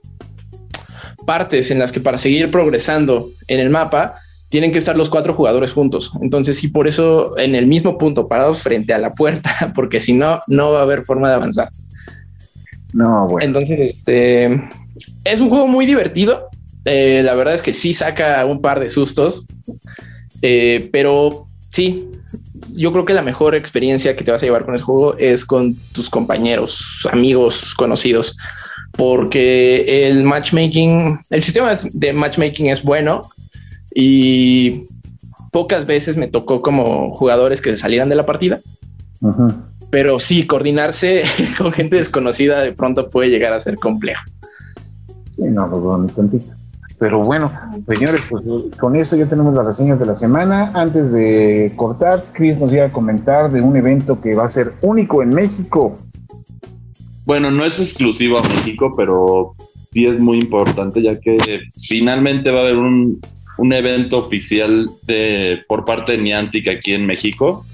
partes 1.28 1.70
en 1.72 1.78
las 1.78 1.92
que 1.92 2.00
para 2.00 2.18
seguir 2.18 2.50
progresando 2.50 3.30
en 3.48 3.60
el 3.60 3.70
mapa 3.70 4.16
tienen 4.50 4.72
que 4.72 4.80
estar 4.80 4.96
los 4.96 5.10
cuatro 5.10 5.34
jugadores 5.34 5.74
juntos. 5.74 6.14
Entonces, 6.22 6.58
sí, 6.58 6.70
por 6.70 6.88
eso 6.88 7.38
en 7.38 7.54
el 7.54 7.68
mismo 7.68 7.98
punto, 7.98 8.30
parados 8.30 8.64
frente 8.64 8.94
a 8.94 8.98
la 8.98 9.14
puerta, 9.14 9.52
porque 9.76 10.00
si 10.00 10.14
no, 10.14 10.40
no 10.48 10.72
va 10.72 10.80
a 10.80 10.84
haber 10.84 11.04
forma 11.04 11.28
de 11.28 11.36
avanzar. 11.36 11.70
No, 12.94 13.28
bueno. 13.28 13.46
Entonces, 13.46 13.80
este 13.80 14.46
es 15.26 15.42
un 15.42 15.50
juego 15.50 15.68
muy 15.68 15.86
divertido. 15.86 16.48
Eh, 16.86 17.22
la 17.26 17.36
verdad 17.36 17.54
es 17.54 17.62
que 17.62 17.74
sí 17.74 17.94
saca 17.94 18.46
un 18.46 18.62
par 18.62 18.80
de 18.80 18.88
sustos, 18.88 19.46
eh, 20.42 20.90
pero 20.94 21.44
sí, 21.72 22.10
yo 22.74 22.94
creo 22.94 23.04
que 23.04 23.14
la 23.14 23.22
mejor 23.22 23.54
experiencia 23.54 24.16
que 24.16 24.24
te 24.24 24.32
vas 24.32 24.42
a 24.42 24.46
llevar 24.46 24.64
con 24.64 24.76
ese 24.76 24.86
juego 24.86 25.18
es 25.18 25.44
con 25.44 25.76
tus 25.92 26.10
compañeros, 26.10 27.06
amigos, 27.12 27.76
conocidos 27.76 28.38
porque 28.98 30.08
el 30.08 30.24
matchmaking, 30.24 31.20
el 31.30 31.42
sistema 31.42 31.74
de 31.94 32.14
matchmaking 32.14 32.68
es 32.68 32.84
bueno 32.84 33.22
y 33.94 34.88
pocas 35.52 35.86
veces 35.86 36.18
me 36.18 36.28
tocó 36.28 36.62
como 36.62 37.12
jugadores 37.12 37.62
que 37.62 37.76
salieran 37.78 38.10
de 38.10 38.16
la 38.16 38.26
partida. 38.26 38.60
Pero 39.90 40.20
sí, 40.20 40.46
coordinarse 40.46 41.24
con 41.58 41.72
gente 41.72 41.96
desconocida 41.96 42.62
de 42.62 42.74
pronto 42.74 43.10
puede 43.10 43.30
llegar 43.30 43.54
a 43.54 43.60
ser 43.60 43.78
complejo. 43.78 44.24
Sí, 45.32 45.44
no, 45.50 45.70
pues 45.70 46.44
Pero 46.98 47.22
bueno, 47.22 47.52
señores, 47.88 48.22
pues 48.30 48.44
con 48.80 48.96
eso 48.96 49.16
ya 49.16 49.28
tenemos 49.28 49.54
las 49.54 49.66
reseñas 49.66 50.00
de 50.00 50.08
la 50.08 50.16
semana. 50.16 50.72
Antes 50.74 51.12
de 51.12 51.72
cortar, 51.76 52.26
Chris 52.34 52.60
nos 52.60 52.74
iba 52.74 52.86
a 52.86 52.92
comentar 52.92 53.52
de 53.52 53.62
un 53.62 53.76
evento 53.78 54.20
que 54.20 54.34
va 54.34 54.46
a 54.46 54.50
ser 54.50 54.74
único 54.82 55.22
en 55.22 55.30
México. 55.30 55.96
Bueno, 57.28 57.52
no 57.52 57.66
es 57.66 57.78
exclusivo 57.78 58.38
a 58.38 58.42
México, 58.42 58.94
pero 58.96 59.54
sí 59.92 60.06
es 60.06 60.18
muy 60.18 60.40
importante, 60.40 61.02
ya 61.02 61.20
que 61.20 61.38
finalmente 61.76 62.52
va 62.52 62.60
a 62.60 62.64
haber 62.64 62.78
un, 62.78 63.20
evento 63.74 64.20
oficial 64.20 64.90
de, 65.04 65.62
por 65.68 65.84
parte 65.84 66.14
de 66.14 66.20
Niantic 66.20 66.70
aquí 66.70 66.94
en 66.94 67.06
México 67.06 67.66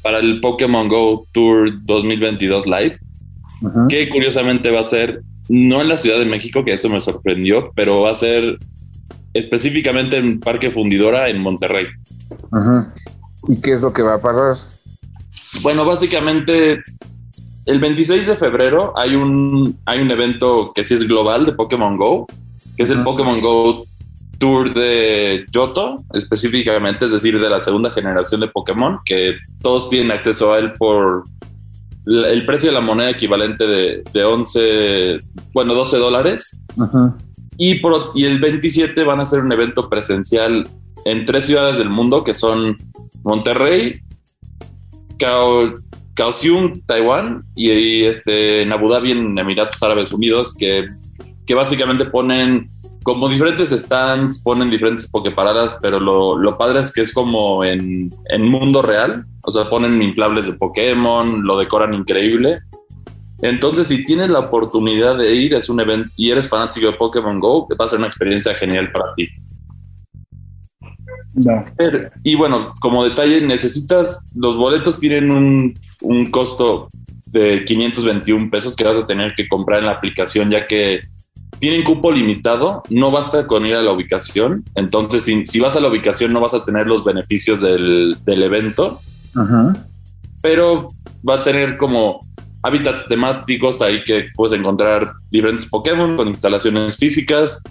para 0.00 0.18
el 0.18 0.40
Pokémon 0.40 0.88
Go 0.88 1.26
Tour 1.32 1.84
2022 1.84 2.66
Live, 2.66 2.98
que 3.90 4.08
curiosamente 4.08 4.70
va 4.70 4.80
a 4.80 4.84
ser 4.84 5.20
no 5.50 5.82
en 5.82 5.88
la 5.88 5.98
Ciudad 5.98 6.18
de 6.18 6.24
México, 6.24 6.64
que 6.64 6.72
eso 6.72 6.88
me 6.88 7.02
sorprendió, 7.02 7.70
pero 7.74 8.00
va 8.00 8.12
a 8.12 8.14
ser 8.14 8.58
específicamente 9.34 10.16
en 10.16 10.40
Parque 10.40 10.70
Fundidora 10.70 11.28
en 11.28 11.38
Monterrey. 11.38 11.88
¿Y 13.46 13.60
qué 13.60 13.74
es 13.74 13.82
lo 13.82 13.92
que 13.92 14.00
va 14.00 14.14
a 14.14 14.20
pasar? 14.22 14.56
Bueno, 15.62 15.84
básicamente 15.84 16.80
el 17.66 17.80
26 17.80 18.26
de 18.26 18.36
febrero 18.36 18.92
hay 18.96 19.14
un, 19.14 19.78
hay 19.86 20.00
un 20.00 20.10
evento 20.10 20.72
que 20.74 20.84
sí 20.84 20.94
es 20.94 21.06
global 21.06 21.44
de 21.44 21.52
Pokémon 21.52 21.96
Go, 21.96 22.26
que 22.76 22.82
es 22.82 22.90
el 22.90 23.02
Pokémon 23.02 23.40
Go 23.40 23.84
Tour 24.38 24.74
de 24.74 25.46
Yoto, 25.50 26.02
específicamente, 26.12 27.06
es 27.06 27.12
decir, 27.12 27.40
de 27.40 27.48
la 27.48 27.60
segunda 27.60 27.90
generación 27.90 28.40
de 28.40 28.48
Pokémon, 28.48 28.98
que 29.04 29.36
todos 29.62 29.88
tienen 29.88 30.12
acceso 30.12 30.52
a 30.52 30.58
él 30.58 30.74
por 30.74 31.24
el 32.06 32.44
precio 32.44 32.68
de 32.68 32.74
la 32.74 32.82
moneda 32.82 33.10
equivalente 33.10 33.66
de, 33.66 34.02
de 34.12 34.24
11, 34.24 35.20
bueno, 35.54 35.74
12 35.74 35.96
dólares. 35.98 36.62
Y, 37.56 37.76
por, 37.76 38.10
y 38.14 38.24
el 38.24 38.40
27 38.40 39.04
van 39.04 39.20
a 39.20 39.22
hacer 39.22 39.40
un 39.40 39.52
evento 39.52 39.88
presencial 39.88 40.68
en 41.04 41.24
tres 41.24 41.46
ciudades 41.46 41.78
del 41.78 41.88
mundo, 41.88 42.24
que 42.24 42.34
son 42.34 42.76
Monterrey, 43.22 44.00
Cao, 45.18 45.74
Kaohsiung, 46.14 46.82
Taiwán, 46.86 47.40
y, 47.54 48.04
este, 48.04 48.62
en 48.62 48.72
Abu 48.72 48.88
Dhabi, 48.88 49.12
en 49.12 49.38
Emiratos 49.38 49.82
Árabes 49.82 50.12
Unidos, 50.12 50.54
que, 50.56 50.86
que 51.46 51.54
básicamente 51.54 52.06
ponen 52.06 52.66
como 53.02 53.28
diferentes 53.28 53.70
stands, 53.70 54.40
ponen 54.42 54.70
diferentes 54.70 55.06
pokeparadas, 55.08 55.78
pero 55.82 56.00
lo, 56.00 56.38
lo 56.38 56.56
padre 56.56 56.80
es 56.80 56.90
que 56.90 57.02
es 57.02 57.12
como 57.12 57.62
en, 57.62 58.10
en 58.30 58.48
mundo 58.48 58.80
real, 58.80 59.26
o 59.42 59.52
sea, 59.52 59.68
ponen 59.68 60.00
inflables 60.00 60.46
de 60.46 60.54
Pokémon, 60.54 61.44
lo 61.44 61.58
decoran 61.58 61.92
increíble. 61.92 62.60
Entonces, 63.42 63.88
si 63.88 64.06
tienes 64.06 64.30
la 64.30 64.38
oportunidad 64.38 65.18
de 65.18 65.34
ir, 65.34 65.52
es 65.52 65.68
un 65.68 65.80
evento 65.80 66.08
y 66.16 66.30
eres 66.30 66.48
fanático 66.48 66.86
de 66.86 66.94
Pokémon 66.94 67.38
Go, 67.40 67.68
va 67.78 67.84
a 67.84 67.88
ser 67.90 67.98
una 67.98 68.08
experiencia 68.08 68.54
genial 68.54 68.90
para 68.90 69.14
ti 69.14 69.28
y 72.22 72.34
bueno, 72.36 72.72
como 72.80 73.04
detalle, 73.04 73.40
necesitas, 73.40 74.28
los 74.34 74.56
boletos 74.56 74.98
tienen 74.98 75.30
un, 75.30 75.78
un, 76.02 76.26
costo 76.26 76.88
de 77.26 77.64
521 77.64 78.50
pesos 78.50 78.76
que 78.76 78.84
vas 78.84 78.96
a 78.96 79.06
tener 79.06 79.34
que 79.34 79.48
comprar 79.48 79.80
en 79.80 79.86
la 79.86 79.92
aplicación, 79.92 80.50
ya 80.50 80.66
que 80.66 81.00
tienen 81.58 81.82
cupo 81.82 82.12
limitado, 82.12 82.82
no 82.90 83.10
basta 83.10 83.46
con 83.46 83.66
ir 83.66 83.74
a 83.74 83.82
la 83.82 83.92
ubicación, 83.92 84.64
entonces 84.74 85.22
si, 85.22 85.46
si 85.46 85.60
vas 85.60 85.76
a 85.76 85.80
la 85.80 85.88
ubicación 85.88 86.32
no 86.32 86.40
vas 86.40 86.54
a 86.54 86.62
tener 86.62 86.86
los 86.86 87.04
beneficios 87.04 87.60
del, 87.60 88.16
del 88.24 88.42
evento, 88.42 89.00
pero 90.40 90.88
va 91.28 91.36
a 91.36 91.44
tener 91.44 91.76
como 91.76 92.20
hábitats 92.62 93.08
temáticos 93.08 93.82
ahí 93.82 94.00
que 94.00 94.26
puedes 94.36 94.58
encontrar 94.58 95.12
diferentes 95.30 95.66
Pokémon 95.66 96.16
con 96.16 96.28
instalaciones 96.28 96.96
físicas, 96.96 97.62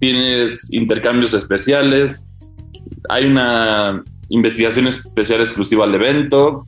tienes 0.00 0.72
intercambios 0.72 1.34
especiales, 1.34 2.33
hay 3.08 3.26
una 3.26 4.02
investigación 4.28 4.86
especial 4.86 5.40
exclusiva 5.40 5.84
al 5.84 5.94
evento. 5.94 6.66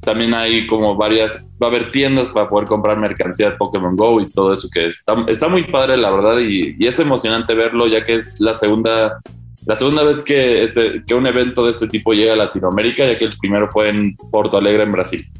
También 0.00 0.32
hay 0.32 0.66
como 0.66 0.96
varias, 0.96 1.46
va 1.62 1.66
a 1.66 1.70
haber 1.70 1.92
tiendas 1.92 2.28
para 2.30 2.48
poder 2.48 2.66
comprar 2.66 2.98
mercancía 2.98 3.50
de 3.50 3.56
Pokémon 3.56 3.96
Go 3.96 4.20
y 4.20 4.28
todo 4.28 4.52
eso 4.52 4.68
que 4.72 4.86
está, 4.86 5.14
está 5.28 5.48
muy 5.48 5.64
padre, 5.64 5.98
la 5.98 6.10
verdad, 6.10 6.38
y, 6.38 6.76
es 6.86 6.98
emocionante 6.98 7.54
verlo, 7.54 7.86
ya 7.86 8.02
que 8.02 8.14
es 8.14 8.40
la 8.40 8.54
segunda, 8.54 9.20
la 9.66 9.76
segunda 9.76 10.02
vez 10.02 10.22
que, 10.22 10.62
este, 10.62 11.04
que 11.06 11.14
un 11.14 11.26
evento 11.26 11.66
de 11.66 11.72
este 11.72 11.86
tipo 11.86 12.14
llega 12.14 12.32
a 12.32 12.36
Latinoamérica, 12.36 13.04
ya 13.04 13.18
que 13.18 13.26
el 13.26 13.36
primero 13.36 13.68
fue 13.68 13.90
en 13.90 14.16
Porto 14.16 14.56
Alegre, 14.56 14.84
en 14.84 14.92
Brasil. 14.92 15.30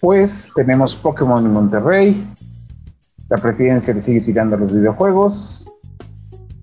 Pues 0.00 0.50
tenemos 0.54 0.96
Pokémon 0.96 1.44
en 1.44 1.52
Monterrey, 1.52 2.26
la 3.28 3.36
presidencia 3.36 3.92
le 3.92 4.00
sigue 4.00 4.22
tirando 4.22 4.56
los 4.56 4.72
videojuegos, 4.72 5.66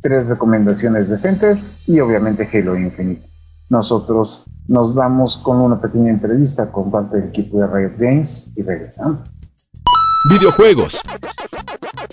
tres 0.01 0.27
recomendaciones 0.27 1.07
decentes 1.07 1.65
y 1.87 1.99
obviamente 1.99 2.49
Halo 2.51 2.77
Infinite. 2.77 3.29
Nosotros 3.69 4.45
nos 4.67 4.93
vamos 4.93 5.37
con 5.37 5.57
una 5.57 5.79
pequeña 5.79 6.09
entrevista 6.09 6.71
con 6.71 6.91
parte 6.91 7.17
del 7.17 7.29
equipo 7.29 7.59
de 7.59 7.67
Riot 7.67 7.97
Games 7.97 8.47
y 8.55 8.63
regresamos. 8.63 9.21
Videojuegos. 10.29 11.01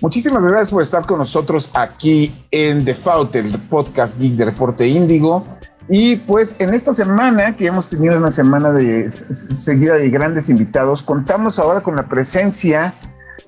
Muchísimas 0.00 0.44
gracias 0.44 0.70
por 0.70 0.82
estar 0.82 1.04
con 1.04 1.18
nosotros 1.18 1.70
aquí 1.74 2.32
en 2.50 2.84
Default, 2.84 3.34
el 3.36 3.58
podcast 3.62 4.18
geek 4.18 4.34
de 4.34 4.44
Reporte 4.44 4.86
Índigo. 4.86 5.44
Y 5.88 6.16
pues 6.16 6.60
en 6.60 6.74
esta 6.74 6.92
semana, 6.92 7.56
que 7.56 7.66
hemos 7.66 7.88
tenido 7.88 8.16
una 8.18 8.30
semana 8.30 8.70
de 8.70 9.10
seguida 9.10 9.94
de 9.94 10.10
grandes 10.10 10.50
invitados, 10.50 11.02
contamos 11.02 11.58
ahora 11.58 11.80
con 11.80 11.96
la 11.96 12.08
presencia 12.08 12.94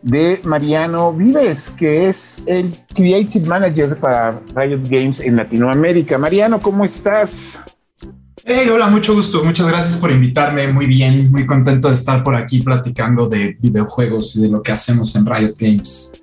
de 0.03 0.41
Mariano 0.45 1.13
Vives, 1.13 1.71
que 1.71 2.09
es 2.09 2.39
el 2.47 2.75
Creative 2.95 3.47
Manager 3.47 3.97
para 3.97 4.41
Riot 4.55 4.83
Games 4.89 5.21
en 5.21 5.37
Latinoamérica. 5.37 6.19
Mariano, 6.19 6.61
¿cómo 6.61 6.85
estás? 6.85 7.61
Hey, 8.45 8.69
hola, 8.73 8.89
mucho 8.89 9.15
gusto. 9.15 9.45
Muchas 9.45 9.69
gracias 9.69 9.99
por 9.99 10.11
invitarme. 10.11 10.67
Muy 10.69 10.87
bien, 10.87 11.31
muy 11.31 11.47
contento 11.47 11.89
de 11.89 11.95
estar 11.95 12.23
por 12.23 12.35
aquí 12.35 12.63
platicando 12.63 13.29
de 13.29 13.57
videojuegos 13.61 14.35
y 14.37 14.43
de 14.43 14.49
lo 14.49 14.63
que 14.63 14.73
hacemos 14.73 15.15
en 15.15 15.27
Riot 15.27 15.55
Games. 15.59 16.23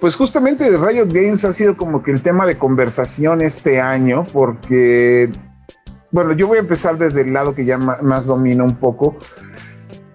Pues 0.00 0.16
justamente 0.16 0.64
Riot 0.70 1.12
Games 1.12 1.44
ha 1.44 1.52
sido 1.52 1.76
como 1.76 2.02
que 2.02 2.10
el 2.10 2.22
tema 2.22 2.46
de 2.46 2.56
conversación 2.56 3.42
este 3.42 3.80
año, 3.80 4.26
porque, 4.32 5.30
bueno, 6.10 6.32
yo 6.32 6.48
voy 6.48 6.56
a 6.56 6.60
empezar 6.60 6.98
desde 6.98 7.22
el 7.22 7.32
lado 7.32 7.54
que 7.54 7.64
ya 7.64 7.78
más 7.78 8.26
domino 8.26 8.64
un 8.64 8.76
poco. 8.76 9.18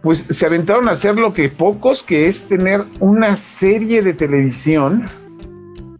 Pues 0.05 0.23
se 0.29 0.45
aventaron 0.45 0.87
a 0.87 0.91
hacer 0.91 1.15
lo 1.15 1.33
que 1.33 1.49
pocos, 1.49 2.03
que 2.03 2.27
es 2.27 2.43
tener 2.43 2.85
una 2.99 3.35
serie 3.35 4.03
de 4.03 4.13
televisión 4.13 5.09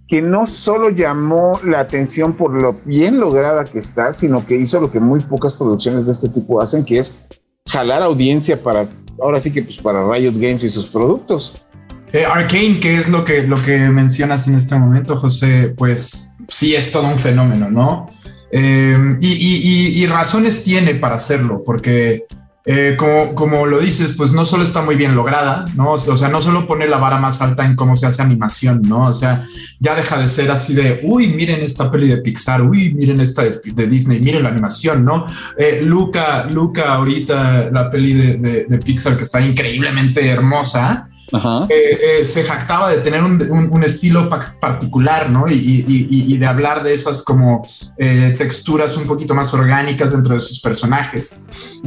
que 0.07 0.21
no 0.21 0.45
solo 0.45 0.91
llamó 0.91 1.59
la 1.63 1.79
atención 1.79 2.33
por 2.33 2.53
lo 2.53 2.79
bien 2.85 3.19
lograda 3.19 3.65
que 3.65 3.79
está, 3.79 4.13
sino 4.13 4.45
que 4.45 4.57
hizo 4.57 4.79
lo 4.79 4.91
que 4.91 4.99
muy 4.99 5.21
pocas 5.21 5.55
producciones 5.55 6.05
de 6.05 6.11
este 6.11 6.29
tipo 6.29 6.61
hacen, 6.61 6.85
que 6.85 6.99
es 6.99 7.27
jalar 7.67 8.03
audiencia 8.03 8.61
para, 8.61 8.87
ahora 9.19 9.39
sí 9.39 9.51
que 9.51 9.63
pues 9.63 9.77
para 9.77 10.07
Riot 10.07 10.33
Games 10.35 10.63
y 10.63 10.69
sus 10.69 10.85
productos. 10.85 11.65
Eh, 12.13 12.25
Arcane, 12.25 12.79
que 12.79 12.97
es 12.97 13.09
lo 13.09 13.25
que, 13.25 13.41
lo 13.41 13.55
que 13.55 13.79
mencionas 13.89 14.47
en 14.47 14.53
este 14.53 14.75
momento, 14.75 15.17
José, 15.17 15.73
pues 15.75 16.35
sí 16.47 16.75
es 16.75 16.91
todo 16.91 17.07
un 17.07 17.17
fenómeno, 17.17 17.71
¿no? 17.71 18.07
Eh, 18.51 19.17
y, 19.19 20.05
razones 20.05 20.63
tiene 20.63 20.93
para 20.93 21.15
hacerlo, 21.15 21.63
porque 21.65 22.27
eh, 22.67 22.95
como, 22.97 23.35
como, 23.35 23.65
lo 23.67 23.79
dices, 23.79 24.15
pues 24.17 24.31
no 24.31 24.43
solo 24.43 24.63
está 24.63 24.81
muy 24.81 24.95
bien 24.95 25.15
lograda, 25.15 25.65
¿no? 25.75 25.91
O 25.91 26.17
sea, 26.17 26.29
no 26.29 26.41
solo 26.41 26.65
pone 26.65 26.87
la 26.87 26.97
vara 26.97 27.17
más 27.17 27.39
alta 27.41 27.63
en 27.63 27.75
cómo 27.75 27.95
se 27.95 28.07
hace 28.07 28.23
animación, 28.23 28.81
¿no? 28.81 29.05
O 29.05 29.13
sea, 29.13 29.45
ya 29.79 29.95
deja 29.95 30.17
de 30.17 30.27
ser 30.29 30.49
así 30.49 30.73
de, 30.73 31.01
uy, 31.03 31.27
miren 31.27 31.61
esta 31.61 31.91
peli 31.91 32.07
de 32.07 32.17
Pixar, 32.17 32.63
uy, 32.63 32.93
miren 32.95 33.21
esta 33.21 33.43
de, 33.43 33.87
Disney, 33.87 34.19
miren 34.19 34.41
la 34.41 34.49
animación, 34.49 35.05
¿no? 35.05 35.27
Eh, 35.57 35.81
Luca, 35.83 36.45
Luca, 36.45 36.95
ahorita 36.95 37.69
la 37.71 37.89
peli 37.91 38.13
de, 38.13 38.65
de 38.65 38.77
Pixar 38.79 39.15
que 39.15 39.23
está 39.23 39.41
increíblemente 39.41 40.27
hermosa, 40.27 41.07
eh, 41.31 42.19
eh, 42.19 42.23
se 42.23 42.43
jactaba 42.43 42.91
de 42.91 42.99
tener 42.99 43.23
un, 43.23 43.83
estilo 43.83 44.29
particular, 44.59 45.29
¿no? 45.29 45.47
Y, 45.47 46.37
de 46.37 46.45
hablar 46.45 46.83
de 46.83 46.93
esas 46.93 47.23
como 47.23 47.67
eh, 47.97 48.35
texturas 48.37 48.97
un 48.97 49.05
poquito 49.05 49.33
más 49.33 49.53
orgánicas 49.53 50.11
dentro 50.11 50.35
de 50.35 50.41
sus 50.41 50.59
personajes. 50.59 51.39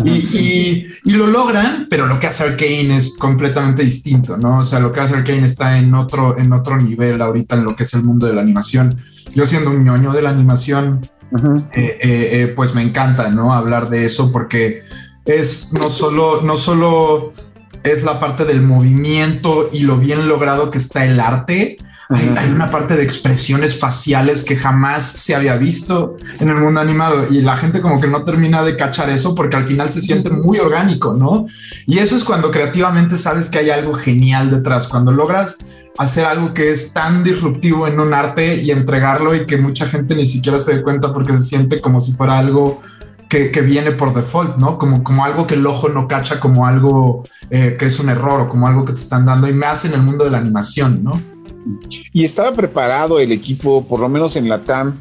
y, 0.04 0.86
lo 1.04 1.26
logran, 1.26 1.86
pero 1.90 2.06
lo 2.06 2.20
que 2.20 2.28
hace 2.28 2.44
Arkane 2.44 2.96
es 2.96 3.16
completamente 3.16 3.82
distinto, 3.82 4.36
¿no? 4.36 4.58
O 4.58 4.62
sea, 4.62 4.78
lo 4.80 4.92
que 4.92 5.00
hace 5.00 5.14
Arkane 5.14 5.44
está 5.44 5.78
en 5.78 5.94
otro, 5.94 6.38
en 6.38 6.52
otro 6.52 6.76
nivel 6.76 7.20
ahorita 7.20 7.56
en 7.56 7.64
lo 7.64 7.74
que 7.74 7.82
es 7.82 7.94
el 7.94 8.02
mundo 8.02 8.26
de 8.26 8.34
la 8.34 8.42
animación. 8.42 8.96
Yo 9.34 9.46
siendo 9.46 9.70
un 9.70 9.84
ñoño 9.84 10.12
de 10.12 10.22
la 10.22 10.30
animación, 10.30 11.08
pues 12.56 12.74
me 12.74 12.82
encanta, 12.82 13.30
¿no? 13.30 13.52
Hablar 13.52 13.90
de 13.90 14.04
eso 14.04 14.32
porque 14.32 14.82
es 15.24 15.72
no 15.72 15.90
solo, 15.90 16.40
no 16.42 16.56
solo 16.56 17.34
es 17.92 18.04
la 18.04 18.20
parte 18.20 18.44
del 18.44 18.62
movimiento 18.62 19.70
y 19.72 19.80
lo 19.80 19.98
bien 19.98 20.28
logrado 20.28 20.70
que 20.70 20.78
está 20.78 21.04
el 21.04 21.20
arte. 21.20 21.78
Hay, 22.10 22.48
una 22.50 22.70
parte 22.70 22.96
de 22.96 23.02
expresiones 23.02 23.78
faciales 23.78 24.42
que 24.42 24.56
jamás 24.56 25.04
se 25.04 25.34
había 25.34 25.58
visto 25.58 26.16
en 26.40 26.48
el 26.48 26.56
mundo 26.56 26.80
animado 26.80 27.26
y 27.30 27.42
la 27.42 27.54
gente 27.54 27.82
como 27.82 28.00
que 28.00 28.06
no 28.06 28.24
termina 28.24 28.62
de 28.62 28.76
cachar 28.76 29.10
eso 29.10 29.34
porque 29.34 29.56
al 29.56 29.66
final 29.66 29.90
se 29.90 30.00
siente 30.00 30.30
muy 30.30 30.58
orgánico, 30.58 31.12
¿no? 31.12 31.46
Y 31.86 31.98
eso 31.98 32.16
es 32.16 32.24
cuando 32.24 32.50
creativamente 32.50 33.18
sabes 33.18 33.50
que 33.50 33.58
hay 33.58 33.68
algo 33.68 33.92
genial 33.92 34.50
detrás, 34.50 34.88
cuando 34.88 35.12
logras 35.12 35.58
hacer 35.98 36.24
algo 36.24 36.54
que 36.54 36.70
es 36.70 36.94
tan 36.94 37.24
disruptivo 37.24 37.86
en 37.86 38.00
un 38.00 38.14
arte 38.14 38.62
y 38.62 38.70
entregarlo 38.70 39.34
y 39.34 39.44
que 39.44 39.58
mucha 39.58 39.86
gente 39.86 40.14
ni 40.14 40.24
siquiera 40.24 40.58
se 40.58 40.76
dé 40.76 40.82
cuenta 40.82 41.12
porque 41.12 41.36
se 41.36 41.42
siente 41.42 41.80
como 41.80 42.00
si 42.00 42.12
fuera 42.12 42.38
algo 42.38 42.80
que, 43.28 43.60
viene 43.60 43.92
por 43.92 44.14
default, 44.14 44.56
¿no? 44.56 44.78
Como, 44.78 45.04
como 45.04 45.24
algo 45.24 45.46
que 45.46 45.54
el 45.54 45.66
ojo 45.66 45.88
no 45.88 46.08
cacha 46.08 46.40
como 46.40 46.66
algo 46.66 47.24
eh, 47.50 47.76
que 47.78 47.86
es 47.86 48.00
un 48.00 48.08
error 48.08 48.40
o 48.40 48.48
como 48.48 48.66
algo 48.66 48.84
que 48.84 48.92
te 48.92 49.00
están 49.00 49.26
dando 49.26 49.48
y 49.48 49.52
me 49.52 49.66
hace 49.66 49.88
en 49.88 49.94
el 49.94 50.02
mundo 50.02 50.24
de 50.24 50.30
la 50.30 50.38
animación, 50.38 51.04
¿no? 51.04 51.20
Y 52.12 52.24
estaba 52.24 52.52
preparado 52.52 53.20
el 53.20 53.32
equipo, 53.32 53.86
por 53.86 54.00
lo 54.00 54.08
menos 54.08 54.36
en 54.36 54.48
la 54.48 54.60
TAM, 54.60 54.98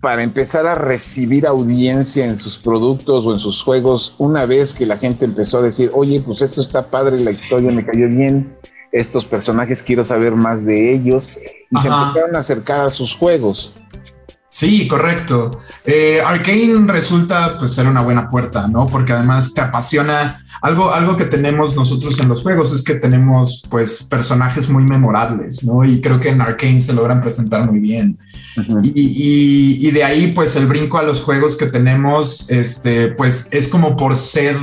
para 0.00 0.22
empezar 0.22 0.66
a 0.66 0.74
recibir 0.74 1.46
audiencia 1.46 2.26
en 2.26 2.36
sus 2.36 2.58
productos 2.58 3.24
o 3.24 3.32
en 3.32 3.38
sus 3.38 3.62
juegos 3.62 4.14
una 4.18 4.46
vez 4.46 4.74
que 4.74 4.86
la 4.86 4.98
gente 4.98 5.24
empezó 5.24 5.58
a 5.58 5.62
decir, 5.62 5.90
oye, 5.94 6.20
pues 6.20 6.42
esto 6.42 6.60
está 6.60 6.90
padre, 6.90 7.18
la 7.20 7.30
historia 7.30 7.70
me 7.70 7.84
cayó 7.84 8.08
bien, 8.08 8.56
estos 8.92 9.24
personajes 9.24 9.82
quiero 9.82 10.04
saber 10.04 10.34
más 10.34 10.64
de 10.64 10.94
ellos, 10.94 11.38
y 11.70 11.78
se 11.78 11.88
empezaron 11.88 12.34
a 12.34 12.40
acercar 12.40 12.80
a 12.80 12.90
sus 12.90 13.14
juegos. 13.14 13.78
Sí, 14.48 14.88
correcto. 14.88 15.58
Eh, 15.84 16.22
Arcane 16.24 16.86
resulta 16.86 17.58
pues 17.58 17.72
ser 17.74 17.86
una 17.86 18.00
buena 18.00 18.26
puerta, 18.26 18.66
¿no? 18.66 18.86
Porque 18.86 19.12
además 19.12 19.52
te 19.52 19.60
apasiona 19.60 20.42
algo, 20.62 20.92
algo 20.92 21.16
que 21.16 21.24
tenemos 21.24 21.76
nosotros 21.76 22.18
en 22.18 22.28
los 22.28 22.42
juegos 22.42 22.72
es 22.72 22.82
que 22.82 22.94
tenemos 22.94 23.62
pues 23.68 24.04
personajes 24.04 24.68
muy 24.68 24.84
memorables, 24.84 25.64
¿no? 25.64 25.84
Y 25.84 26.00
creo 26.00 26.18
que 26.18 26.30
en 26.30 26.40
Arcane 26.40 26.80
se 26.80 26.94
logran 26.94 27.20
presentar 27.20 27.70
muy 27.70 27.78
bien. 27.78 28.18
y, 28.82 29.90
de 29.90 30.02
ahí 30.02 30.32
pues 30.32 30.56
el 30.56 30.66
brinco 30.66 30.98
a 30.98 31.02
los 31.02 31.20
juegos 31.20 31.56
que 31.56 31.66
tenemos, 31.66 32.50
este, 32.50 33.08
pues 33.08 33.48
es 33.52 33.68
como 33.68 33.96
por 33.96 34.16
ser 34.16 34.56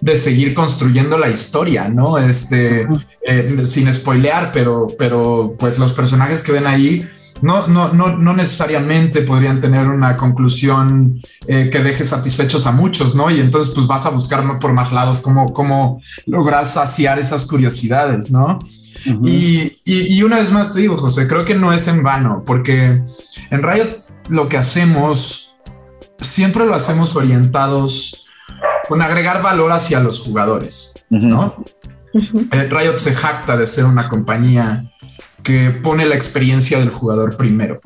de 0.00 0.16
seguir 0.16 0.52
construyendo 0.52 1.16
la 1.16 1.30
historia, 1.30 1.88
¿no? 1.88 2.18
Este, 2.18 2.86
eh, 3.22 3.64
sin 3.64 3.92
spoilear, 3.92 4.50
pero, 4.52 4.88
pero 4.98 5.54
pues 5.58 5.78
los 5.78 5.92
personajes 5.92 6.42
que 6.42 6.52
ven 6.52 6.66
ahí 6.66 7.08
no, 7.42 7.66
no, 7.66 7.92
no, 7.92 8.16
no 8.16 8.34
necesariamente 8.34 9.22
podrían 9.22 9.60
tener 9.60 9.88
una 9.88 10.16
conclusión 10.16 11.20
eh, 11.46 11.68
que 11.70 11.82
deje 11.82 12.04
satisfechos 12.04 12.66
a 12.66 12.72
muchos, 12.72 13.14
¿no? 13.14 13.30
Y 13.30 13.40
entonces 13.40 13.74
pues 13.74 13.86
vas 13.86 14.06
a 14.06 14.10
buscar 14.10 14.58
por 14.58 14.72
más 14.72 14.92
lados 14.92 15.18
cómo, 15.18 15.52
cómo 15.52 16.00
logras 16.26 16.74
saciar 16.74 17.18
esas 17.18 17.46
curiosidades, 17.46 18.30
¿no? 18.30 18.58
y, 19.04 20.22
una 20.22 20.38
vez 20.38 20.50
más 20.50 20.72
te 20.72 20.80
digo, 20.80 20.96
José, 20.96 21.28
creo 21.28 21.44
que 21.44 21.54
no 21.54 21.72
es 21.72 21.86
en 21.88 22.02
vano, 22.02 22.42
porque 22.44 23.02
en 23.50 23.62
Riot 23.62 24.00
lo 24.28 24.48
que 24.48 24.56
hacemos, 24.56 25.54
siempre 26.20 26.66
lo 26.66 26.74
hacemos 26.74 27.14
orientados 27.14 28.26
con 28.88 29.00
agregar 29.00 29.40
valor 29.40 29.72
hacia 29.72 30.00
los 30.00 30.20
jugadores, 30.20 30.94
¿no? 31.10 31.64
Eh, 32.12 32.68
Riot 32.70 32.98
se 32.98 33.14
jacta 33.14 33.56
de 33.56 33.66
ser 33.66 33.84
una 33.84 34.08
compañía 34.08 34.90
que 35.48 35.70
pone 35.70 36.04
la 36.04 36.14
experiencia 36.14 36.78
del 36.78 36.90
jugador 36.90 37.34
primero. 37.34 37.80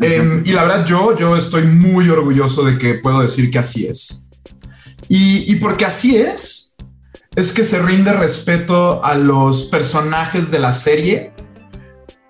Em, 0.00 0.42
y 0.44 0.50
la 0.50 0.64
verdad, 0.64 0.84
yo, 0.84 1.16
yo 1.16 1.36
estoy 1.36 1.62
muy 1.62 2.08
orgulloso 2.08 2.64
de 2.64 2.76
que 2.76 2.94
puedo 2.94 3.20
decir 3.20 3.52
que 3.52 3.60
así 3.60 3.86
es. 3.86 4.28
Y, 5.08 5.44
y 5.46 5.54
porque 5.60 5.84
así 5.84 6.16
es, 6.16 6.74
es 7.36 7.52
que 7.52 7.62
se 7.62 7.80
rinde 7.80 8.12
respeto 8.14 9.04
a 9.04 9.14
los 9.14 9.66
personajes 9.66 10.50
de 10.50 10.58
la 10.58 10.72
serie, 10.72 11.32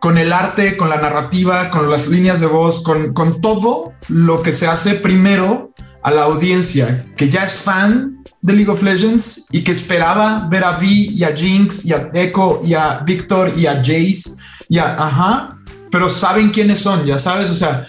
con 0.00 0.18
el 0.18 0.34
arte, 0.34 0.76
con 0.76 0.90
la 0.90 0.98
narrativa, 0.98 1.70
con 1.70 1.90
las 1.90 2.06
líneas 2.06 2.38
de 2.40 2.46
voz, 2.46 2.82
con, 2.82 3.14
con 3.14 3.40
todo 3.40 3.94
lo 4.08 4.42
que 4.42 4.52
se 4.52 4.66
hace 4.66 4.96
primero 4.96 5.72
a 6.02 6.10
la 6.10 6.24
audiencia, 6.24 7.06
que 7.16 7.30
ya 7.30 7.42
es 7.42 7.54
fan 7.54 8.22
de 8.42 8.52
League 8.52 8.70
of 8.70 8.82
Legends 8.82 9.46
y 9.50 9.64
que 9.64 9.72
esperaba 9.72 10.46
ver 10.50 10.62
a 10.62 10.76
Vi 10.76 11.14
y 11.16 11.24
a 11.24 11.34
Jinx 11.34 11.86
y 11.86 11.94
a 11.94 12.10
Echo 12.12 12.60
y 12.62 12.74
a 12.74 12.98
Victor 12.98 13.54
y 13.56 13.64
a 13.64 13.76
Jace 13.76 14.38
ya, 14.68 14.96
ajá, 15.02 15.58
pero 15.90 16.08
saben 16.08 16.50
quiénes 16.50 16.80
son, 16.80 17.04
ya 17.04 17.18
sabes, 17.18 17.50
o 17.50 17.54
sea, 17.54 17.86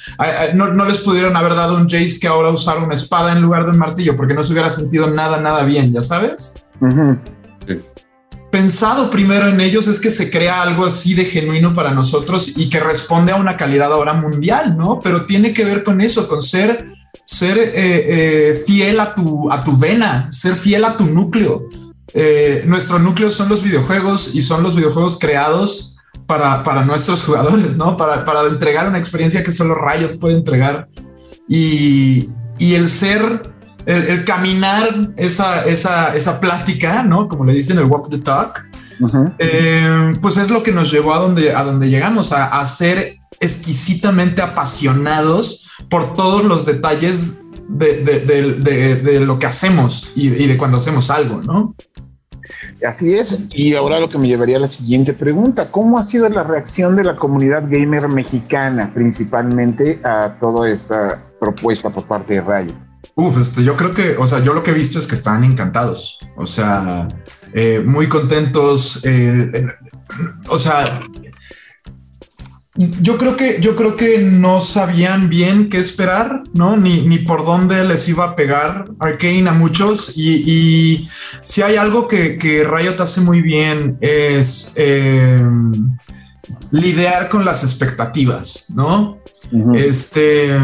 no, 0.54 0.86
les 0.86 1.00
pudieron 1.00 1.36
haber 1.36 1.56
dado 1.56 1.76
un 1.76 1.90
Jace 1.90 2.20
que 2.20 2.28
ahora 2.28 2.50
usara 2.50 2.82
una 2.82 2.96
espada 2.96 3.34
en 3.34 3.42
lugar 3.42 3.66
de 3.66 3.72
un 3.72 3.78
martillo, 3.78 4.16
porque 4.16 4.34
no 4.34 4.44
se 4.44 4.54
hubiera 4.54 4.70
sentido 4.70 5.10
nada, 5.10 5.42
nada 5.42 5.64
bien, 5.64 5.92
ya 5.94 6.02
sabes. 6.02 6.66
Pensado 8.52 9.12
primero 9.12 9.48
en 9.48 9.62
ellos 9.62 9.88
es 9.88 10.00
que 10.00 10.10
se 10.10 10.32
crea 10.32 10.64
algo 10.64 10.86
así 10.86 11.14
de 11.14 11.26
genuino 11.26 11.74
para 11.74 11.92
nosotros 11.92 12.58
y 12.58 12.70
que 12.70 12.80
responde 12.80 13.32
a 13.32 13.36
una 13.36 13.58
calidad 13.58 13.94
ahora 13.94 14.14
mundial, 14.14 14.76
¿no? 14.76 15.00
Pero 15.02 15.26
tiene 15.26 15.54
que 15.54 15.66
ver 15.66 15.84
con 15.84 16.02
eso, 16.02 16.28
con 16.28 16.42
ser, 16.42 16.94
ser 17.24 17.60
eh, 17.60 17.72
eh, 17.76 18.64
fiel 18.66 19.00
a 19.00 19.14
tu, 19.14 19.52
a 19.52 19.64
tu 19.64 19.78
vena, 19.78 20.32
ser 20.32 20.56
fiel 20.56 20.84
a 20.86 20.98
tu 20.98 21.06
núcleo. 21.06 21.68
Eh, 22.12 22.64
nuestro 22.66 22.98
núcleo 22.98 23.30
son 23.30 23.50
los 23.50 23.62
videojuegos 23.62 24.34
y 24.34 24.42
son 24.42 24.64
los 24.64 24.76
videojuegos 24.76 25.20
creados 25.20 25.89
para, 26.30 26.86
nuestros 26.86 27.24
jugadores, 27.24 27.76
¿no? 27.76 27.98
Para, 27.98 28.24
para, 28.24 28.44
entregar 28.44 28.88
una 28.88 29.00
experiencia 29.00 29.44
que 29.44 29.52
solo 29.52 29.76
Riot 29.76 30.20
puede 30.20 30.38
entregar. 30.38 30.88
Y, 31.48 32.30
y 32.60 32.76
el 32.76 32.88
ser, 32.88 33.52
el, 33.88 34.24
caminar 34.26 34.84
esa, 35.18 35.66
esa, 35.66 36.16
esa, 36.16 36.40
plática, 36.40 37.02
¿no? 37.02 37.28
Como 37.28 37.46
le 37.46 37.54
dicen, 37.54 37.80
el 37.80 37.86
walk 37.86 38.12
the 38.12 38.20
talk, 38.20 38.64
eh, 39.40 40.16
pues 40.22 40.38
es 40.38 40.52
lo 40.52 40.62
que 40.62 40.72
nos 40.72 40.92
llevó 40.92 41.16
a 41.16 41.20
donde, 41.20 41.56
a 41.56 41.64
donde 41.64 41.90
llegamos, 41.90 42.32
a, 42.32 42.60
a 42.60 42.68
ser 42.68 43.18
exquisitamente 43.40 44.44
apasionados 44.44 45.68
por 45.90 46.14
todos 46.14 46.44
los 46.44 46.64
detalles 46.64 47.40
de, 47.68 48.04
de, 48.04 48.20
de, 48.20 48.96
de 48.96 49.20
lo 49.22 49.40
que 49.40 49.48
hacemos 49.48 50.12
y, 50.16 50.28
y, 50.28 50.46
de 50.46 50.58
cuando 50.58 50.78
hacemos 50.78 51.10
algo, 51.10 51.42
¿no? 51.42 51.76
Así 52.86 53.14
es. 53.14 53.38
Y 53.52 53.76
ahora 53.76 54.00
lo 54.00 54.10
que 54.10 54.18
me 54.18 54.28
llevaría 54.28 54.58
a 54.58 54.62
la 54.62 54.68
siguiente 54.68 55.14
pregunta. 55.14 55.70
¿Cómo 55.70 55.98
ha 55.98 56.04
sido 56.04 56.30
la 56.30 56.44
reacción 56.44 56.96
de 56.96 57.04
la 57.04 57.18
comunidad 57.18 57.64
gamer 57.70 58.08
mexicana 58.08 58.92
principalmente 58.94 60.00
a 60.04 60.38
toda 60.40 60.70
esta 60.70 61.24
propuesta 61.40 61.90
por 61.90 62.06
parte 62.06 62.36
de 62.36 62.42
Rayo? 62.42 62.74
Uf, 63.16 63.38
este, 63.38 63.64
yo 63.64 63.76
creo 63.76 63.94
que, 63.94 64.16
o 64.18 64.28
sea, 64.28 64.40
yo 64.40 64.54
lo 64.54 64.64
que 64.64 64.72
he 64.72 64.74
visto 64.74 64.98
es 64.98 65.08
que 65.08 65.16
están 65.16 65.44
encantados. 65.44 66.20
O 66.38 66.48
sea, 66.48 67.08
eh, 67.54 67.84
muy 67.86 68.08
contentos. 68.08 69.02
Eh, 69.04 69.68
o 70.48 70.58
sea, 70.58 71.02
yo 72.80 73.18
creo 73.18 73.36
que 73.36 73.60
yo 73.60 73.76
creo 73.76 73.98
que 73.98 74.20
no 74.20 74.62
sabían 74.62 75.28
bien 75.28 75.70
qué 75.70 75.80
esperar, 75.80 76.44
¿no? 76.54 76.78
Ni, 76.78 77.02
ni 77.02 77.20
por 77.20 77.46
dónde 77.46 77.84
les 77.84 78.08
iba 78.08 78.24
a 78.24 78.36
pegar 78.36 78.86
Arkane 79.00 79.50
a 79.50 79.54
muchos. 79.54 80.14
Y, 80.16 81.10
si 81.44 81.62
hay 81.62 81.76
algo 81.76 82.08
que, 82.08 82.38
que, 82.38 82.64
Riot 82.64 83.02
hace 83.02 83.20
muy 83.20 83.42
bien 83.42 83.98
es 84.00 84.74
eh, 84.78 85.46
lidiar 86.72 87.28
con 87.28 87.44
las 87.44 87.64
expectativas, 87.64 88.72
¿no? 88.76 89.20
Este 89.74 90.58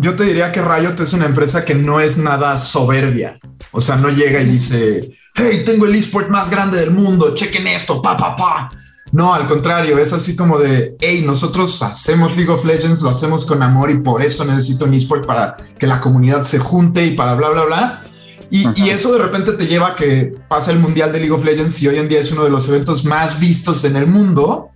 yo 0.00 0.14
te 0.14 0.24
diría 0.24 0.52
que 0.52 0.62
Riot 0.62 1.00
es 1.00 1.12
una 1.12 1.26
empresa 1.26 1.64
que 1.64 1.74
no 1.74 1.98
es 1.98 2.18
nada 2.18 2.56
soberbia. 2.56 3.36
O 3.72 3.80
sea, 3.80 3.96
no 3.96 4.10
llega 4.10 4.40
y 4.40 4.44
dice, 4.44 5.18
hey, 5.34 5.62
tengo 5.66 5.86
el 5.86 5.94
eSport 5.96 6.28
más 6.28 6.50
grande 6.50 6.78
del 6.78 6.92
mundo, 6.92 7.34
chequen 7.34 7.66
esto, 7.66 8.00
pa, 8.00 8.16
pa, 8.16 8.36
pa. 8.36 8.68
No, 9.12 9.32
al 9.32 9.46
contrario, 9.46 9.98
es 9.98 10.12
así 10.12 10.36
como 10.36 10.58
de, 10.58 10.96
hey, 11.00 11.22
nosotros 11.24 11.82
hacemos 11.82 12.36
League 12.36 12.50
of 12.50 12.64
Legends, 12.64 13.00
lo 13.00 13.10
hacemos 13.10 13.46
con 13.46 13.62
amor 13.62 13.90
y 13.90 14.00
por 14.00 14.22
eso 14.22 14.44
necesito 14.44 14.84
un 14.84 14.94
eSport 14.94 15.26
para 15.26 15.56
que 15.78 15.86
la 15.86 16.00
comunidad 16.00 16.44
se 16.44 16.58
junte 16.58 17.04
y 17.06 17.14
para 17.14 17.34
bla, 17.34 17.50
bla, 17.50 17.64
bla. 17.64 18.02
Y, 18.50 18.88
eso 18.88 19.12
de 19.12 19.18
repente 19.18 19.52
te 19.52 19.66
lleva 19.66 19.88
a 19.88 19.94
que 19.94 20.34
pasa 20.48 20.72
el 20.72 20.78
Mundial 20.78 21.12
de 21.12 21.18
League 21.18 21.34
of 21.34 21.44
Legends 21.44 21.82
y 21.82 21.88
hoy 21.88 21.98
en 21.98 22.08
día 22.08 22.20
es 22.20 22.32
uno 22.32 22.44
de 22.44 22.50
los 22.50 22.66
eventos 22.68 23.04
más 23.04 23.38
vistos 23.38 23.84
en 23.84 23.96
el 23.96 24.06
mundo. 24.06 24.70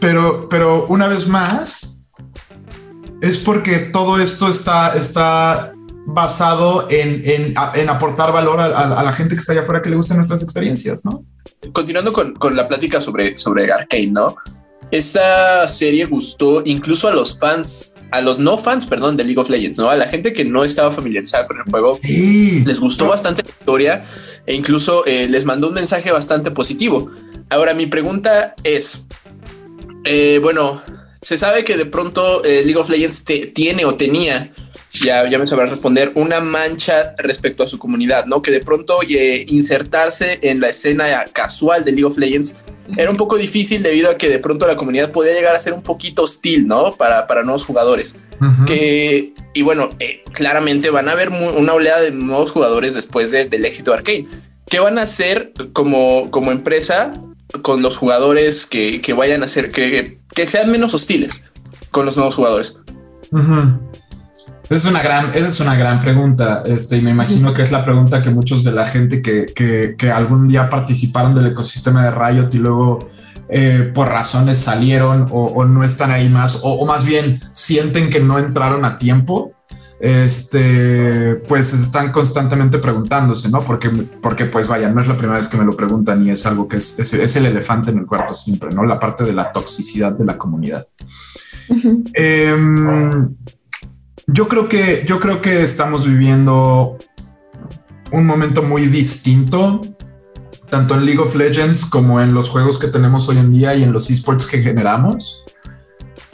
Pero, 0.00 0.48
pero 0.48 0.86
una 0.86 1.08
vez 1.08 1.28
más, 1.28 2.06
es 3.20 3.38
porque 3.38 3.78
todo 3.78 4.18
esto 4.18 4.48
está, 4.48 4.94
está 4.94 5.74
basado 6.06 6.88
en, 6.90 7.56
aportar 7.88 8.32
valor 8.32 8.60
a, 8.60 9.02
la 9.02 9.12
gente 9.12 9.34
que 9.34 9.40
está 9.40 9.52
allá 9.52 9.62
afuera 9.62 9.82
que 9.82 9.90
le 9.90 9.96
gustan 9.96 10.18
nuestras 10.18 10.42
experiencias, 10.42 11.04
¿no? 11.04 11.24
Continuando 11.72 12.12
con, 12.12 12.56
la 12.56 12.68
plática 12.68 13.00
sobre, 13.00 13.36
sobre 13.38 13.70
Arcane, 13.72 14.08
¿no? 14.08 14.36
Esta 14.90 15.66
serie 15.68 16.04
gustó 16.04 16.62
incluso 16.64 17.08
a 17.08 17.12
los 17.12 17.38
fans, 17.38 17.96
a 18.10 18.20
los 18.20 18.38
no 18.38 18.58
fans, 18.58 18.86
perdón, 18.86 19.16
de 19.16 19.24
League 19.24 19.40
of 19.40 19.48
Legends, 19.48 19.78
¿no? 19.78 19.90
A 19.90 19.96
la 19.96 20.06
gente 20.06 20.32
que 20.32 20.44
no 20.44 20.62
estaba 20.62 20.90
familiarizada 20.90 21.46
con 21.46 21.56
el 21.58 21.64
juego, 21.64 21.98
les 22.02 22.78
gustó 22.78 23.08
bastante 23.08 23.42
la 23.42 23.50
historia 23.50 24.04
e 24.46 24.54
incluso 24.54 25.04
eh, 25.06 25.26
les 25.28 25.44
mandó 25.44 25.68
un 25.68 25.74
mensaje 25.74 26.12
bastante 26.12 26.50
positivo. 26.50 27.10
Ahora, 27.48 27.74
mi 27.74 27.86
pregunta 27.86 28.54
es, 28.62 29.06
eh, 30.04 30.38
bueno, 30.42 30.82
se 31.20 31.38
sabe 31.38 31.64
que 31.64 31.76
de 31.76 31.86
pronto 31.86 32.44
eh, 32.44 32.62
League 32.64 32.76
of 32.76 32.90
Legends 32.90 33.24
tiene 33.54 33.86
o 33.86 33.94
tenía 33.96 34.52
ya, 34.94 35.28
ya 35.28 35.38
me 35.38 35.46
sabrás 35.46 35.70
responder, 35.70 36.12
una 36.14 36.40
mancha 36.40 37.14
respecto 37.18 37.62
a 37.62 37.66
su 37.66 37.78
comunidad, 37.78 38.26
¿no? 38.26 38.42
Que 38.42 38.50
de 38.50 38.60
pronto 38.60 38.98
eh, 39.02 39.44
insertarse 39.48 40.38
en 40.42 40.60
la 40.60 40.68
escena 40.68 41.24
casual 41.32 41.84
de 41.84 41.92
League 41.92 42.04
of 42.04 42.16
Legends 42.16 42.60
era 42.96 43.10
un 43.10 43.16
poco 43.16 43.36
difícil 43.36 43.82
debido 43.82 44.10
a 44.10 44.16
que 44.16 44.28
de 44.28 44.38
pronto 44.38 44.66
la 44.66 44.76
comunidad 44.76 45.10
podía 45.10 45.32
llegar 45.32 45.54
a 45.54 45.58
ser 45.58 45.72
un 45.72 45.82
poquito 45.82 46.22
hostil, 46.22 46.66
¿no? 46.66 46.92
Para, 46.92 47.26
para 47.26 47.42
nuevos 47.42 47.64
jugadores. 47.64 48.14
que, 48.66 49.32
y 49.54 49.62
bueno, 49.62 49.90
eh, 50.00 50.22
claramente 50.32 50.90
van 50.90 51.08
a 51.08 51.12
haber 51.12 51.30
una 51.30 51.72
oleada 51.72 52.00
de 52.00 52.12
nuevos 52.12 52.50
jugadores 52.52 52.94
después 52.94 53.30
del 53.30 53.64
éxito 53.64 53.90
de 53.90 53.96
Arkane. 53.96 54.26
¿Qué 54.66 54.80
van 54.80 54.98
a 54.98 55.02
hacer 55.02 55.52
como, 55.72 56.30
como 56.30 56.52
empresa 56.52 57.12
con 57.62 57.82
los 57.82 57.96
jugadores 57.96 58.66
que, 58.66 59.00
que 59.00 59.12
vayan 59.12 59.42
a 59.42 59.48
ser, 59.48 59.70
que, 59.70 60.18
que, 60.34 60.46
sean 60.46 60.70
menos 60.70 60.94
hostiles 60.94 61.52
con 61.90 62.06
los 62.06 62.16
nuevos 62.16 62.34
jugadores? 62.34 62.76
Esa 64.64 64.74
es 64.74 64.86
una 64.86 65.02
gran, 65.02 65.34
esa 65.34 65.48
es 65.48 65.60
una 65.60 65.74
gran 65.74 66.00
pregunta. 66.00 66.62
Este, 66.66 66.96
y 66.96 67.02
me 67.02 67.10
imagino 67.10 67.52
que 67.52 67.62
es 67.62 67.70
la 67.70 67.84
pregunta 67.84 68.22
que 68.22 68.30
muchos 68.30 68.64
de 68.64 68.72
la 68.72 68.86
gente 68.86 69.20
que, 69.20 69.46
que, 69.46 69.94
que 69.96 70.10
algún 70.10 70.48
día 70.48 70.70
participaron 70.70 71.34
del 71.34 71.48
ecosistema 71.48 72.04
de 72.04 72.10
Riot 72.10 72.48
y 72.52 72.58
luego 72.58 73.14
eh, 73.48 73.92
por 73.94 74.08
razones 74.08 74.58
salieron 74.58 75.28
o, 75.30 75.64
no 75.66 75.84
están 75.84 76.10
ahí 76.10 76.28
más, 76.28 76.60
o, 76.62 76.84
más 76.86 77.04
bien 77.04 77.40
sienten 77.52 78.08
que 78.08 78.20
no 78.20 78.38
entraron 78.38 78.86
a 78.86 78.96
tiempo, 78.96 79.52
este, 80.00 81.36
pues 81.46 81.74
están 81.74 82.10
constantemente 82.10 82.78
preguntándose, 82.78 83.50
¿no? 83.50 83.62
Porque, 83.62 83.90
porque 83.90 84.46
pues 84.46 84.66
vaya, 84.66 84.88
no 84.88 85.00
es 85.00 85.08
la 85.08 85.16
primera 85.16 85.38
vez 85.38 85.48
que 85.48 85.58
me 85.58 85.64
lo 85.64 85.76
preguntan 85.76 86.26
y 86.26 86.30
es 86.30 86.46
algo 86.46 86.66
que 86.66 86.78
es, 86.78 86.98
es, 86.98 87.36
el 87.36 87.46
elefante 87.46 87.90
en 87.90 87.98
el 87.98 88.06
cuarto 88.06 88.34
siempre, 88.34 88.70
¿no? 88.70 88.82
La 88.84 88.98
parte 88.98 89.24
de 89.24 89.34
la 89.34 89.52
toxicidad 89.52 90.12
de 90.12 90.24
la 90.24 90.38
comunidad. 90.38 90.86
Yo 94.26 94.48
creo 94.48 94.68
que, 94.68 95.04
yo 95.06 95.20
creo 95.20 95.40
que 95.42 95.62
estamos 95.62 96.06
viviendo 96.06 96.98
un 98.10 98.26
momento 98.26 98.62
muy 98.62 98.86
distinto, 98.86 99.82
tanto 100.70 100.94
en 100.94 101.04
League 101.04 101.20
of 101.20 101.34
Legends 101.34 101.84
como 101.84 102.20
en 102.20 102.32
los 102.32 102.48
juegos 102.48 102.78
que 102.78 102.88
tenemos 102.88 103.28
hoy 103.28 103.38
en 103.38 103.52
día 103.52 103.74
y 103.74 103.82
en 103.82 103.92
los 103.92 104.10
esports 104.10 104.46
que 104.46 104.62
generamos. 104.62 105.44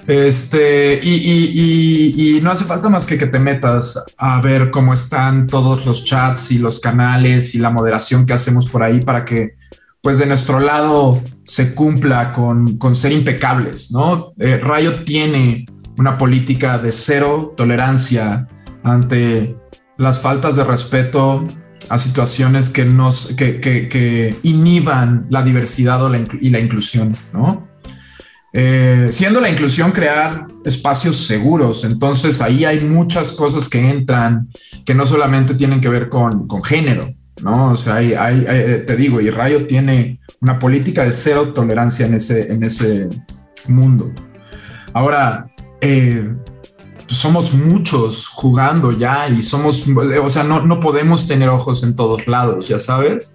Este, 0.06 1.00
y, 1.02 2.40
no 2.42 2.50
hace 2.50 2.64
falta 2.64 2.88
más 2.88 3.06
que 3.06 3.18
que 3.18 3.26
te 3.26 3.38
metas 3.38 4.02
a 4.16 4.40
ver 4.40 4.70
cómo 4.70 4.94
están 4.94 5.46
todos 5.46 5.84
los 5.84 6.04
chats 6.04 6.52
y 6.52 6.58
los 6.58 6.80
canales 6.80 7.54
y 7.54 7.58
la 7.58 7.70
moderación 7.70 8.24
que 8.24 8.32
hacemos 8.32 8.68
por 8.68 8.82
ahí 8.82 9.00
para 9.00 9.24
que, 9.24 9.56
pues 10.00 10.18
de 10.18 10.26
nuestro 10.26 10.58
lado, 10.58 11.22
se 11.44 11.74
cumpla 11.74 12.32
con, 12.32 12.94
ser 12.94 13.12
impecables, 13.12 13.90
¿no? 13.92 14.32
Eh, 14.38 14.58
Riot 14.62 15.04
tiene 15.04 15.66
una 16.00 16.16
política 16.16 16.78
de 16.78 16.92
cero 16.92 17.52
tolerancia 17.54 18.46
ante 18.82 19.54
las 19.98 20.18
faltas 20.18 20.56
de 20.56 20.64
respeto 20.64 21.46
a 21.90 21.98
situaciones 21.98 22.70
que 22.70 22.86
nos 22.86 23.34
que, 23.34 23.60
que, 23.60 24.38
inhiban 24.42 25.26
la 25.28 25.42
diversidad 25.42 26.00
y 26.40 26.48
la 26.48 26.58
inclusión, 26.58 27.14
¿no? 27.34 27.68
Eh, 28.54 29.08
siendo 29.10 29.42
la 29.42 29.50
inclusión 29.50 29.92
crear 29.92 30.46
espacios 30.64 31.16
seguros, 31.26 31.84
entonces 31.84 32.40
ahí 32.40 32.64
hay 32.64 32.80
muchas 32.80 33.32
cosas 33.32 33.68
que 33.68 33.90
entran 33.90 34.48
que 34.86 34.94
no 34.94 35.04
solamente 35.04 35.54
tienen 35.54 35.82
que 35.82 35.90
ver 35.90 36.08
con, 36.08 36.48
con 36.48 36.64
género, 36.64 37.12
¿no? 37.42 37.72
O 37.72 37.76
sea, 37.76 38.00
eh, 38.02 38.84
te 38.86 38.96
digo, 38.96 39.20
y 39.20 39.28
Rayo 39.28 39.66
tiene 39.66 40.18
una 40.40 40.58
política 40.58 41.04
de 41.04 41.12
cero 41.12 41.52
tolerancia 41.52 42.06
en 42.06 42.14
ese, 42.14 42.50
en 42.50 42.62
ese 42.62 43.10
mundo. 43.68 44.10
Ahora, 44.92 45.49
eh, 45.80 46.34
somos 47.06 47.54
muchos 47.54 48.28
jugando 48.28 48.92
ya 48.92 49.28
y 49.28 49.42
somos, 49.42 49.84
o 50.22 50.28
sea, 50.28 50.44
no, 50.44 50.64
no 50.64 50.80
podemos 50.80 51.26
tener 51.26 51.48
ojos 51.48 51.82
en 51.82 51.96
todos 51.96 52.26
lados, 52.26 52.68
ya 52.68 52.78
sabes. 52.78 53.32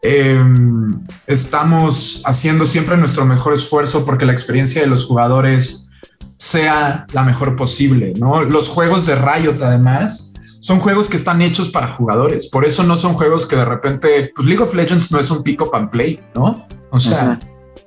Em, 0.00 1.02
estamos 1.26 2.22
haciendo 2.24 2.66
siempre 2.66 2.96
nuestro 2.96 3.24
mejor 3.24 3.54
esfuerzo 3.54 4.04
porque 4.04 4.26
la 4.26 4.32
experiencia 4.32 4.80
de 4.80 4.86
los 4.86 5.04
jugadores 5.04 5.90
sea 6.36 7.06
la 7.12 7.24
mejor 7.24 7.56
posible, 7.56 8.14
¿no? 8.16 8.42
Los 8.42 8.68
juegos 8.68 9.06
de 9.06 9.16
Riot, 9.16 9.56
además, 9.60 10.34
son 10.60 10.78
juegos 10.78 11.08
que 11.08 11.16
están 11.16 11.42
hechos 11.42 11.70
para 11.70 11.90
jugadores. 11.90 12.48
Por 12.48 12.64
eso 12.64 12.84
no 12.84 12.96
son 12.96 13.14
juegos 13.14 13.46
que 13.46 13.56
de 13.56 13.64
repente, 13.64 14.32
pues 14.36 14.46
League 14.46 14.62
of 14.62 14.74
Legends 14.74 15.10
no 15.10 15.18
es 15.18 15.30
un 15.30 15.42
pick 15.42 15.60
up 15.62 15.74
and 15.74 15.90
play, 15.90 16.20
¿no? 16.34 16.66
O 16.90 17.00
sea, 17.00 17.38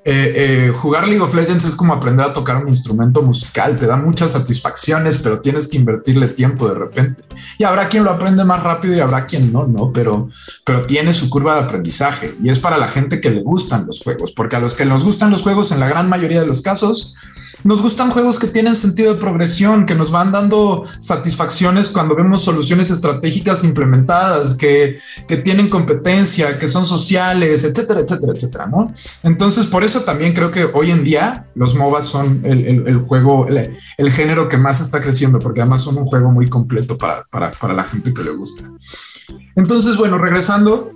eh, 0.03 0.33
eh, 0.35 0.73
jugar 0.75 1.07
League 1.07 1.21
of 1.21 1.35
Legends 1.35 1.63
es 1.63 1.75
como 1.75 1.93
aprender 1.93 2.25
a 2.25 2.33
tocar 2.33 2.57
un 2.57 2.67
instrumento 2.67 3.21
musical, 3.21 3.77
te 3.77 3.85
da 3.85 3.97
muchas 3.97 4.31
satisfacciones, 4.31 5.19
pero 5.19 5.41
tienes 5.41 5.67
que 5.67 5.77
invertirle 5.77 6.29
tiempo 6.29 6.67
de 6.67 6.73
repente. 6.73 7.23
Y 7.59 7.65
habrá 7.65 7.87
quien 7.87 8.03
lo 8.03 8.09
aprende 8.09 8.43
más 8.43 8.63
rápido 8.63 8.95
y 8.95 8.99
habrá 8.99 9.27
quien 9.27 9.53
no, 9.53 9.67
¿no? 9.67 9.91
Pero, 9.93 10.29
pero 10.65 10.87
tiene 10.87 11.13
su 11.13 11.29
curva 11.29 11.55
de 11.55 11.61
aprendizaje 11.61 12.35
y 12.41 12.49
es 12.49 12.57
para 12.57 12.77
la 12.77 12.87
gente 12.87 13.21
que 13.21 13.29
le 13.29 13.43
gustan 13.43 13.85
los 13.85 14.01
juegos, 14.01 14.31
porque 14.31 14.55
a 14.55 14.59
los 14.59 14.73
que 14.73 14.85
nos 14.85 15.03
gustan 15.03 15.29
los 15.29 15.43
juegos, 15.43 15.71
en 15.71 15.79
la 15.79 15.87
gran 15.87 16.09
mayoría 16.09 16.41
de 16.41 16.47
los 16.47 16.63
casos, 16.63 17.15
nos 17.63 17.81
gustan 17.81 18.11
juegos 18.11 18.39
que 18.39 18.47
tienen 18.47 18.75
sentido 18.75 19.13
de 19.13 19.19
progresión, 19.19 19.85
que 19.85 19.95
nos 19.95 20.11
van 20.11 20.31
dando 20.31 20.85
satisfacciones 20.99 21.89
cuando 21.89 22.15
vemos 22.15 22.43
soluciones 22.43 22.89
estratégicas 22.89 23.63
implementadas, 23.63 24.55
que, 24.55 24.99
que 25.27 25.37
tienen 25.37 25.69
competencia, 25.69 26.57
que 26.57 26.67
son 26.67 26.85
sociales, 26.85 27.63
etcétera, 27.63 28.01
etcétera, 28.01 28.33
etcétera, 28.33 28.65
¿no? 28.67 28.93
Entonces, 29.23 29.65
por 29.67 29.83
eso 29.83 30.01
también 30.01 30.33
creo 30.33 30.51
que 30.51 30.65
hoy 30.65 30.91
en 30.91 31.03
día 31.03 31.47
los 31.55 31.75
MOBAs 31.75 32.05
son 32.05 32.41
el, 32.43 32.87
el, 32.87 32.97
juego, 32.97 33.47
el, 33.47 33.77
el, 33.97 34.11
género 34.11 34.49
que 34.49 34.57
más 34.57 34.81
está 34.81 35.01
creciendo, 35.01 35.39
porque 35.39 35.61
además 35.61 35.81
son 35.81 35.97
un 35.97 36.05
juego 36.05 36.31
muy 36.31 36.49
completo 36.49 36.97
para, 36.97 37.25
para, 37.25 37.51
para 37.51 37.73
la 37.73 37.83
gente 37.83 38.13
que 38.13 38.23
le 38.23 38.31
gusta. 38.31 38.63
Entonces, 39.55 39.97
bueno, 39.97 40.17
regresando, 40.17 40.91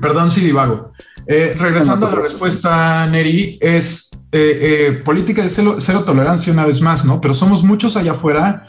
perdón 0.00 0.30
si 0.30 0.40
divago. 0.40 0.92
Eh, 1.26 1.54
regresando 1.58 2.06
a 2.06 2.10
la 2.10 2.20
respuesta, 2.20 3.06
Neri, 3.06 3.58
es 3.60 4.10
eh, 4.30 4.88
eh, 4.90 4.92
política 5.04 5.42
de 5.42 5.48
cero, 5.48 6.04
tolerancia 6.04 6.52
una 6.52 6.66
vez 6.66 6.80
más, 6.80 7.04
¿no? 7.04 7.20
Pero 7.20 7.34
somos 7.34 7.62
muchos 7.62 7.96
allá 7.96 8.12
afuera 8.12 8.66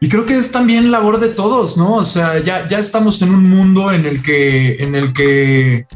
y 0.00 0.08
creo 0.08 0.24
que 0.24 0.36
es 0.36 0.52
también 0.52 0.92
labor 0.92 1.18
de 1.18 1.28
todos, 1.28 1.76
¿no? 1.76 1.94
O 1.94 2.04
sea, 2.04 2.38
ya, 2.38 2.68
ya 2.68 2.78
estamos 2.78 3.22
en 3.22 3.34
un 3.34 3.48
mundo 3.48 3.92
en 3.92 4.06
el 4.06 4.22
que, 4.22 4.76
en 4.76 4.94
el 4.94 5.12
que 5.12 5.86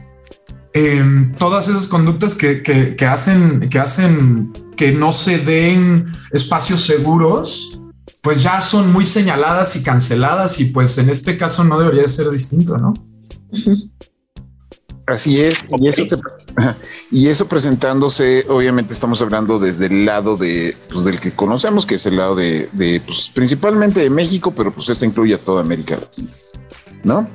em, 0.73 1.33
todas 1.35 1.69
esas 1.69 1.87
conductas 1.87 2.35
que, 2.35 2.63
que, 2.63 3.07
hacen, 3.07 3.69
que 3.69 3.79
hacen 3.79 4.53
que 4.77 4.91
no 4.91 5.13
se 5.13 5.39
den 5.39 6.13
espacios 6.33 6.81
seguros, 6.81 7.81
pues 8.21 8.43
ya 8.43 8.61
son 8.61 8.93
muy 8.93 9.05
señaladas 9.05 9.77
y 9.77 9.83
canceladas 9.83 10.59
y 10.61 10.67
pues 10.67 10.99
en 10.99 11.09
este 11.09 11.37
caso 11.37 11.63
no 11.63 11.79
debería 11.79 12.09
ser 12.09 12.31
distinto, 12.31 12.79
¿no? 12.79 12.95
Así 15.09 15.41
es, 15.41 15.65
y 15.81 15.89
eso 15.89 16.07
te, 16.07 16.17
Y 17.11 17.29
eso 17.29 17.49
presentándose, 17.49 18.45
obviamente 18.49 18.93
estamos 18.93 19.23
hablando 19.23 19.59
desde 19.59 19.87
el 19.87 20.05
lado 20.05 20.37
de, 20.37 20.77
pues, 20.91 21.05
del 21.05 21.19
que 21.19 21.33
conocemos, 21.33 21.87
que 21.87 21.95
es 21.95 22.07
el 22.07 22.17
lado 22.17 22.35
de, 22.37 22.69
de, 22.73 23.01
pues, 23.07 23.31
principalmente 23.35 24.01
de 24.01 24.11
México, 24.11 24.53
pero 24.55 24.73
pues 24.73 24.89
esto 24.91 25.05
incluye 25.05 25.35
a 25.35 25.39
toda 25.39 25.63
América 25.63 25.97
Latina, 25.97 26.31
¿no? 27.05 27.29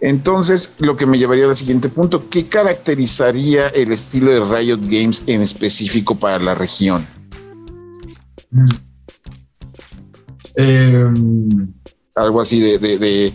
Entonces, 0.00 0.74
lo 0.78 0.96
que 0.96 1.06
me 1.06 1.18
llevaría 1.18 1.46
al 1.46 1.54
siguiente 1.54 1.88
punto, 1.88 2.28
¿qué 2.28 2.46
caracterizaría 2.46 3.68
el 3.68 3.90
estilo 3.92 4.30
de 4.30 4.40
Riot 4.40 4.80
Games 4.82 5.22
en 5.26 5.42
específico 5.42 6.14
para 6.14 6.38
la 6.38 6.54
región? 6.54 7.06
Eh, 10.56 11.06
Algo 12.14 12.40
así 12.40 12.60
de, 12.60 12.78
de, 12.78 12.98
de 12.98 13.32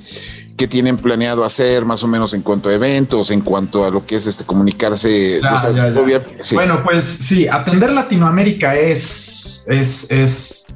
qué 0.61 0.67
tienen 0.67 0.95
planeado 0.97 1.43
hacer 1.43 1.85
más 1.85 2.03
o 2.03 2.07
menos 2.07 2.35
en 2.35 2.43
cuanto 2.43 2.69
a 2.69 2.73
eventos, 2.75 3.31
en 3.31 3.41
cuanto 3.41 3.83
a 3.83 3.89
lo 3.89 4.05
que 4.05 4.15
es 4.17 4.27
este 4.27 4.45
comunicarse. 4.45 5.41
Ya, 5.41 5.53
o 5.53 5.57
sea, 5.57 5.71
ya, 5.71 5.89
ya. 5.91 6.21
sí. 6.37 6.53
Bueno, 6.53 6.79
pues 6.83 7.03
sí, 7.03 7.47
atender 7.47 7.91
Latinoamérica 7.91 8.75
es, 8.75 9.65
es, 9.67 10.11
es, 10.11 10.67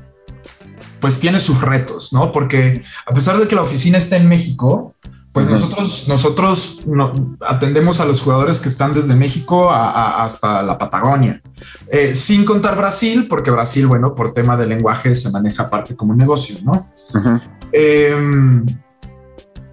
pues 1.00 1.20
tiene 1.20 1.40
sus 1.40 1.62
retos, 1.62 2.12
¿no? 2.14 2.32
Porque 2.32 2.82
a 3.06 3.14
pesar 3.14 3.38
de 3.38 3.48
que 3.48 3.54
la 3.54 3.62
oficina 3.62 4.00
está 4.00 4.18
en 4.18 4.28
México, 4.28 4.96
pues 5.32 5.46
Ujú. 5.46 5.54
nosotros, 5.56 6.06
nosotros 6.08 6.80
no- 6.88 7.38
atendemos 7.48 8.00
a 8.00 8.06
los 8.06 8.22
jugadores 8.24 8.62
que 8.62 8.70
están 8.70 8.92
desde 8.96 9.14
México 9.14 9.70
a- 9.70 9.92
a- 9.92 10.26
hasta 10.26 10.64
la 10.64 10.80
Patagonia, 10.80 11.44
Eh, 11.92 12.16
sin 12.16 12.44
contar 12.44 12.76
Brasil, 12.76 13.28
porque 13.30 13.52
Brasil, 13.52 13.86
bueno, 13.86 14.16
por 14.16 14.34
tema 14.34 14.58
de 14.58 14.66
lenguaje 14.66 15.14
se 15.14 15.30
maneja 15.30 15.64
aparte 15.64 15.96
como 15.96 16.16
negocio, 16.16 16.58
¿no? 16.64 16.92
Ujú. 17.14 17.40
Em, 17.72 18.66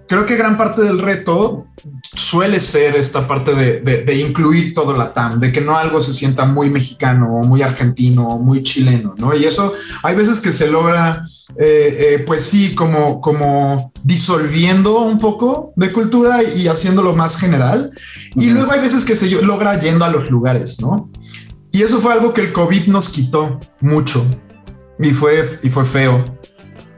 creo 0.07 0.25
que 0.25 0.35
gran 0.35 0.57
parte 0.57 0.81
del 0.81 0.99
reto 0.99 1.65
suele 2.13 2.59
ser 2.59 2.95
esta 2.95 3.27
parte 3.27 3.53
de, 3.55 3.81
de- 3.81 4.03
de 4.03 4.15
incluir 4.15 4.73
todo 4.73 4.95
la 4.97 5.13
TAM, 5.13 5.39
de 5.39 5.51
que 5.51 5.61
no 5.61 5.77
algo 5.77 5.99
se 6.01 6.13
sienta 6.13 6.45
muy 6.45 6.69
mexicano, 6.69 7.33
o 7.35 7.43
muy 7.43 7.61
argentino, 7.61 8.27
o 8.27 8.39
muy 8.39 8.63
chileno, 8.63 9.15
¿no? 9.17 9.35
Y 9.35 9.45
eso 9.45 9.73
hay 10.03 10.15
veces 10.15 10.39
que 10.41 10.53
se 10.53 10.69
logra, 10.69 11.25
eh, 11.57 11.97
eh, 12.19 12.23
pues 12.25 12.41
sí, 12.41 12.75
como, 12.75 13.21
como 13.21 13.91
disolviendo 14.03 15.01
un 15.01 15.19
poco 15.19 15.73
de 15.75 15.91
cultura 15.91 16.43
y 16.43 16.67
haciéndolo 16.67 17.15
más 17.15 17.37
general. 17.37 17.91
Y 18.35 18.49
luego 18.51 18.71
hay 18.71 18.81
veces 18.81 19.05
que 19.05 19.15
se 19.15 19.29
logra 19.41 19.79
yendo 19.79 20.05
a 20.05 20.09
los 20.09 20.29
lugares, 20.29 20.79
¿no? 20.81 21.09
Y 21.71 21.81
eso 21.81 21.99
fue 21.99 22.13
algo 22.13 22.33
que 22.33 22.41
el 22.41 22.53
COVID 22.53 22.87
nos 22.87 23.09
quitó 23.09 23.59
mucho 23.81 24.23
y 24.99 25.11
fue, 25.11 25.59
y 25.63 25.69
fue 25.69 25.85
feo. 25.85 26.23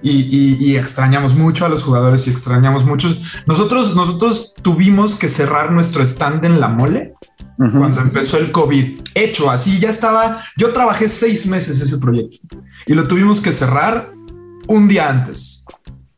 Y, 0.08 0.12
y- 0.30 0.58
y 0.60 0.76
extrañamos 0.78 1.34
mucho 1.34 1.66
a 1.66 1.70
los 1.70 1.82
jugadores 1.82 2.28
y 2.28 2.30
extrañamos 2.30 2.86
muchos. 2.86 3.22
Nosotros, 3.48 3.96
nosotros 3.96 4.54
tuvimos 4.62 5.16
que 5.16 5.28
cerrar 5.28 5.72
nuestro 5.72 6.04
stand 6.04 6.46
en 6.46 6.60
la 6.60 6.68
mole 6.68 7.14
Ujú. 7.58 7.80
cuando 7.80 8.02
empezó 8.02 8.38
el 8.38 8.52
COVID. 8.52 9.02
Hecho 9.16 9.50
así, 9.50 9.80
ya 9.80 9.90
estaba. 9.90 10.40
Yo 10.58 10.72
trabajé 10.74 11.10
seis 11.10 11.48
meses 11.48 11.82
ese 11.82 11.98
proyecto 11.98 12.38
y 12.86 12.94
lo 12.94 13.08
tuvimos 13.08 13.42
que 13.42 13.52
cerrar 13.52 14.12
un 14.68 14.88
día 14.88 15.10
antes. 15.10 15.66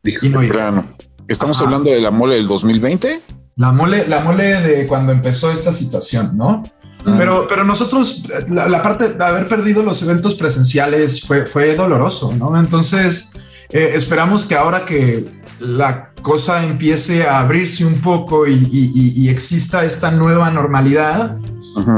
Y 0.04 0.28
no. 0.28 0.40
Plano. 0.40 0.84
Estamos 1.26 1.56
Ajá. 1.56 1.64
hablando 1.66 1.90
de 1.90 2.00
la 2.00 2.10
mole 2.10 2.34
del 2.36 2.46
2020. 2.46 3.20
La 3.56 3.72
mole, 3.72 4.06
la 4.06 4.20
mole 4.20 4.60
de 4.60 4.86
cuando 4.86 5.12
empezó 5.12 5.50
esta 5.50 5.72
situación, 5.72 6.36
¿no? 6.36 6.62
Pero, 7.16 7.46
pero 7.48 7.64
nosotros, 7.64 8.24
la, 8.48 8.68
la 8.68 8.82
parte 8.82 9.08
de 9.14 9.24
haber 9.24 9.48
perdido 9.48 9.82
los 9.82 10.02
eventos 10.02 10.34
presenciales 10.34 11.22
fue, 11.22 11.46
fue 11.46 11.74
doloroso, 11.74 12.34
¿no? 12.36 12.58
Entonces, 12.58 13.32
eh, 13.70 13.92
esperamos 13.94 14.46
que 14.46 14.54
ahora 14.54 14.84
que 14.84 15.28
la 15.60 16.12
cosa 16.22 16.64
empiece 16.64 17.26
a 17.26 17.40
abrirse 17.40 17.84
un 17.84 18.00
poco 18.00 18.46
y, 18.46 18.54
y- 18.54 18.92
y- 18.94 19.24
y 19.24 19.28
exista 19.28 19.84
esta 19.84 20.10
nueva 20.10 20.50
normalidad, 20.50 21.36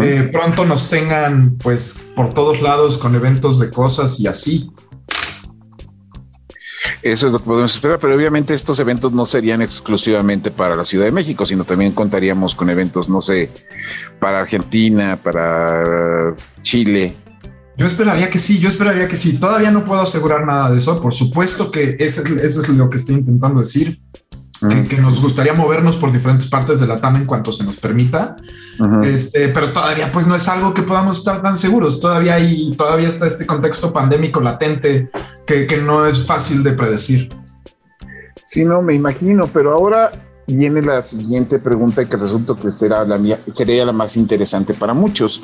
eh, 0.03 0.29
pronto 0.33 0.65
nos 0.67 0.91
tengan 0.91 1.57
pues 1.57 2.09
por 2.15 2.35
todos 2.35 2.61
lados 2.61 2.99
con 2.99 3.15
eventos 3.15 3.59
de 3.59 3.71
cosas 3.71 4.19
y 4.21 4.27
así. 4.27 4.71
Eso 7.03 7.27
es 7.27 7.33
lo 7.33 7.39
que 7.39 7.45
podemos 7.47 7.75
esperar, 7.75 7.99
pero 7.99 8.15
obviamente 8.15 8.53
estos 8.53 8.79
eventos 8.79 9.13
no 9.13 9.25
serían 9.25 9.63
exclusivamente 9.63 10.51
para 10.51 10.77
la 10.77 10.85
Ciudad 10.85 11.05
de 11.07 11.13
México, 11.13 11.47
sino 11.47 11.65
también 11.65 11.93
contaríamos 11.93 12.55
con 12.55 12.69
eventos, 12.69 13.09
no 13.09 13.21
sé, 13.23 13.51
para 14.19 14.41
Argentina, 14.41 15.19
para 15.23 16.35
Chile. 16.63 17.15
Yo 17.81 17.87
esperaría 17.87 18.29
que 18.29 18.39
sí, 18.39 18.59
yo 18.59 18.69
esperaría 18.69 19.09
que 19.09 19.17
sí. 19.17 19.39
Todavía 19.39 19.71
no 19.71 19.87
puedo 19.87 20.03
asegurar 20.03 20.45
nada 20.45 20.71
de 20.71 20.77
eso. 20.77 21.01
Por 21.01 21.15
supuesto 21.15 21.71
que 21.71 21.97
eso 21.99 22.21
es, 22.21 22.29
eso 22.31 22.61
es 22.61 22.69
lo 22.69 22.91
que 22.91 22.99
estoy 22.99 23.15
intentando 23.15 23.61
decir. 23.61 24.03
que, 24.69 24.87
que 24.87 24.99
nos 24.99 25.23
gustaría 25.23 25.55
movernos 25.55 25.97
por 25.97 26.13
diferentes 26.13 26.47
partes 26.47 26.79
de 26.79 26.87
la 26.87 27.01
TAM 27.01 27.17
en 27.17 27.25
cuanto 27.25 27.53
se 27.53 27.65
nos 27.65 27.79
permita. 27.79 28.37
Ujú. 28.79 29.01
Este, 29.01 29.49
pero 29.49 29.73
todavía 29.73 30.13
pues 30.13 30.27
no 30.27 30.35
es 30.35 30.47
algo 30.49 30.75
que 30.75 30.83
podamos 30.83 31.21
estar 31.21 31.41
tan 31.41 31.57
seguros. 31.57 32.01
Todavía 32.01 32.35
hay, 32.35 32.71
todavía 32.77 33.09
está 33.09 33.27
este 33.27 33.47
contexto 33.47 33.95
pandémico 33.95 34.43
latente 34.43 35.11
que, 35.47 35.67
que 35.67 35.79
no 35.79 36.05
es 36.05 36.27
fácil 36.27 36.63
de 36.63 36.73
predecir. 36.73 37.35
Sí, 38.45 38.67
no, 38.67 38.83
me 38.83 38.93
imagino, 38.93 39.47
pero 39.47 39.73
ahora 39.73 40.13
viene 40.57 40.83
la 40.83 41.03
siguiente 41.03 41.59
pregunta 41.59 42.09
que 42.09 42.17
resulta 42.17 42.55
que 42.61 42.71
será 42.71 43.05
la 43.05 43.19
mía, 43.19 43.39
sería 43.53 43.85
la 43.85 43.93
más 43.93 44.17
interesante 44.17 44.75
para 44.75 44.95
muchos. 44.95 45.43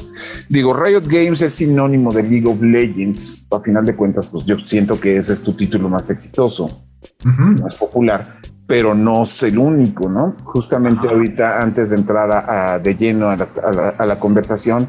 Digo, 0.49 0.73
Riot 0.75 1.03
Games 1.07 1.43
es 1.43 1.55
sinónimo 1.55 2.13
de 2.13 2.23
League 2.23 2.49
of 2.49 2.61
Legends. 2.61 3.47
A 3.51 3.61
final 3.61 3.85
de 3.85 3.95
cuentas, 3.97 4.27
pues 4.27 4.45
yo 4.47 4.57
siento 4.65 4.99
que 5.01 5.17
ese 5.19 5.33
es 5.35 5.43
tu 5.43 5.55
título 5.55 5.89
más 5.89 6.11
exitoso, 6.11 6.85
más 7.25 7.77
popular, 7.77 8.41
pero 8.67 8.95
no 8.95 9.23
es 9.23 9.43
el 9.43 9.59
único, 9.59 10.09
¿no? 10.09 10.37
Justamente 10.45 11.09
ahorita, 11.09 11.63
antes 11.63 11.91
de 11.91 11.97
entrar 11.97 12.31
a, 12.31 12.75
a- 12.75 12.79
de 12.79 12.95
lleno 12.97 13.29
a 13.29 13.37
la, 13.37 13.49
a 13.65 13.73
la- 13.73 13.89
a 13.91 14.07
la 14.07 14.19
conversación, 14.19 14.89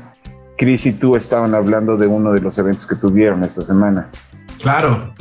Chris 0.58 0.88
y 0.88 0.94
tú 0.94 1.16
estaban 1.16 1.54
hablando 1.54 1.98
de 1.98 2.08
uno 2.08 2.32
de 2.34 2.42
los 2.42 2.58
eventos 2.58 2.88
que 2.88 2.96
tuvieron 2.96 3.44
esta 3.44 3.62
semana. 3.62 4.10
Claro. 4.60 5.14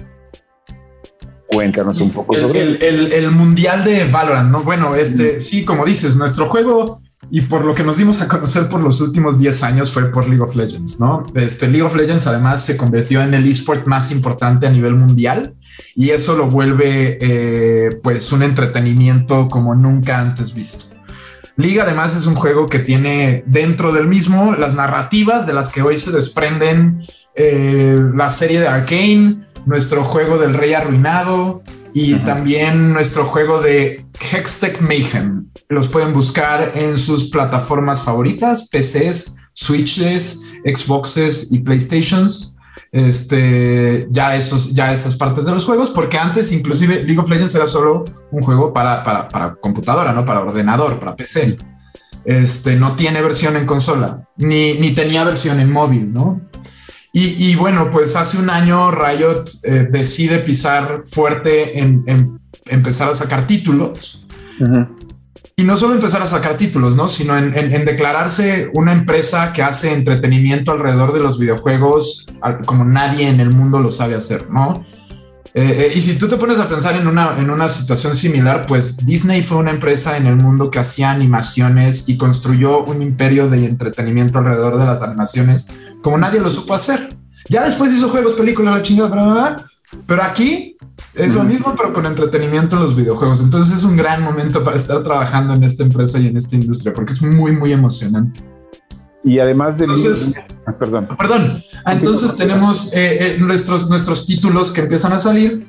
Cuéntanos 1.49 2.01
un 2.01 2.11
poco 2.11 2.35
El, 2.35 2.41
sobre 2.41 2.63
el- 2.63 2.83
el- 2.83 3.13
el 3.13 3.31
mundial 3.31 3.85
de 3.85 4.05
Valorant, 4.11 4.51
¿no? 4.51 4.63
Bueno, 4.63 4.95
este, 4.95 5.41
sí, 5.41 5.65
como 5.65 5.85
dices, 5.85 6.17
nuestro 6.17 6.47
juego 6.49 7.01
y 7.31 7.41
por 7.43 7.65
lo 7.65 7.75
que 7.75 7.83
nos 7.83 7.97
dimos 7.97 8.21
a 8.21 8.29
conocer 8.29 8.69
por 8.69 8.81
los 8.83 9.01
últimos 9.01 9.39
10 9.39 9.63
años 9.63 9.91
fue 9.91 10.11
por 10.13 10.29
League 10.29 10.43
of 10.43 10.55
Legends, 10.57 11.01
¿no? 11.01 11.23
Este 11.35 11.67
League 11.69 11.83
of 11.83 11.95
Legends 11.97 12.27
además 12.27 12.65
se 12.65 12.77
convirtió 12.77 13.23
en 13.23 13.33
el 13.35 13.49
esport 13.49 13.87
más 13.87 14.11
importante 14.13 14.67
a 14.67 14.71
nivel 14.71 14.95
mundial 14.95 15.55
y 15.95 16.11
eso 16.11 16.37
lo 16.37 16.49
vuelve 16.51 17.19
eh, 17.21 17.91
pues 18.03 18.31
un 18.33 18.43
entretenimiento 18.43 19.49
como 19.49 19.75
nunca 19.75 20.19
antes 20.21 20.55
visto. 20.55 20.95
League 21.57 21.81
además 21.81 22.15
es 22.17 22.27
un 22.27 22.35
juego 22.35 22.67
que 22.67 22.81
tiene 22.81 23.43
dentro 23.47 23.93
del 23.93 24.07
mismo 24.09 24.55
las 24.57 24.75
narrativas 24.75 25.47
de 25.47 25.55
las 25.55 25.71
que 25.71 25.81
hoy 25.83 25.97
se 25.97 26.13
desprenden 26.13 27.07
eh, 27.35 27.99
la 28.15 28.29
serie 28.31 28.61
de 28.61 28.69
Arkane, 28.69 29.46
nuestro 29.67 30.05
juego 30.05 30.39
del 30.39 30.55
Rey 30.55 30.73
Arruinado 30.73 31.63
y 31.93 32.15
también 32.17 32.93
nuestro 32.93 33.25
juego 33.27 33.61
de 33.61 34.07
Hextech 34.19 34.81
Mayhem. 34.81 35.51
Los 35.69 35.89
pueden 35.89 36.15
buscar 36.15 36.73
en 36.75 36.97
sus 36.97 37.31
plataformas 37.31 38.03
favoritas, 38.03 38.69
PCs, 38.71 39.37
Switches, 39.53 40.45
Xboxes 40.65 41.53
y 41.53 41.59
PlayStations. 41.61 42.57
Este, 42.93 44.07
ya 44.11 44.37
esos, 44.37 44.73
ya 44.73 44.93
esas 44.93 45.17
partes 45.17 45.45
de 45.45 45.53
los 45.53 45.65
juegos, 45.65 45.91
porque 45.91 46.19
antes 46.19 46.53
inclusive 46.53 47.03
League 47.03 47.19
of 47.19 47.29
Legends 47.29 47.55
era 47.55 47.67
solo 47.67 48.05
un 48.31 48.43
juego 48.43 48.73
para, 48.73 49.03
para, 49.03 49.29
para 49.29 49.55
computadora, 49.57 50.13
no 50.13 50.25
para 50.25 50.41
ordenador, 50.41 50.99
para 51.01 51.17
PC. 51.17 51.57
Este, 52.25 52.77
no 52.77 52.97
tiene 52.97 53.23
versión 53.23 53.57
en 53.57 53.67
consola, 53.67 54.29
ni, 54.37 54.75
ni 54.75 54.95
tenía 54.95 55.25
versión 55.25 55.61
en 55.61 55.71
móvil, 55.71 56.13
¿no? 56.13 56.41
Y, 57.19 57.47
y 57.47 57.55
bueno, 57.55 57.89
pues 57.91 58.15
hace 58.15 58.37
un 58.37 58.51
año 58.51 58.91
Riot 58.91 59.45
eh, 59.63 59.89
decide 59.91 60.41
pisar 60.41 61.01
fuerte 61.03 61.79
en, 61.79 62.05
en 62.07 62.39
empezar 62.67 63.09
a 63.09 63.15
sacar 63.15 63.47
títulos. 63.47 64.23
Ujú. 64.61 64.87
Y 65.57 65.63
no 65.63 65.79
solo 65.79 65.95
empezar 65.95 66.21
a 66.21 66.27
sacar 66.27 66.59
títulos, 66.59 66.95
¿no? 66.95 67.09
Sino 67.09 67.35
en, 67.39 67.57
en- 67.57 67.87
declararse 67.87 68.69
una 68.75 68.93
empresa 68.93 69.55
que 69.55 69.63
hace 69.63 69.95
entretenimiento 69.95 70.73
alrededor 70.73 71.15
de 71.15 71.21
los 71.21 71.39
videojuegos 71.39 72.27
como 72.67 72.85
nadie 72.85 73.31
en 73.31 73.41
el 73.41 73.49
mundo 73.49 73.81
lo 73.81 73.91
sabe 73.91 74.15
hacer, 74.15 74.51
¿no? 74.51 74.85
Eh, 75.55 75.87
eh, 75.89 75.93
y 75.95 76.03
si 76.03 76.19
tú 76.19 76.29
te 76.29 76.37
pones 76.37 76.59
a 76.59 76.69
pensar 76.69 76.97
en 76.97 77.07
una, 77.07 77.39
en 77.39 77.49
una 77.49 77.71
situación 77.71 78.15
similar, 78.15 78.67
pues 78.67 79.07
Disney 79.07 79.43
fue 79.43 79.57
una 79.57 79.71
empresa 79.71 80.19
en 80.19 80.27
el 80.27 80.37
mundo 80.37 80.71
que 80.71 80.81
hacía 80.81 81.13
animaciones 81.13 82.11
y 82.11 82.19
construyó 82.19 82.85
un 82.85 83.01
imperio 83.01 83.49
de 83.49 83.65
entretenimiento 83.65 84.39
alrededor 84.39 84.77
de 84.77 84.85
las 84.85 85.01
animaciones 85.01 85.71
como 86.07 86.19
nadie 86.19 86.39
lo 86.39 86.49
supo 86.51 86.73
hacer. 86.73 87.17
Ya 87.49 87.65
después 87.65 87.93
hizo 87.93 88.09
juegos, 88.11 88.35
películas, 88.35 88.75
la 88.75 88.83
chingada, 88.83 89.09
bla, 89.09 89.25
bla, 89.25 89.33
bla. 89.35 89.67
pero 90.07 90.23
aquí 90.23 90.77
es 91.15 91.35
lo 91.35 91.43
mismo, 91.43 91.75
pero 91.77 91.93
con 91.93 92.07
entretenimiento 92.07 92.77
en 92.77 92.83
los 92.85 92.95
videojuegos. 92.95 93.41
Entonces 93.41 93.79
es 93.79 93.83
un 93.83 93.97
gran 93.97 94.23
momento 94.23 94.63
para 94.63 94.77
estar 94.77 95.03
trabajando 95.03 95.55
en 95.55 95.65
esta 95.65 95.83
empresa 95.83 96.21
y 96.21 96.29
en 96.29 96.37
esta 96.37 96.55
industria, 96.55 96.95
porque 96.95 97.13
es 97.13 97.21
muy, 97.23 97.51
muy 97.57 97.73
emocionante. 97.73 98.39
Y 99.25 99.41
además 99.41 99.79
del... 99.79 99.91
Entonces- 99.91 100.37
Ah, 100.65 100.79
perdón. 100.79 101.09
Perdón. 101.19 101.61
Ah, 101.85 101.93
Entonces 101.95 102.37
tenemos 102.37 102.93
eh, 102.93 103.35
eh, 103.35 103.37
nuestros, 103.41 103.89
nuestros 103.91 104.27
títulos 104.27 104.73
que 104.73 104.83
empiezan 104.83 105.13
a 105.13 105.19
salir 105.19 105.67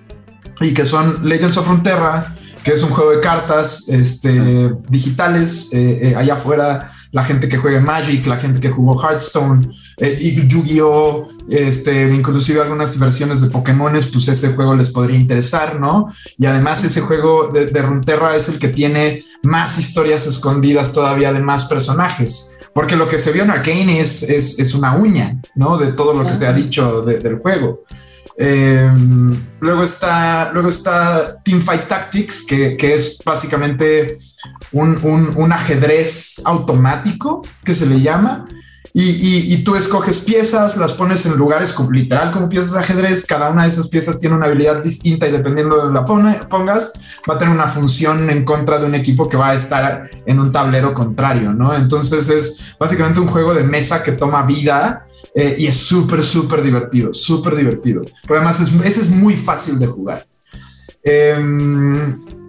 y 0.61 0.71
que 0.71 0.85
son 0.85 1.27
Legends 1.27 1.57
of 1.57 1.65
Frontera, 1.65 2.35
que 2.63 2.73
es 2.73 2.83
un 2.83 2.89
juego 2.89 3.09
de 3.09 3.21
cartas 3.21 3.85
este, 3.89 4.71
digitales. 4.87 5.69
eh, 5.73 5.99
eh, 6.03 6.15
allá 6.15 6.35
afuera 6.35 6.91
la 7.11 7.23
gente 7.23 7.47
que 7.47 7.57
juega 7.57 7.79
Magic, 7.79 8.27
la 8.27 8.37
gente 8.37 8.59
que 8.59 8.69
jugó 8.69 9.01
Hearthstone, 9.01 9.71
eh, 9.97 10.17
y 10.19 10.47
Yu-Gi-Oh, 10.47 11.27
este, 11.49 12.13
inclusive 12.13 12.61
algunas 12.61 12.99
versiones 12.99 13.41
de 13.41 13.49
Pokémones, 13.49 14.07
pues 14.07 14.27
ese 14.27 14.49
juego 14.49 14.75
les 14.75 14.89
podría 14.89 15.17
interesar, 15.17 15.79
¿no? 15.79 16.13
Y 16.37 16.45
además 16.45 16.83
ese 16.83 17.01
juego 17.01 17.47
de, 17.47 17.65
de 17.65 17.81
Runeterra 17.81 18.35
es 18.35 18.47
el 18.47 18.59
que 18.59 18.67
tiene 18.67 19.23
más 19.43 19.79
historias 19.79 20.27
escondidas 20.27 20.93
todavía 20.93 21.33
de 21.33 21.39
más 21.39 21.65
personajes. 21.65 22.55
Porque 22.73 22.95
lo 22.95 23.07
que 23.07 23.17
se 23.17 23.31
vio 23.31 23.43
en 23.43 23.49
Arcane 23.49 23.99
es, 23.99 24.21
es, 24.21 24.59
es 24.59 24.75
una 24.75 24.95
uña, 24.95 25.41
¿no? 25.55 25.77
De 25.77 25.93
todo 25.93 26.13
lo 26.13 26.27
que 26.27 26.35
se 26.35 26.45
ha 26.45 26.53
dicho 26.53 27.01
del 27.01 27.39
juego. 27.39 27.81
Eh, 28.39 28.87
luego 29.61 29.83
está, 29.83 30.51
luego 30.53 30.69
está 30.69 31.41
Teamfight 31.43 31.87
Tactics, 31.87 32.45
que, 32.45 32.77
que 32.77 32.93
es 32.93 33.19
básicamente 33.25 34.19
un, 34.73 34.99
un, 35.01 35.33
un, 35.35 35.51
ajedrez 35.51 36.39
automático 36.45 37.41
que 37.63 37.73
se 37.73 37.87
le 37.87 37.99
llama. 37.99 38.45
Y, 38.99 39.11
y, 39.11 39.53
y, 39.53 39.57
tú 39.57 39.75
escoges 39.75 40.17
piezas, 40.17 40.75
las 40.75 40.93
pones 40.93 41.23
en 41.27 41.37
lugares 41.37 41.71
como, 41.71 41.91
literal 41.91 42.31
como 42.31 42.49
piezas 42.49 42.73
de 42.73 42.79
ajedrez. 42.79 43.27
Cada 43.27 43.51
una 43.51 43.61
de 43.61 43.67
esas 43.67 43.89
piezas 43.89 44.19
tiene 44.19 44.35
una 44.35 44.47
habilidad 44.47 44.83
distinta 44.83 45.27
y 45.27 45.31
dependiendo 45.31 45.85
de 45.85 45.93
la 45.93 46.03
pone, 46.03 46.33
pongas, 46.49 46.93
va 47.29 47.35
a 47.35 47.37
tener 47.37 47.53
una 47.53 47.67
función 47.67 48.27
en 48.31 48.43
contra 48.43 48.79
de 48.79 48.87
un 48.87 48.95
equipo 48.95 49.29
que 49.29 49.37
va 49.37 49.49
a 49.49 49.53
estar 49.53 50.09
en 50.25 50.39
un 50.39 50.51
tablero 50.51 50.95
contrario, 50.95 51.53
¿no? 51.53 51.75
Entonces 51.75 52.27
es 52.29 52.75
básicamente 52.79 53.19
un 53.19 53.27
juego 53.27 53.53
de 53.53 53.63
mesa 53.63 54.01
que 54.01 54.13
toma 54.13 54.43
vida 54.47 55.05
eh, 55.35 55.57
y 55.59 55.67
es 55.67 55.75
súper, 55.75 56.23
súper 56.23 56.63
divertido, 56.63 57.13
súper 57.13 57.55
divertido. 57.55 58.01
Pero 58.23 58.37
además 58.37 58.59
es, 58.61 58.73
ese 58.83 59.01
es 59.01 59.09
muy 59.11 59.37
fácil 59.37 59.77
de 59.77 59.85
jugar. 59.85 60.25
Eh, 61.03 61.37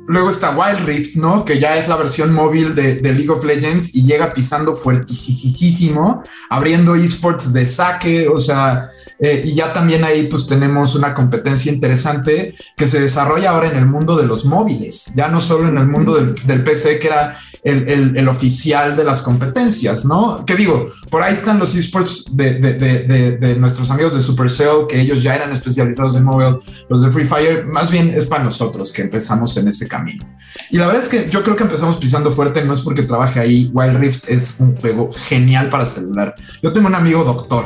luego 0.09 0.31
está 0.31 0.57
Wild 0.57 0.87
Rift, 0.87 1.17
¿no? 1.17 1.45
Que 1.45 1.61
ya 1.61 1.77
es 1.77 1.87
la 1.87 1.97
versión 1.97 2.33
móvil 2.33 2.75
de, 2.75 3.01
League 3.03 3.31
of 3.31 3.45
Legends 3.45 3.95
y 3.95 4.05
llega 4.05 4.33
pisando 4.33 4.75
fuertísimo, 4.75 6.23
abriendo 6.51 6.95
esports 6.97 7.53
de 7.53 7.67
saque, 7.67 8.27
o 8.27 8.41
sea, 8.41 8.91
eh, 9.19 9.43
y 9.45 9.55
ya 9.55 9.73
también 9.73 10.05
ahí 10.05 10.27
pues 10.29 10.47
tenemos 10.47 10.95
una 10.95 11.13
competencia 11.13 11.73
interesante 11.73 12.55
que 12.77 12.87
se 12.87 13.01
desarrolla 13.01 13.51
ahora 13.51 13.69
en 13.69 13.77
el 13.77 13.87
mundo 13.87 14.17
de 14.17 14.27
los 14.27 14.45
móviles, 14.45 15.13
ya 15.15 15.29
no 15.29 15.41
solo 15.41 15.69
en 15.69 15.77
el 15.77 15.87
mundo 15.87 16.15
del, 16.15 16.35
del 16.47 16.65
PC 16.65 16.99
que 16.99 17.09
era 17.09 17.39
el, 17.63 17.89
el, 17.89 18.17
el, 18.17 18.29
oficial 18.29 18.97
de 18.97 19.05
las 19.05 19.23
competencias, 19.23 20.05
¿no? 20.05 20.45
Que 20.45 20.55
digo, 20.55 20.87
por 21.11 21.23
ahí 21.23 21.33
están 21.33 21.59
los 21.59 21.75
esports 21.75 22.37
de, 22.37 22.55
de, 22.55 22.75
de, 22.75 23.37
de, 23.37 23.57
nuestros 23.57 23.91
amigos 23.91 24.15
de 24.15 24.21
Supercell, 24.21 24.87
que 24.89 25.01
ellos 25.01 25.23
ya 25.23 25.35
eran 25.35 25.53
especializados 25.53 26.17
en 26.17 26.25
móvil, 26.25 26.59
los 26.89 27.03
de 27.03 27.11
Free 27.11 27.27
Fire, 27.27 27.67
más 27.67 27.91
bien 27.91 28.13
es 28.15 28.27
para 28.27 28.45
nosotros 28.45 28.93
que 28.93 29.03
empezamos 29.03 29.57
en 29.57 29.69
ese 29.69 29.89
camino. 29.89 30.25
Y 30.71 30.79
la 30.79 30.87
verdad 30.87 31.03
es 31.03 31.09
que 31.09 31.29
yo 31.31 31.43
creo 31.43 31.57
que 31.57 31.65
empezamos 31.65 31.97
pisando 31.97 32.31
fuerte, 32.31 32.65
no 32.65 32.75
es 32.75 32.81
porque 32.81 33.03
trabaje 33.03 33.41
ahí, 33.41 33.71
Wild 33.73 33.97
Rift 33.97 34.25
es 34.29 34.61
un 34.61 34.75
juego 34.75 35.11
genial 35.15 35.69
para 35.71 35.87
celular. 35.87 36.35
Yo 36.63 36.73
tengo 36.73 36.87
un 36.87 36.95
amigo 36.95 37.25
doctor, 37.25 37.65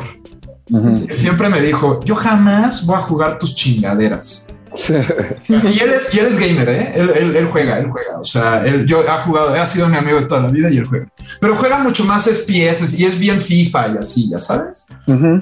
-huh. 0.69 1.11
Siempre 1.11 1.49
me 1.49 1.61
dijo, 1.61 1.99
yo 2.03 2.15
jamás 2.15 2.85
voy 2.85 2.95
a 2.95 2.99
jugar 2.99 3.39
tus 3.39 3.55
chingaderas. 3.55 4.52
Y, 4.75 5.79
él 5.79 5.93
es, 5.93 6.13
y 6.13 6.19
él 6.19 6.25
es 6.27 6.39
gamer, 6.39 6.69
¿eh? 6.69 6.93
Él, 6.95 7.09
él, 7.15 7.35
él, 7.35 7.47
juega, 7.47 7.79
él 7.79 7.89
juega. 7.89 8.19
O 8.19 8.23
sea, 8.23 8.65
él, 8.65 8.85
yo 8.85 9.07
ha 9.09 9.21
jugado, 9.21 9.53
ha 9.53 9.65
sido 9.65 9.87
mi 9.87 9.97
amigo 9.97 10.19
de 10.19 10.25
toda 10.25 10.41
la 10.41 10.49
vida 10.49 10.69
y 10.69 10.77
él 10.77 10.85
juega. 10.85 11.07
Pero 11.39 11.55
juega 11.55 11.77
mucho 11.79 12.03
más 12.05 12.25
FPS 12.25 12.93
y 12.99 13.05
es 13.05 13.17
bien 13.17 13.39
FIFA 13.41 13.93
y 13.93 13.97
así, 13.97 14.29
ya 14.29 14.39
sabes. 14.39 14.87
Uh 15.07 15.13
-huh. 15.13 15.41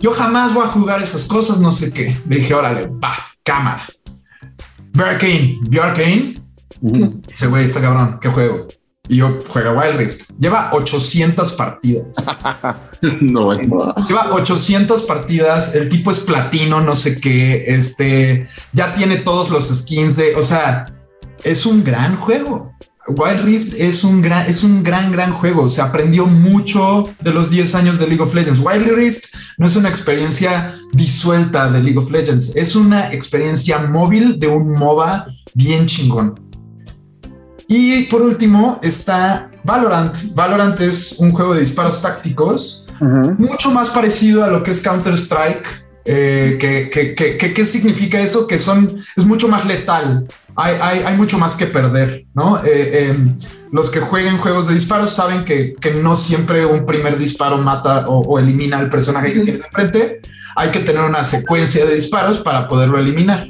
Yo 0.00 0.12
jamás 0.12 0.54
voy 0.54 0.64
a 0.64 0.68
jugar 0.68 1.02
esas 1.02 1.24
cosas, 1.24 1.60
no 1.60 1.72
sé 1.72 1.92
qué. 1.92 2.16
Le 2.28 2.36
dije, 2.36 2.54
órale, 2.54 2.86
va, 2.86 3.14
cámara. 3.42 3.84
¿vio 4.92 5.82
Arcane? 5.82 6.40
Uh 6.80 6.90
-huh. 6.90 7.26
Dice, 7.26 7.46
güey, 7.46 7.64
está 7.64 7.80
cabrón, 7.80 8.18
¿qué 8.20 8.28
juego? 8.28 8.66
Y 9.08 9.16
yo 9.16 9.40
juega 9.48 9.72
Wild 9.72 9.96
Rift. 9.96 10.30
Lleva 10.38 10.70
800 10.72 11.52
partidas. 11.54 12.06
no, 13.20 13.52
Lleva 13.52 14.32
800 14.32 15.02
partidas. 15.02 15.74
El 15.74 15.88
tipo 15.88 16.10
es 16.10 16.20
platino, 16.20 16.80
no 16.80 16.94
sé 16.94 17.20
qué. 17.20 17.64
Este 17.66 18.48
ya 18.72 18.94
tiene 18.94 19.16
todos 19.16 19.50
los 19.50 19.68
skins 19.68 20.16
de, 20.16 20.36
o 20.36 20.42
sea, 20.42 20.84
es 21.42 21.66
un 21.66 21.82
gran 21.82 22.16
juego. 22.16 22.72
Wild 23.08 23.44
Rift 23.44 23.74
es 23.76 24.04
un 24.04 24.22
gran, 24.22 24.48
es 24.48 24.62
un 24.62 24.84
gran, 24.84 25.10
gran 25.10 25.32
juego. 25.32 25.68
Se 25.68 25.82
aprendió 25.82 26.26
mucho 26.26 27.12
de 27.20 27.32
los 27.32 27.50
10 27.50 27.74
años 27.74 27.98
de 27.98 28.06
League 28.06 28.22
of 28.22 28.34
Legends. 28.34 28.60
Wild 28.60 28.92
Rift 28.92 29.24
no 29.58 29.66
es 29.66 29.74
una 29.74 29.88
experiencia 29.88 30.76
disuelta 30.92 31.70
de 31.70 31.82
League 31.82 31.98
of 31.98 32.10
Legends, 32.10 32.56
es 32.56 32.76
una 32.76 33.12
experiencia 33.12 33.78
móvil 33.80 34.38
de 34.38 34.46
un 34.46 34.72
MOBA 34.72 35.26
bien 35.54 35.86
chingón. 35.86 36.49
Y 37.72 38.02
por 38.06 38.20
último 38.20 38.80
está 38.82 39.48
Valorant. 39.62 40.34
Valorant 40.34 40.80
es 40.80 41.20
un 41.20 41.30
juego 41.30 41.54
de 41.54 41.60
disparos 41.60 42.02
tácticos, 42.02 42.84
uh 43.00 43.04
-huh. 43.04 43.38
mucho 43.38 43.70
más 43.70 43.90
parecido 43.90 44.42
a 44.42 44.48
lo 44.48 44.64
que 44.64 44.72
es 44.72 44.82
Counter-Strike. 44.82 45.86
Eh, 46.04 46.56
¿qué, 46.58 46.90
qué, 46.90 47.14
qué, 47.14 47.54
¿Qué 47.54 47.64
significa 47.64 48.18
eso? 48.20 48.48
Que 48.48 48.58
son, 48.58 49.00
es 49.16 49.24
mucho 49.24 49.46
más 49.46 49.66
letal. 49.66 50.26
Hay, 50.56 50.74
hay, 50.82 51.02
hay 51.06 51.16
mucho 51.16 51.38
más 51.38 51.54
que 51.54 51.66
perder, 51.66 52.24
¿no? 52.34 52.58
Eh, 52.58 52.64
eh, 52.66 53.16
los 53.70 53.88
que 53.90 54.00
jueguen 54.00 54.38
juegos 54.38 54.66
de 54.66 54.74
disparos 54.74 55.12
saben 55.12 55.44
que, 55.44 55.74
que 55.80 55.92
no 55.92 56.16
siempre 56.16 56.66
un 56.66 56.84
primer 56.84 57.18
disparo 57.18 57.56
mata 57.58 58.08
o, 58.08 58.18
o 58.18 58.38
elimina 58.40 58.78
al 58.78 58.90
personaje 58.90 59.32
que 59.32 59.40
tienes 59.40 59.62
enfrente. 59.64 60.20
Hay 60.56 60.70
que 60.72 60.80
tener 60.80 61.02
una 61.04 61.22
secuencia 61.22 61.86
de 61.86 61.94
disparos 61.94 62.40
para 62.40 62.66
poderlo 62.66 62.98
eliminar. 62.98 63.46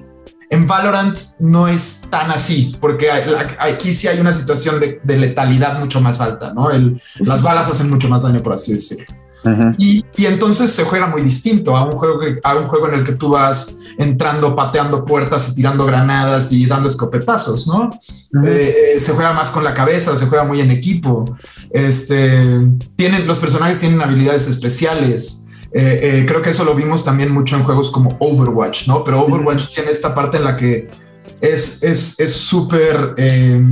En 0.51 0.67
Valorant 0.67 1.17
no 1.39 1.69
es 1.69 2.03
tan 2.11 2.33
así, 2.33 2.77
porque 2.81 3.09
aquí 3.11 3.95
sí 3.95 4.09
hay 4.09 4.19
una 4.19 4.33
situación 4.33 4.81
de, 4.81 5.01
de 5.03 5.17
letalidad 5.17 5.79
mucho 5.79 6.01
más 6.01 6.21
alta, 6.21 6.53
¿no? 6.53 6.73
El, 6.73 7.01
las 7.21 7.41
balas 7.41 7.69
hacen 7.69 7.89
mucho 7.89 8.09
más 8.09 8.23
daño, 8.23 8.43
por 8.43 8.55
así 8.55 8.73
decirlo. 8.73 9.15
Uh 9.43 9.49
-huh. 9.49 9.75
y, 9.79 10.05
y, 10.19 10.27
entonces 10.27 10.71
se 10.71 10.85
juega 10.85 11.07
muy 11.07 11.23
distinto 11.23 11.75
a 11.75 11.85
un, 11.87 11.93
juego 11.93 12.21
que, 12.21 12.39
a 12.45 12.57
un 12.57 12.67
juego 12.67 12.89
en 12.89 12.95
el 12.97 13.05
que 13.05 13.13
tú 13.13 13.31
vas 13.31 13.79
entrando, 13.97 14.55
pateando 14.55 15.03
puertas 15.03 15.49
y 15.49 15.55
tirando 15.55 15.87
granadas 15.87 16.53
y 16.53 16.67
dando 16.67 16.89
escopetazos, 16.89 17.67
¿no? 17.67 17.85
Uh 17.85 18.39
-huh. 18.39 18.47
eh, 18.47 19.01
se 19.01 19.13
juega 19.13 19.33
más 19.33 19.51
con 19.51 19.65
la 19.65 19.73
cabeza, 19.73 20.15
se 20.17 20.27
juega 20.27 20.45
muy 20.45 20.61
en 20.61 20.71
equipo. 20.71 21.37
Este, 21.71 22.61
tienen, 22.97 23.27
los 23.27 23.39
personajes 23.39 23.81
tienen 23.81 24.03
habilidades 24.03 24.47
especiales. 24.47 25.40
Eh, 25.73 26.01
eh, 26.03 26.27
creo 26.27 26.43
que 26.43 26.51
eso 26.51 26.65
lo 26.65 26.75
vimos 26.75 27.05
también 27.05 27.31
mucho 27.31 27.57
en 27.57 27.63
juegos 27.63 27.91
como 27.91 28.17
Overwatch, 28.19 28.89
¿no? 28.89 29.05
Pero 29.05 29.25
Overwatch 29.25 29.75
tiene 29.75 29.91
esta 29.93 30.15
parte 30.15 30.39
en 30.39 30.45
la 30.45 30.57
que 30.57 30.89
es 31.41 31.81
súper, 32.35 33.15
es, 33.17 33.25
es 33.27 33.33
eh, 33.33 33.63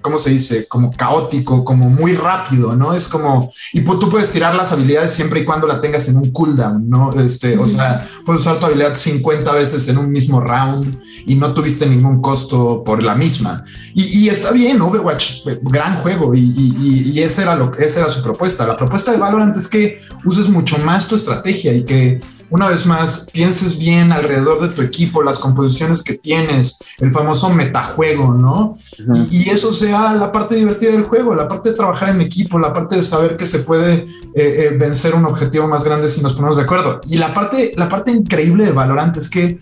¿cómo 0.00 0.18
se 0.18 0.30
dice? 0.30 0.68
Como 0.68 0.92
caótico, 0.92 1.64
como 1.64 1.90
muy 1.90 2.14
rápido, 2.14 2.76
¿no? 2.76 2.94
Es 2.94 3.08
como, 3.08 3.52
y 3.72 3.80
tú 3.82 4.08
puedes 4.08 4.30
tirar 4.30 4.54
las 4.54 4.72
habilidades 4.72 5.10
siempre 5.12 5.40
y 5.40 5.44
cuando 5.44 5.66
la 5.66 5.80
tengas 5.80 6.08
en 6.08 6.16
un 6.16 6.30
cooldown, 6.30 6.88
¿no? 6.88 7.20
Este, 7.20 7.56
mm. 7.56 7.60
O 7.60 7.68
sea, 7.68 8.08
puedes 8.24 8.42
usar 8.42 8.60
tu 8.60 8.66
habilidad 8.66 8.94
50 8.94 9.52
veces 9.52 9.88
en 9.88 9.98
un 9.98 10.10
mismo 10.10 10.40
round 10.40 11.00
y 11.26 11.34
no 11.34 11.52
tuviste 11.52 11.86
ningún 11.86 12.20
costo 12.20 12.82
por 12.84 13.02
la 13.02 13.14
misma. 13.14 13.64
Y, 13.94 14.04
y 14.20 14.28
está 14.28 14.52
bien, 14.52 14.80
Overwatch, 14.80 15.44
gran 15.62 15.96
juego, 15.96 16.34
y, 16.34 16.40
y, 16.40 17.12
y 17.14 17.22
esa, 17.22 17.42
era 17.42 17.56
lo, 17.56 17.72
esa 17.78 18.00
era 18.00 18.08
su 18.10 18.22
propuesta. 18.22 18.66
La 18.66 18.76
propuesta 18.76 19.12
de 19.12 19.18
Valorant 19.18 19.56
es 19.56 19.68
que 19.68 20.00
uses 20.24 20.48
mucho 20.48 20.78
más 20.78 21.08
tu 21.08 21.16
estrategia 21.16 21.72
y 21.72 21.84
que 21.84 22.20
una 22.50 22.68
vez 22.68 22.86
más, 22.86 23.28
pienses 23.32 23.78
bien 23.78 24.12
alrededor 24.12 24.60
de 24.60 24.68
tu 24.68 24.82
equipo, 24.82 25.22
las 25.22 25.38
composiciones 25.38 26.02
que 26.02 26.14
tienes, 26.14 26.78
el 26.98 27.12
famoso 27.12 27.50
metajuego, 27.50 28.32
¿no? 28.32 28.78
Uh 28.98 29.02
-huh. 29.02 29.28
y, 29.30 29.44
y, 29.44 29.50
eso 29.50 29.72
sea 29.72 30.12
la 30.14 30.32
parte 30.32 30.54
divertida 30.54 30.92
del 30.92 31.04
juego, 31.04 31.34
la 31.34 31.48
parte 31.48 31.70
de 31.70 31.76
trabajar 31.76 32.10
en 32.10 32.20
equipo, 32.20 32.58
la 32.58 32.72
parte 32.72 32.96
de 32.96 33.02
saber 33.02 33.36
que 33.36 33.46
se 33.46 33.60
puede 33.60 33.94
eh, 33.94 34.06
eh, 34.34 34.76
vencer 34.78 35.14
un 35.14 35.24
objetivo 35.26 35.68
más 35.68 35.84
grande 35.84 36.08
si 36.08 36.22
nos 36.22 36.32
ponemos 36.32 36.56
de 36.56 36.62
acuerdo. 36.62 37.00
Y 37.06 37.16
la 37.16 37.34
parte, 37.34 37.72
la 37.76 37.88
parte 37.88 38.10
increíble 38.10 38.64
de 38.64 38.72
Valorant 38.72 39.16
es 39.16 39.28
que 39.28 39.58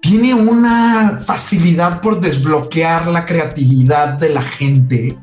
tiene 0.00 0.34
una 0.34 1.20
facilidad 1.24 2.00
por 2.00 2.20
desbloquear 2.20 3.08
la 3.08 3.26
creatividad 3.26 4.14
de 4.14 4.30
la 4.30 4.42
gente 4.42 5.18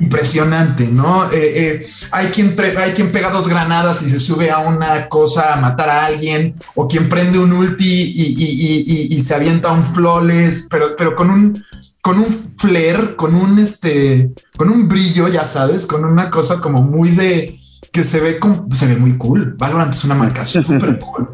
Impresionante, 0.00 0.88
¿no? 0.88 1.30
Eh, 1.30 1.82
eh, 1.82 1.86
hay, 2.10 2.28
quien 2.28 2.56
hay 2.78 2.92
quien 2.92 3.12
pega 3.12 3.30
dos 3.30 3.48
granadas 3.48 4.00
y 4.02 4.08
se 4.08 4.18
sube 4.18 4.50
a 4.50 4.58
una 4.60 5.08
cosa 5.08 5.52
a 5.52 5.60
matar 5.60 5.90
a 5.90 6.06
alguien, 6.06 6.54
o 6.74 6.88
quien 6.88 7.08
prende 7.08 7.38
un 7.38 7.52
ulti 7.52 7.84
y, 7.84 8.34
y, 8.38 9.10
y, 9.10 9.14
y 9.14 9.20
se 9.20 9.34
avienta 9.34 9.70
un 9.70 9.84
flawless, 9.84 10.68
pero, 10.70 10.96
pero 10.96 11.14
con 11.14 11.30
un 11.30 11.62
con 12.00 12.18
un 12.20 12.32
flair, 12.56 13.16
con 13.16 13.34
un 13.34 13.58
este, 13.58 14.32
con 14.56 14.70
un 14.70 14.88
brillo, 14.88 15.28
ya 15.28 15.44
sabes, 15.44 15.84
con 15.84 16.06
una 16.06 16.30
cosa 16.30 16.58
como 16.58 16.80
muy 16.80 17.10
de 17.10 17.58
que 17.92 18.02
se 18.02 18.20
ve 18.20 18.38
como, 18.38 18.66
se 18.74 18.86
ve 18.86 18.96
muy 18.96 19.18
cool. 19.18 19.54
Valorant 19.58 19.92
es 19.92 20.04
una 20.04 20.14
marca 20.14 20.44
súper 20.46 20.98
cool. 20.98 21.28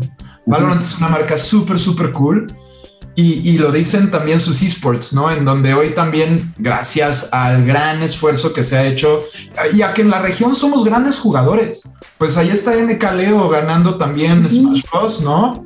Valorant 0.47 0.83
es 0.83 0.99
una 0.99 1.09
marca 1.09 1.39
súper, 1.39 1.79
súper 1.79 2.11
cool. 2.11 2.53
Y, 3.17 3.49
y, 3.49 3.59
lo 3.59 3.71
dicen 3.71 4.11
también 4.11 4.41
sus 4.41 4.61
esports, 4.63 5.13
¿no? 5.13 5.31
En 5.31 5.45
donde 5.45 5.73
hoy 5.73 5.91
también, 5.91 6.53
gracias 6.59 7.33
al 7.33 7.65
gran 7.65 8.03
esfuerzo 8.03 8.53
que 8.53 8.65
se 8.65 8.77
ha 8.77 8.87
hecho 8.87 9.23
y 9.73 9.83
a 9.83 9.95
que 9.95 10.03
en 10.03 10.11
la 10.11 10.21
región 10.21 10.57
somos 10.57 10.85
grandes 10.85 11.19
jugadores, 11.21 11.93
pues 12.19 12.37
ahí 12.37 12.49
está 12.49 12.75
NK 12.75 13.05
Leo 13.13 13.49
ganando 13.49 13.99
también 13.99 14.49
Smash 14.49 14.83
Bros, 14.93 15.21
¿no? 15.21 15.65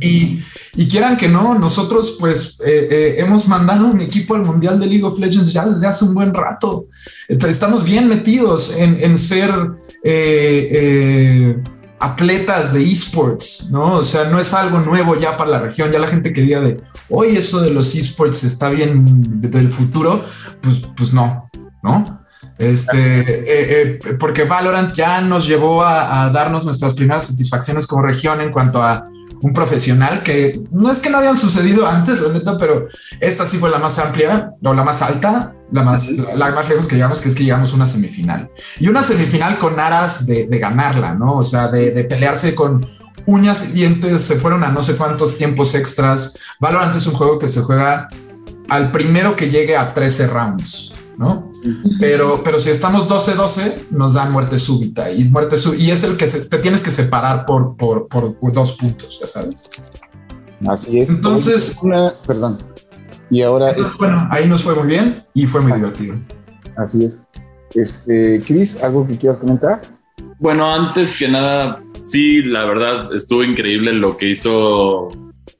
y, 0.00 0.40
y, 0.74 0.88
quieran 0.88 1.16
que 1.16 1.28
no, 1.28 1.56
nosotros 1.58 2.16
pues 2.18 2.60
eh, 2.64 2.88
eh, 2.90 3.14
hemos 3.18 3.46
mandado 3.46 3.86
un 3.86 4.00
equipo 4.00 4.34
al 4.34 4.42
Mundial 4.42 4.80
de 4.80 4.86
League 4.86 5.04
of 5.04 5.18
Legends 5.18 5.52
ya 5.52 5.66
desde 5.66 5.86
hace 5.86 6.04
un 6.04 6.14
buen 6.14 6.34
rato. 6.34 6.86
Estamos 7.28 7.84
bien 7.84 8.08
metidos 8.08 8.74
en, 8.76 8.98
en 9.00 9.16
ser 9.16 9.50
eh, 10.02 11.56
atletas 12.04 12.72
de 12.74 12.84
esports, 12.84 13.70
¿no? 13.70 13.94
O 13.94 14.04
sea, 14.04 14.24
no 14.24 14.38
es 14.38 14.52
algo 14.52 14.80
nuevo 14.80 15.18
ya 15.18 15.38
para 15.38 15.50
la 15.50 15.58
región, 15.60 15.90
ya 15.90 15.98
la 15.98 16.06
gente 16.06 16.34
quería 16.34 16.60
de, 16.60 16.80
hoy 17.08 17.36
eso 17.36 17.60
de 17.60 17.70
los 17.70 17.94
esports 17.94 18.44
está 18.44 18.68
bien 18.68 19.40
del 19.40 19.72
futuro, 19.72 20.22
pues, 20.60 20.82
pues 20.94 21.12
no, 21.14 21.48
¿no? 21.82 22.20
Este, 22.58 23.98
porque 24.20 24.44
Valorant 24.44 24.94
ya 24.94 25.20
nos 25.22 25.48
llevó 25.48 25.82
a, 25.82 26.24
a, 26.24 26.30
darnos 26.30 26.64
nuestras 26.64 26.94
primeras 26.94 27.26
satisfacciones 27.26 27.86
como 27.86 28.02
región 28.02 28.40
en 28.42 28.52
cuanto 28.52 28.82
a 28.82 29.08
un 29.44 29.52
profesional 29.52 30.22
que 30.22 30.58
no 30.70 30.90
es 30.90 31.00
que 31.00 31.10
no 31.10 31.18
habían 31.18 31.36
sucedido 31.36 31.86
antes, 31.86 32.18
realmente, 32.18 32.50
pero 32.58 32.88
esta 33.20 33.44
sí 33.44 33.58
fue 33.58 33.68
la 33.68 33.78
más 33.78 33.98
amplia 33.98 34.54
o 34.64 34.72
la 34.72 34.82
más 34.82 35.02
alta, 35.02 35.54
la 35.70 35.82
más, 35.82 36.08
la, 36.08 36.50
más 36.52 36.66
lejos 36.66 36.88
que 36.88 36.94
llegamos, 36.94 37.20
que 37.20 37.28
es 37.28 37.34
que 37.34 37.44
llegamos 37.44 37.70
a 37.70 37.76
una 37.76 37.86
semifinal. 37.86 38.48
Y 38.80 38.88
una 38.88 39.02
semifinal 39.02 39.58
con 39.58 39.78
aras 39.78 40.26
de, 40.26 40.46
de 40.46 40.58
ganarla, 40.58 41.14
¿no? 41.14 41.36
O 41.36 41.42
sea, 41.42 41.68
de, 41.68 41.90
de, 41.90 42.04
pelearse 42.04 42.54
con 42.54 42.86
uñas 43.26 43.68
y 43.68 43.72
dientes, 43.72 44.22
se 44.22 44.36
fueron 44.36 44.64
a 44.64 44.68
no 44.68 44.82
sé 44.82 44.96
cuántos 44.96 45.36
tiempos 45.36 45.74
extras. 45.74 46.38
Valorant 46.58 46.96
es 46.96 47.06
un 47.06 47.12
juego 47.12 47.38
que 47.38 47.48
se 47.48 47.60
juega 47.60 48.08
al 48.70 48.92
primero 48.92 49.36
que 49.36 49.50
llegue 49.50 49.76
a 49.76 49.92
13 49.92 50.26
rounds, 50.26 50.94
¿no? 51.18 51.52
Pero, 51.98 52.42
pero 52.44 52.60
si 52.60 52.70
estamos 52.70 53.08
12-12, 53.08 53.90
nos 53.90 54.14
dan 54.14 54.32
muerte 54.32 54.58
súbita 54.58 55.10
y 55.10 55.24
muerte 55.24 55.56
y 55.78 55.90
es 55.90 56.04
el 56.04 56.16
que 56.16 56.26
te 56.26 56.58
tienes 56.58 56.82
que 56.82 56.90
separar 56.90 57.46
por, 57.46 57.76
por, 57.76 58.06
por, 58.08 58.52
dos 58.52 58.72
puntos, 58.72 59.18
ya 59.20 59.26
sabes. 59.26 59.68
Así 60.68 61.00
es. 61.00 61.10
Entonces, 61.10 61.76
una, 61.82 62.14
perdón. 62.26 62.58
Y 63.30 63.42
ahora. 63.42 63.70
Entonces, 63.70 63.96
bueno, 63.96 64.28
ahí 64.30 64.46
nos 64.46 64.62
fue 64.62 64.74
muy 64.74 64.86
bien 64.86 65.24
y 65.32 65.46
fue 65.46 65.62
muy 65.62 65.72
ah, 65.72 65.76
divertido. 65.76 66.16
Así 66.76 67.04
es. 67.04 67.18
Este, 67.74 68.42
Chris, 68.44 68.82
¿algo 68.82 69.06
que 69.06 69.16
quieras 69.16 69.38
comentar? 69.38 69.80
Bueno, 70.38 70.70
antes 70.70 71.16
que 71.16 71.28
nada, 71.28 71.82
sí, 72.02 72.42
la 72.42 72.64
verdad, 72.66 73.14
estuvo 73.14 73.42
increíble 73.42 73.92
lo 73.92 74.16
que 74.16 74.30
hizo 74.30 75.08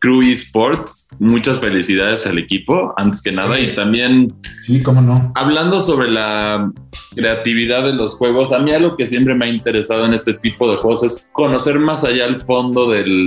Crew 0.05 0.21
Esports. 0.21 1.09
Muchas 1.19 1.61
felicidades 1.61 2.27
al 2.27 2.37
equipo, 2.37 2.93
antes 2.99 3.23
que 3.23 3.33
nada. 3.33 3.59
Y 3.59 3.75
también. 3.75 4.35
Sí, 4.61 4.83
cómo 4.83 5.01
no. 5.01 5.33
Hablando 5.35 5.81
sobre 5.81 6.11
la 6.11 6.71
creatividad 7.15 7.85
de 7.85 7.95
los 7.95 8.15
juegos, 8.15 8.53
a 8.53 8.59
mí 8.59 8.71
algo 8.73 8.99
que 8.99 9.07
siempre 9.07 9.35
me 9.35 9.47
ha 9.47 9.49
interesado 9.49 10.05
en 10.05 10.13
este 10.13 10.35
tipo 10.35 10.71
de 10.71 10.77
juegos 10.77 11.05
es 11.05 11.31
conocer 11.33 11.79
más 11.79 12.05
allá 12.05 12.27
el 12.27 12.43
fondo 12.43 12.91
del, 12.91 13.27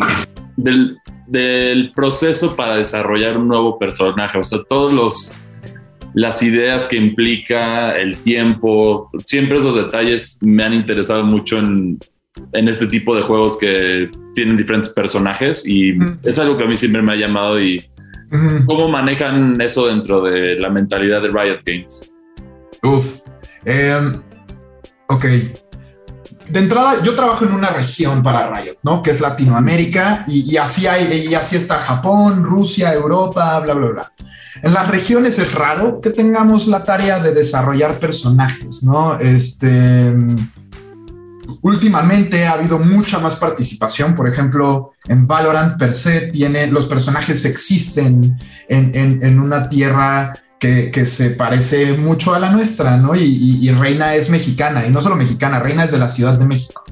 del, 0.56 1.00
del 1.26 1.92
proceso 1.96 2.56
para 2.56 2.76
desarrollar 2.76 3.40
un 3.40 3.48
nuevo 3.48 3.80
personaje. 3.80 4.38
O 4.38 4.46
sea, 4.46 4.60
todos 4.70 4.94
los 4.94 5.34
las 6.14 6.44
ideas 6.44 6.88
que 6.88 6.98
implica, 6.98 7.98
el 7.98 8.18
tiempo, 8.22 9.10
siempre 9.26 9.58
esos 9.58 9.74
detalles 9.74 10.38
me 10.42 10.64
han 10.64 10.76
interesado 10.76 11.24
mucho 11.24 11.58
en, 11.58 12.00
en 12.54 12.68
este 12.68 12.88
tipo 12.88 13.16
de 13.16 13.22
juegos 13.22 13.58
que 13.58 14.10
tienen 14.34 14.58
diferentes 14.58 14.90
personajes 14.90 15.68
y 15.68 15.98
es 16.24 16.40
algo 16.40 16.58
que 16.58 16.64
a 16.64 16.68
mí 16.68 16.76
siempre 16.76 17.02
me 17.02 17.14
ha 17.14 17.16
llamado 17.16 17.62
y 17.62 17.84
cómo 18.66 18.88
manejan 18.90 19.60
eso 19.62 19.88
dentro 19.88 20.22
de 20.22 20.56
la 20.56 20.70
mentalidad 20.70 21.22
de 21.22 21.30
Riot 21.30 21.62
Games. 21.66 22.14
Uf, 22.84 23.22
em, 23.66 24.22
ok. 25.08 25.26
De 26.50 26.60
entrada, 26.60 27.04
yo 27.04 27.14
trabajo 27.14 27.46
en 27.46 27.52
una 27.52 27.70
región 27.70 28.24
para 28.24 28.54
Riot, 28.54 28.78
¿no? 28.84 29.02
Que 29.02 29.10
es 29.10 29.20
Latinoamérica 29.20 30.24
y, 30.28 30.54
y 30.54 30.58
así 30.58 30.88
hay, 30.88 31.28
y 31.30 31.36
así 31.36 31.58
está 31.58 31.80
Japón, 31.80 32.44
Rusia, 32.44 32.94
Europa, 32.94 33.60
bla, 33.60 33.74
bla, 33.74 33.88
bla. 33.88 34.12
En 34.62 34.74
las 34.74 34.88
regiones 34.88 35.38
es 35.40 35.54
raro 35.54 36.00
que 36.02 36.10
tengamos 36.10 36.68
la 36.68 36.84
tarea 36.84 37.20
de 37.20 37.34
desarrollar 37.34 38.00
personajes, 38.00 38.84
¿no? 38.84 39.20
Este 39.20 40.14
últimamente 41.68 42.46
ha 42.46 42.54
habido 42.54 42.80
mucha 42.80 43.20
más 43.20 43.36
participación. 43.36 44.16
Por 44.16 44.28
ejemplo, 44.28 44.94
en 45.08 45.28
Valorant 45.28 45.78
per 45.78 45.94
se 45.94 46.28
tiene, 46.32 46.68
los 46.68 46.88
personajes 46.88 47.46
existen 47.46 48.38
en, 48.68 49.40
una 49.40 49.70
tierra 49.70 50.34
que, 50.60 51.06
se 51.06 51.32
parece 51.32 51.98
mucho 51.98 52.34
a 52.34 52.40
la 52.40 52.52
nuestra, 52.52 52.98
¿no? 52.98 53.16
Y, 53.16 53.70
Reina 53.72 54.16
es 54.16 54.30
mexicana, 54.30 54.86
y 54.86 54.92
no 54.92 55.02
solo 55.02 55.16
mexicana, 55.16 55.60
Reina 55.60 55.84
es 55.84 55.92
de 55.92 56.00
la 56.00 56.08
Ciudad 56.08 56.38
de 56.38 56.46
México. 56.46 56.84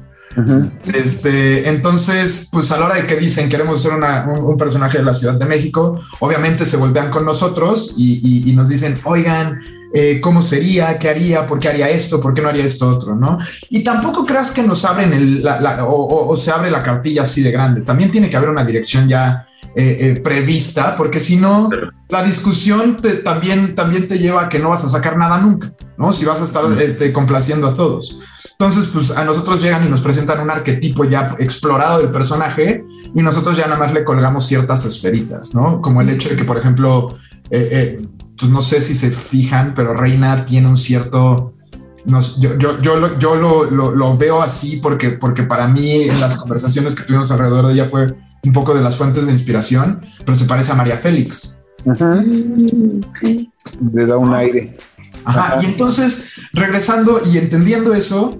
Este, 0.93 1.69
entonces, 1.69 2.49
pues 2.51 2.69
a 2.71 2.77
la 2.77 2.87
hora 2.87 2.95
de 2.95 3.07
que 3.07 3.15
dicen 3.15 3.47
queremos 3.47 3.81
ser 3.81 3.93
un, 3.93 4.57
personaje 4.57 4.97
de 4.97 5.05
la 5.05 5.13
Ciudad 5.13 5.35
de 5.35 5.45
México, 5.45 6.01
obviamente 6.19 6.65
se 6.65 6.77
voltean 6.77 7.09
con 7.09 7.25
nosotros 7.25 7.93
y 7.97 8.51
nos 8.55 8.69
dicen, 8.69 8.99
oigan, 9.05 9.61
eh, 9.97 10.19
cómo 10.19 10.41
sería, 10.41 10.99
qué 10.99 11.07
haría, 11.07 11.47
por 11.47 11.57
qué 11.57 11.69
haría 11.69 11.87
esto, 11.87 12.19
por 12.19 12.33
qué 12.33 12.41
no 12.41 12.49
haría 12.49 12.65
esto 12.65 12.89
otro, 12.89 13.15
¿no? 13.15 13.37
Y 13.69 13.81
tampoco 13.81 14.25
creas 14.25 14.51
que 14.51 14.61
nos 14.61 14.83
abren 14.83 15.13
el, 15.13 15.47
o, 15.87 16.35
se 16.35 16.51
abre 16.51 16.69
la 16.69 16.83
cartilla 16.83 17.21
así 17.21 17.41
de 17.41 17.49
grande. 17.49 17.79
También 17.79 18.11
tiene 18.11 18.29
que 18.29 18.35
haber 18.35 18.49
una 18.49 18.65
dirección 18.65 19.07
ya 19.07 19.47
eh, 19.73 19.97
eh, 20.01 20.19
prevista, 20.19 20.97
porque 20.97 21.21
si 21.21 21.37
no, 21.37 21.69
la 22.09 22.25
discusión 22.25 22.97
te, 22.97 23.13
también, 23.13 23.73
también 23.73 24.05
te 24.05 24.19
lleva 24.19 24.43
a 24.43 24.49
que 24.49 24.59
no 24.59 24.67
vas 24.67 24.83
a 24.83 24.89
sacar 24.89 25.15
nada 25.15 25.37
nunca, 25.37 25.71
¿no? 25.97 26.11
Si 26.11 26.25
vas 26.25 26.41
a 26.41 26.43
estar 26.43 26.65
este, 26.81 27.13
complaciendo 27.13 27.67
a 27.67 27.73
todos. 27.73 28.19
Entonces, 28.51 28.87
pues 28.87 29.11
a 29.11 29.23
nosotros 29.23 29.63
llegan 29.63 29.85
y 29.85 29.89
nos 29.89 30.01
presentan 30.01 30.41
un 30.41 30.49
arquetipo 30.49 31.05
ya 31.05 31.37
explorado 31.39 31.99
del 31.99 32.11
personaje 32.11 32.83
y 33.15 33.21
nosotros 33.21 33.55
ya 33.55 33.67
nada 33.67 33.79
más 33.79 33.93
le 33.93 34.03
colgamos 34.03 34.45
ciertas 34.45 34.83
esferitas, 34.83 35.55
¿no? 35.55 35.79
Como 35.79 36.01
el 36.01 36.09
hecho 36.09 36.27
de 36.27 36.35
que, 36.35 36.43
por 36.43 36.57
ejemplo, 36.57 37.17
eh, 37.49 38.05
pues 38.37 38.51
no 38.51 38.61
sé 38.61 38.81
si 38.81 38.95
se 38.95 39.11
fijan, 39.11 39.73
pero 39.75 39.93
Reina 39.93 40.45
tiene 40.45 40.67
un 40.67 40.77
cierto... 40.77 41.53
yo, 42.05 42.57
yo, 42.57 42.79
yo, 42.79 42.95
lo, 42.97 43.17
yo 43.19 43.35
lo, 43.35 43.91
lo, 43.91 44.17
veo 44.17 44.41
así 44.41 44.77
porque, 44.77 45.11
porque 45.11 45.43
para 45.43 45.67
mí 45.67 46.03
en 46.03 46.19
las 46.19 46.35
conversaciones 46.35 46.95
que 46.95 47.03
tuvimos 47.03 47.31
alrededor 47.31 47.67
de 47.67 47.73
ella 47.73 47.85
fue 47.85 48.13
un 48.43 48.53
poco 48.53 48.73
de 48.75 48.81
las 48.81 48.95
fuentes 48.95 49.25
de 49.25 49.31
inspiración, 49.31 50.01
pero 50.23 50.35
se 50.35 50.45
parece 50.45 50.71
a 50.71 50.75
María 50.75 50.97
Félix. 50.97 51.63
Ajá. 51.87 52.23
Le 53.93 54.05
da 54.05 54.17
un 54.17 54.33
aire. 54.33 54.77
Ajá. 55.23 55.59
Y 55.61 55.65
entonces, 55.65 56.31
regresando 56.53 57.21
y 57.25 57.37
entendiendo 57.37 57.93
eso, 57.93 58.39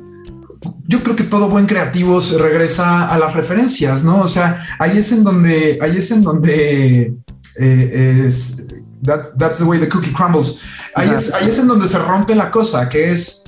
yo 0.88 1.02
creo 1.04 1.16
que 1.16 1.24
todo 1.24 1.50
buen 1.50 1.66
creativo 1.66 2.22
se 2.22 2.38
regresa 2.38 3.08
a 3.10 3.18
las 3.18 3.34
referencias, 3.34 4.04
¿no? 4.04 4.22
O 4.22 4.28
sea, 4.28 4.64
ahí 4.80 4.98
es 4.98 5.12
en 5.12 5.24
donde, 5.24 5.80
ahí 5.82 5.98
es 5.98 6.12
en 6.12 6.24
donde 6.24 7.14
eh, 7.60 8.24
es, 8.28 8.68
that's 9.06 9.60
the 9.60 9.66
way 9.66 9.80
the 9.80 9.88
cookie 9.88 10.12
crumbles. 10.12 10.60
Ahí 10.96 11.10
es, 11.10 11.34
ahí 11.34 11.50
es, 11.50 11.60
en 11.60 11.68
donde 11.68 11.88
se 11.88 12.00
rompe 12.00 12.36
la 12.36 12.52
cosa, 12.52 12.88
que 12.90 13.12
es 13.12 13.44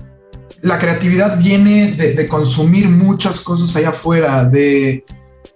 la 0.61 0.79
creatividad 0.79 1.37
viene 1.37 1.93
de, 1.93 2.27
consumir 2.27 2.89
muchas 2.89 3.39
cosas 3.39 3.75
allá 3.75 3.89
afuera, 3.89 4.45
de, 4.45 5.05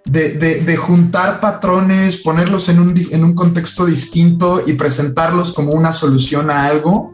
de, 0.05 0.31
de, 0.61 0.77
juntar 0.77 1.39
patrones, 1.39 2.17
ponerlos 2.17 2.69
en 2.69 2.79
un, 2.79 3.07
en 3.11 3.23
un 3.23 3.33
contexto 3.33 3.85
distinto 3.85 4.63
y 4.65 4.73
presentarlos 4.73 5.53
como 5.53 5.71
una 5.71 5.91
solución 5.91 6.49
a 6.49 6.65
algo 6.65 7.13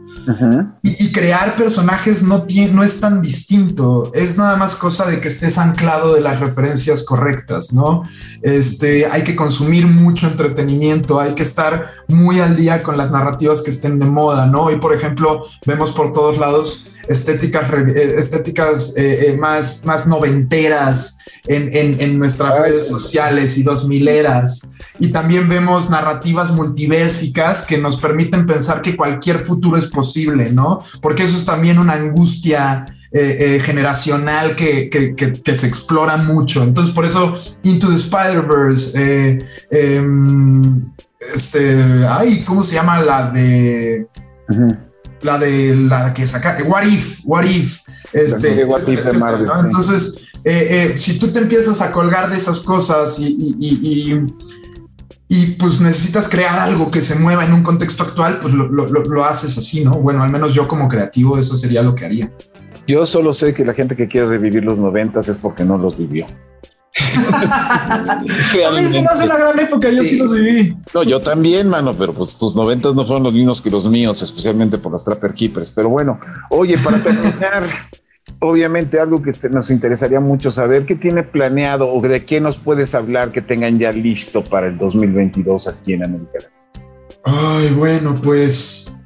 y, 0.83 1.11
crear 1.11 1.55
personajes 1.55 2.21
no, 2.21 2.43
tiene, 2.43 2.73
no 2.73 2.83
es 2.83 2.99
tan 2.99 3.21
distinto, 3.21 4.11
es 4.13 4.37
nada 4.37 4.57
más 4.57 4.75
cosa 4.75 5.07
de 5.07 5.21
que 5.21 5.29
estés 5.29 5.57
anclado 5.57 6.13
de 6.13 6.21
las 6.21 6.39
referencias 6.39 7.05
correctas, 7.05 7.71
¿no? 7.71 8.03
Este, 8.41 9.05
hay 9.05 9.23
que 9.23 9.35
consumir 9.35 9.87
mucho 9.87 10.27
entretenimiento, 10.27 11.19
hay 11.19 11.33
que 11.33 11.43
estar 11.43 11.91
muy 12.07 12.41
al 12.41 12.57
día 12.57 12.83
con 12.83 12.97
las 12.97 13.09
narrativas 13.11 13.63
que 13.63 13.71
estén 13.71 13.99
de 13.99 14.05
moda, 14.05 14.47
¿no? 14.47 14.69
Y 14.69 14.77
por 14.77 14.93
ejemplo, 14.93 15.45
vemos 15.65 15.91
por 15.91 16.11
todos 16.11 16.37
lados 16.37 16.91
estéticas, 17.07 17.71
eh, 17.71 18.15
estéticas 18.17 18.97
eh, 18.97 19.29
eh, 19.29 19.37
más, 19.37 19.85
más 19.85 20.07
noventeras 20.07 21.19
en, 21.45 21.73
en, 21.73 22.01
en 22.01 22.19
nuestras 22.19 22.59
redes 22.59 22.87
sociales 22.87 23.57
y 23.57 23.63
dos 23.63 23.87
mileras 23.87 24.73
y 24.99 25.11
también 25.11 25.47
vemos 25.47 25.89
narrativas 25.89 26.51
multiversicas 26.51 27.65
que 27.65 27.77
nos 27.77 27.97
permiten 27.97 28.45
pensar 28.45 28.81
que 28.81 28.95
cualquier 28.95 29.39
futuro 29.39 29.77
es 29.77 29.87
posible, 29.87 30.51
¿no? 30.51 30.83
Porque 31.01 31.23
eso 31.23 31.37
es 31.37 31.45
también 31.45 31.79
una 31.79 31.93
angustia 31.93 32.85
eh, 33.09 33.55
eh, 33.55 33.59
generacional 33.61 34.55
que, 34.57 34.89
que, 34.89 35.55
se 35.55 35.67
explora 35.67 36.17
mucho. 36.17 36.61
Entonces, 36.61 36.93
por 36.93 37.05
eso 37.05 37.35
Into 37.63 37.87
the 37.87 37.95
Spider-Verse, 37.95 38.91
eh, 38.95 39.45
em, 39.71 40.91
este, 41.33 42.05
ay, 42.07 42.43
¿cómo 42.43 42.63
se 42.63 42.75
llama 42.75 43.01
la 43.01 43.31
de... 43.31 44.07
La 45.21 45.39
de 45.39 45.75
la 45.75 46.13
que 46.13 46.27
saca, 46.27 46.57
What 46.63 46.83
If, 46.83 47.21
What 47.23 47.45
If, 47.45 47.79
este, 48.13 48.61
Entonces, 48.61 50.27
si 50.95 51.17
tú 51.17 51.29
te 51.29 51.39
empiezas 51.39 51.81
a 51.81 51.91
colgar 51.91 52.29
de 52.29 52.37
esas 52.37 52.61
cosas 52.61 53.17
y 53.19 53.55
y 53.59 54.13
pues 55.59 55.81
necesitas 55.81 56.29
crear 56.29 56.59
algo 56.59 56.89
que 56.89 57.01
se 57.01 57.15
mueva 57.15 57.43
en 57.43 57.53
un 57.53 57.63
contexto 57.63 58.03
actual, 58.03 58.39
pues 58.41 58.53
lo, 58.53 59.25
haces 59.25 59.57
así, 59.57 59.83
¿no? 59.83 59.95
Bueno, 59.95 60.23
al 60.23 60.29
menos 60.29 60.53
yo 60.53 60.67
como 60.67 60.87
creativo 60.87 61.37
eso 61.37 61.57
sería 61.57 61.81
lo 61.81 61.95
que 61.95 62.05
haría. 62.05 62.31
Yo 62.87 63.05
solo 63.05 63.33
sé 63.33 63.53
que 63.53 63.65
la 63.65 63.73
gente 63.73 63.95
que 63.95 64.07
quiere 64.07 64.27
revivir 64.27 64.63
los 64.63 64.77
noventas 64.77 65.27
es 65.27 65.37
porque 65.37 65.65
no 65.65 65.77
los 65.77 65.97
vivió. 65.97 66.25
A 67.27 68.21
mí 68.23 68.85
sí 68.85 69.01
me 69.01 69.07
hace 69.07 69.25
una 69.25 69.37
gran 69.37 69.59
época, 69.59 69.89
yo 69.89 70.03
sí, 70.03 70.17
los 70.17 70.33
viví. 70.33 70.75
No, 70.93 71.03
yo 71.03 71.19
también, 71.19 71.67
mano, 71.69 71.93
pero 71.97 72.13
pues 72.13 72.37
tus 72.37 72.55
noventas 72.55 72.95
no 72.95 73.05
fueron 73.05 73.23
los 73.23 73.33
mismos 73.33 73.61
que 73.61 73.69
los 73.69 73.87
míos, 73.87 74.21
especialmente 74.21 74.77
por 74.77 74.93
los 74.93 75.03
Trapper 75.03 75.33
Keepers. 75.33 75.69
Pero 75.71 75.89
bueno, 75.89 76.17
oye, 76.49 76.77
para 76.77 77.03
terminar, 77.03 77.89
obviamente 78.39 78.99
algo 78.99 79.21
que 79.21 79.33
nos 79.49 79.69
interesaría 79.71 80.19
mucho 80.19 80.51
saber, 80.51 80.85
¿qué 80.85 80.95
tiene 80.95 81.23
planeado 81.23 81.91
o 81.91 82.01
de 82.01 82.25
qué 82.25 82.39
nos 82.41 82.57
puedes 82.57 82.95
hablar 82.95 83.31
que 83.31 83.41
tengan 83.41 83.79
ya 83.79 83.91
listo 83.91 84.43
para 84.43 84.67
el 84.67 84.77
2022 84.77 85.67
aquí 85.67 85.93
en 85.93 86.03
América? 86.03 86.39
Ay, 87.23 87.71
bueno, 87.71 88.15
pues 88.21 88.97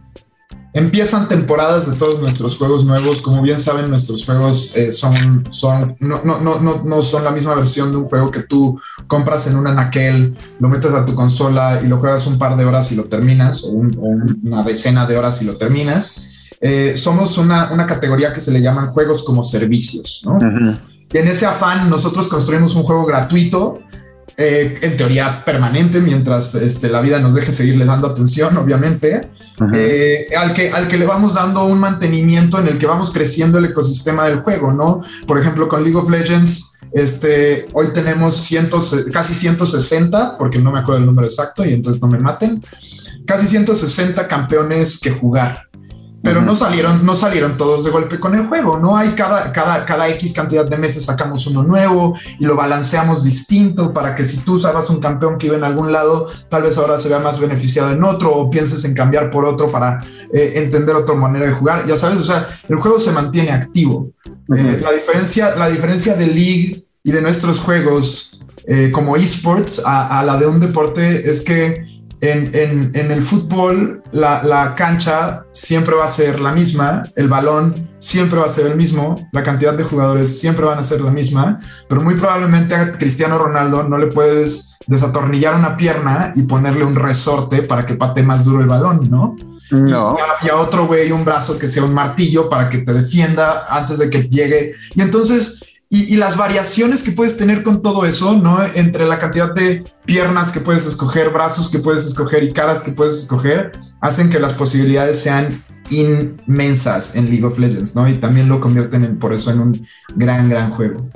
Empiezan 0.74 1.28
temporadas 1.28 1.90
de 1.92 1.98
todos 1.98 2.22
nuestros 2.22 2.56
juegos 2.56 2.86
nuevos. 2.86 3.22
Como 3.22 3.42
bien 3.42 3.60
saben, 3.60 3.90
nuestros 3.90 4.24
juegos 4.24 4.74
eh, 4.78 4.94
son, 4.94 5.44
son 5.52 5.98
no, 6.00 6.22
no, 6.24 6.40
no, 6.40 6.82
no, 6.86 7.04
son 7.04 7.26
la 7.26 7.32
misma 7.32 7.56
versión 7.56 7.92
de 7.92 7.98
un 7.98 8.06
juego 8.06 8.32
que 8.32 8.44
tú 8.44 8.80
compras 9.06 9.48
en 9.48 9.58
un 9.58 9.68
anaquel, 9.68 10.38
lo 10.60 10.70
metes 10.70 10.94
a 10.94 11.06
tu 11.06 11.14
consola 11.14 11.82
y 11.84 11.88
lo 11.88 12.00
juegas 12.00 12.26
un 12.26 12.38
par 12.38 12.56
de 12.56 12.64
horas 12.64 12.90
y 12.94 12.96
lo 12.96 13.06
terminas, 13.06 13.66
o, 13.66 13.70
una 13.72 14.64
decena 14.64 15.06
de 15.06 15.18
horas 15.18 15.42
y 15.42 15.46
lo 15.46 15.58
terminas. 15.58 16.22
Eh, 16.62 16.93
somos 16.95 17.38
una, 17.38 17.72
una, 17.72 17.88
categoría 17.88 18.32
que 18.32 18.39
se 18.39 18.51
le 18.51 18.62
llaman 18.62 18.89
juegos 18.89 19.24
como 19.24 19.43
servicios, 19.43 20.22
¿no? 20.24 20.38
Y 21.12 21.18
en 21.18 21.28
ese 21.28 21.45
afán, 21.45 21.89
nosotros 21.89 22.28
construimos 22.28 22.76
un 22.76 22.84
juego 22.84 23.05
gratuito 23.05 23.80
eh, 24.38 24.80
en 24.82 24.95
teoría 24.95 25.43
permanente 25.43 25.99
mientras 25.99 26.55
este, 26.55 26.89
la 26.89 27.01
vida 27.01 27.20
nos 27.20 27.34
deje 27.34 27.51
seguirle 27.51 27.86
dando 27.86 28.07
atención, 28.07 28.55
obviamente, 28.57 29.30
eh, 29.74 30.28
al, 30.38 30.53
que, 30.53 30.72
al 30.72 30.88
que 30.88 30.97
le 30.97 31.05
vamos 31.05 31.34
dando 31.34 31.66
un 31.66 31.80
mantenimiento 31.80 32.57
en 32.59 32.68
el 32.68 32.78
que 32.78 32.86
vamos 32.86 33.12
creciendo 33.12 33.59
el 33.59 33.66
ecosistema 33.66 34.26
del 34.26 34.39
juego, 34.39 34.72
¿no? 34.72 35.01
Por 35.28 35.38
ejemplo, 35.38 35.68
con 35.68 35.84
League 35.84 35.97
of 35.97 36.09
Legends, 36.09 36.78
este, 36.93 37.68
hoy 37.74 37.88
tenemos 37.93 38.38
cientos, 38.38 39.05
casi 39.12 39.34
160, 39.34 40.38
porque 40.38 40.59
no 40.59 40.72
me 40.72 40.80
acuerdo 40.80 41.01
el 41.01 41.07
número 41.07 41.28
exacto 41.28 41.66
y 41.66 41.74
entonces 41.74 42.01
no 42.01 42.07
me 42.07 42.20
maten, 42.20 42.64
casi 43.26 43.47
160 43.47 44.28
campeones 44.28 44.97
que 44.99 45.12
jugar 45.12 45.71
pero 46.24 46.42
no 46.42 46.56
salieron, 46.56 47.06
no 47.06 47.16
salieron 47.16 47.58
todos 47.58 47.84
de 47.84 47.92
golpe 47.92 48.20
con 48.20 48.36
el 48.36 48.46
juego, 48.46 48.78
¿no? 48.78 48.96
Hay 48.96 49.10
cada, 49.10 49.52
cada, 49.52 49.86
cada 49.86 50.08
X 50.10 50.34
cantidad 50.34 50.66
de 50.66 50.78
meses 50.78 51.06
sacamos 51.06 51.48
uno 51.48 51.64
nuevo 51.64 52.18
y 52.40 52.46
lo 52.46 52.56
balanceamos 52.56 53.24
distinto 53.24 53.94
para 53.94 54.14
que 54.16 54.24
si 54.24 54.38
tú 54.38 54.56
usabas 54.56 54.90
un 54.90 55.00
campeón 55.00 55.38
que 55.38 55.48
iba 55.48 55.58
en 55.58 55.64
algún 55.64 55.92
lado, 55.92 56.28
tal 56.50 56.64
vez 56.64 56.78
ahora 56.78 56.98
se 56.98 57.10
vea 57.10 57.20
más 57.20 57.40
beneficiado 57.40 57.92
en 57.92 58.04
otro 58.04 58.36
o 58.36 58.50
pienses 58.50 58.86
en 58.86 58.94
cambiar 58.94 59.32
por 59.32 59.46
otro 59.46 59.72
para 59.72 60.04
eh, 60.32 60.54
entender 60.56 60.96
otra 60.96 61.16
manera 61.16 61.48
de 61.48 61.54
jugar, 61.54 61.86
ya 61.88 61.98
sabes, 61.98 62.20
o 62.20 62.24
sea, 62.24 62.48
el 62.70 62.76
juego 62.78 63.00
se 63.00 63.12
mantiene 63.12 63.52
activo. 63.52 64.12
Eh, 64.56 64.80
la, 64.82 64.92
diferencia, 64.92 65.56
la 65.56 65.70
diferencia 65.70 66.16
de 66.16 66.28
League 66.28 66.88
y 67.04 67.12
de 67.12 67.22
nuestros 67.22 67.60
juegos 67.60 68.40
eh, 68.68 68.92
como 68.92 69.16
esports 69.16 69.82
a, 69.84 70.20
a 70.20 70.24
la 70.24 70.38
de 70.38 70.46
un 70.46 70.60
deporte 70.60 71.30
es 71.30 71.42
que 71.42 71.91
en, 72.22 73.12
el 73.12 73.22
fútbol 73.22 74.04
la, 74.12 74.74
cancha 74.76 75.46
siempre 75.52 75.96
va 75.96 76.06
a 76.06 76.10
ser 76.10 76.40
la 76.40 76.52
misma, 76.52 77.04
el 77.16 77.28
balón 77.28 77.90
siempre 77.98 78.40
va 78.40 78.46
a 78.46 78.50
ser 78.50 78.68
el 78.68 78.76
mismo, 78.76 79.16
la 79.32 79.44
cantidad 79.44 79.74
de 79.74 79.84
jugadores 79.84 80.40
siempre 80.40 80.66
van 80.66 80.80
a 80.80 80.84
ser 80.84 81.02
la 81.02 81.12
misma, 81.12 81.60
pero 81.90 82.02
muy 82.02 82.16
probablemente 82.16 82.76
a 82.76 82.92
Cristiano 82.92 83.38
Ronaldo 83.38 83.84
no 83.84 83.98
le 83.98 84.08
puedes 84.08 84.78
desatornillar 84.88 85.56
una 85.56 85.78
pierna 85.78 86.32
y 86.36 86.44
ponerle 86.44 86.86
un 86.86 86.96
resorte 86.96 87.64
para 87.64 87.86
que 87.86 87.96
pate 87.96 88.24
más 88.24 88.46
duro 88.46 88.62
el 88.62 88.68
balón, 88.68 89.10
¿no? 89.10 89.36
No. 89.72 90.18
Y 90.42 90.50
a, 90.50 90.58
otro 90.58 90.86
güey 90.86 91.12
un 91.12 91.24
brazo 91.24 91.58
que 91.58 91.68
sea 91.68 91.84
un 91.84 91.94
martillo 91.94 92.50
para 92.50 92.68
que 92.68 92.80
te 92.80 92.94
defienda 92.94 93.68
antes 93.70 94.00
de 94.00 94.10
que 94.10 94.24
llegue. 94.24 94.74
Y 94.96 95.02
entonces 95.02 95.62
y, 95.94 96.16
las 96.16 96.38
variaciones 96.38 97.04
que 97.04 97.12
puedes 97.12 97.36
tener 97.36 97.64
con 97.64 97.82
todo 97.82 98.06
eso, 98.06 98.38
¿no? 98.38 98.60
Entre 98.76 99.06
la 99.06 99.20
cantidad 99.20 99.54
de 99.54 99.84
piernas 100.06 100.54
que 100.54 100.62
puedes 100.62 100.86
escoger, 100.86 101.32
brazos 101.32 101.70
que 101.70 101.80
puedes 101.80 102.08
escoger 102.08 102.46
y 102.46 102.54
caras 102.54 102.82
que 102.82 102.94
puedes 102.94 103.18
escoger, 103.18 103.74
hacen 104.00 104.30
que 104.30 104.39
las 104.39 104.54
posibilidades 104.54 105.20
sean 105.20 105.62
inmensas 105.89 107.18
en 107.18 107.30
League 107.30 107.44
of 107.44 107.60
Legends, 107.60 107.94
¿no? 107.94 108.08
Y 108.08 108.14
también 108.14 108.48
lo 108.48 108.62
convierten 108.62 109.04
en, 109.04 109.20
por 109.20 109.34
eso 109.34 109.52
en 109.52 109.60
un 109.60 109.88
gran, 110.16 110.50
gran 110.50 110.72
juego. 110.72 111.10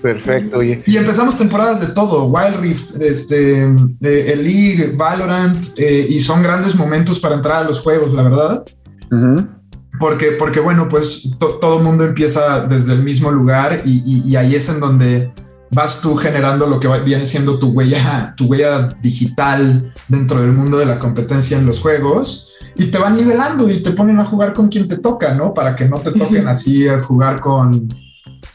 Perfecto, 0.00 0.58
oye. 0.58 0.84
Y 0.86 0.96
empezamos 0.96 1.36
temporadas 1.36 1.80
de 1.80 1.92
todo, 1.92 2.26
Wild 2.26 2.60
Rift, 2.60 3.00
este, 3.00 3.64
eh, 3.64 4.32
el 4.32 4.44
League, 4.44 4.94
Valorant, 4.96 5.66
eh, 5.76 6.06
y 6.08 6.20
son 6.20 6.40
grandes 6.40 6.76
momentos 6.76 7.18
para 7.18 7.34
entrar 7.34 7.64
a 7.64 7.64
los 7.64 7.80
juegos, 7.80 8.12
la 8.12 8.22
verdad. 8.22 8.64
Porque, 9.98 10.32
porque 10.32 10.60
bueno, 10.60 10.88
pues 10.88 11.36
todo 11.38 11.78
el 11.78 11.84
mundo 11.84 12.04
empieza 12.04 12.66
desde 12.66 12.94
el 12.94 13.02
mismo 13.02 13.30
lugar 13.30 13.82
y, 13.84 14.34
ahí 14.36 14.54
es 14.54 14.68
en 14.68 14.80
donde 14.80 15.32
vas 15.72 16.00
tú 16.00 16.16
generando 16.16 16.66
lo 16.66 16.80
que 16.80 16.88
viene 17.00 17.26
siendo 17.26 17.58
tu 17.58 17.68
huella, 17.68 18.34
tu 18.36 18.46
huella 18.46 18.96
digital 19.02 19.92
dentro 20.08 20.40
del 20.40 20.52
mundo 20.52 20.78
de 20.78 20.86
la 20.86 20.98
competencia 20.98 21.58
en 21.58 21.66
los 21.66 21.80
juegos 21.80 22.50
y 22.76 22.86
te 22.86 22.98
van 22.98 23.16
nivelando 23.16 23.68
y 23.68 23.82
te 23.82 23.92
ponen 23.92 24.18
a 24.20 24.24
jugar 24.24 24.54
con 24.54 24.68
quien 24.68 24.88
te 24.88 24.96
toca, 24.96 25.34
¿no? 25.34 25.52
Para 25.52 25.76
que 25.76 25.86
no 25.86 25.98
te 25.98 26.12
toquen 26.12 26.48
así 26.48 26.88
a 26.88 27.00
jugar 27.00 27.40
con, 27.40 27.88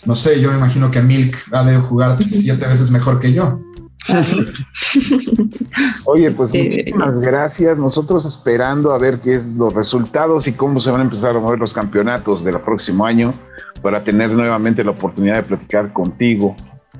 no 0.05 0.15
sé, 0.15 0.41
yo 0.41 0.49
me 0.49 0.57
imagino 0.57 0.89
que 0.89 1.01
Milk 1.01 1.35
ha 1.51 1.63
de 1.63 1.77
jugar 1.77 2.17
siete 2.29 2.65
veces 2.65 2.89
mejor 2.91 3.19
que 3.19 3.33
yo. 3.33 3.59
Oye, 6.05 6.31
pues 6.31 6.53
muchísimas 6.53 7.19
gracias. 7.19 7.77
Nosotros 7.77 8.25
esperando 8.25 8.91
a 8.91 8.97
ver 8.97 9.19
qué 9.19 9.35
es 9.35 9.53
los 9.53 9.73
resultados 9.73 10.47
y 10.47 10.53
cómo 10.53 10.81
se 10.81 10.91
van 10.91 11.01
a 11.01 11.03
empezar 11.03 11.35
a 11.35 11.39
mover 11.39 11.59
los 11.59 11.73
campeonatos 11.73 12.43
del 12.43 12.59
próximo 12.61 13.05
año 13.05 13.39
para 13.81 14.03
tener 14.03 14.31
nuevamente 14.31 14.83
la 14.83 14.91
oportunidad 14.91 15.35
de 15.35 15.43
platicar 15.43 15.93
contigo 15.93 16.55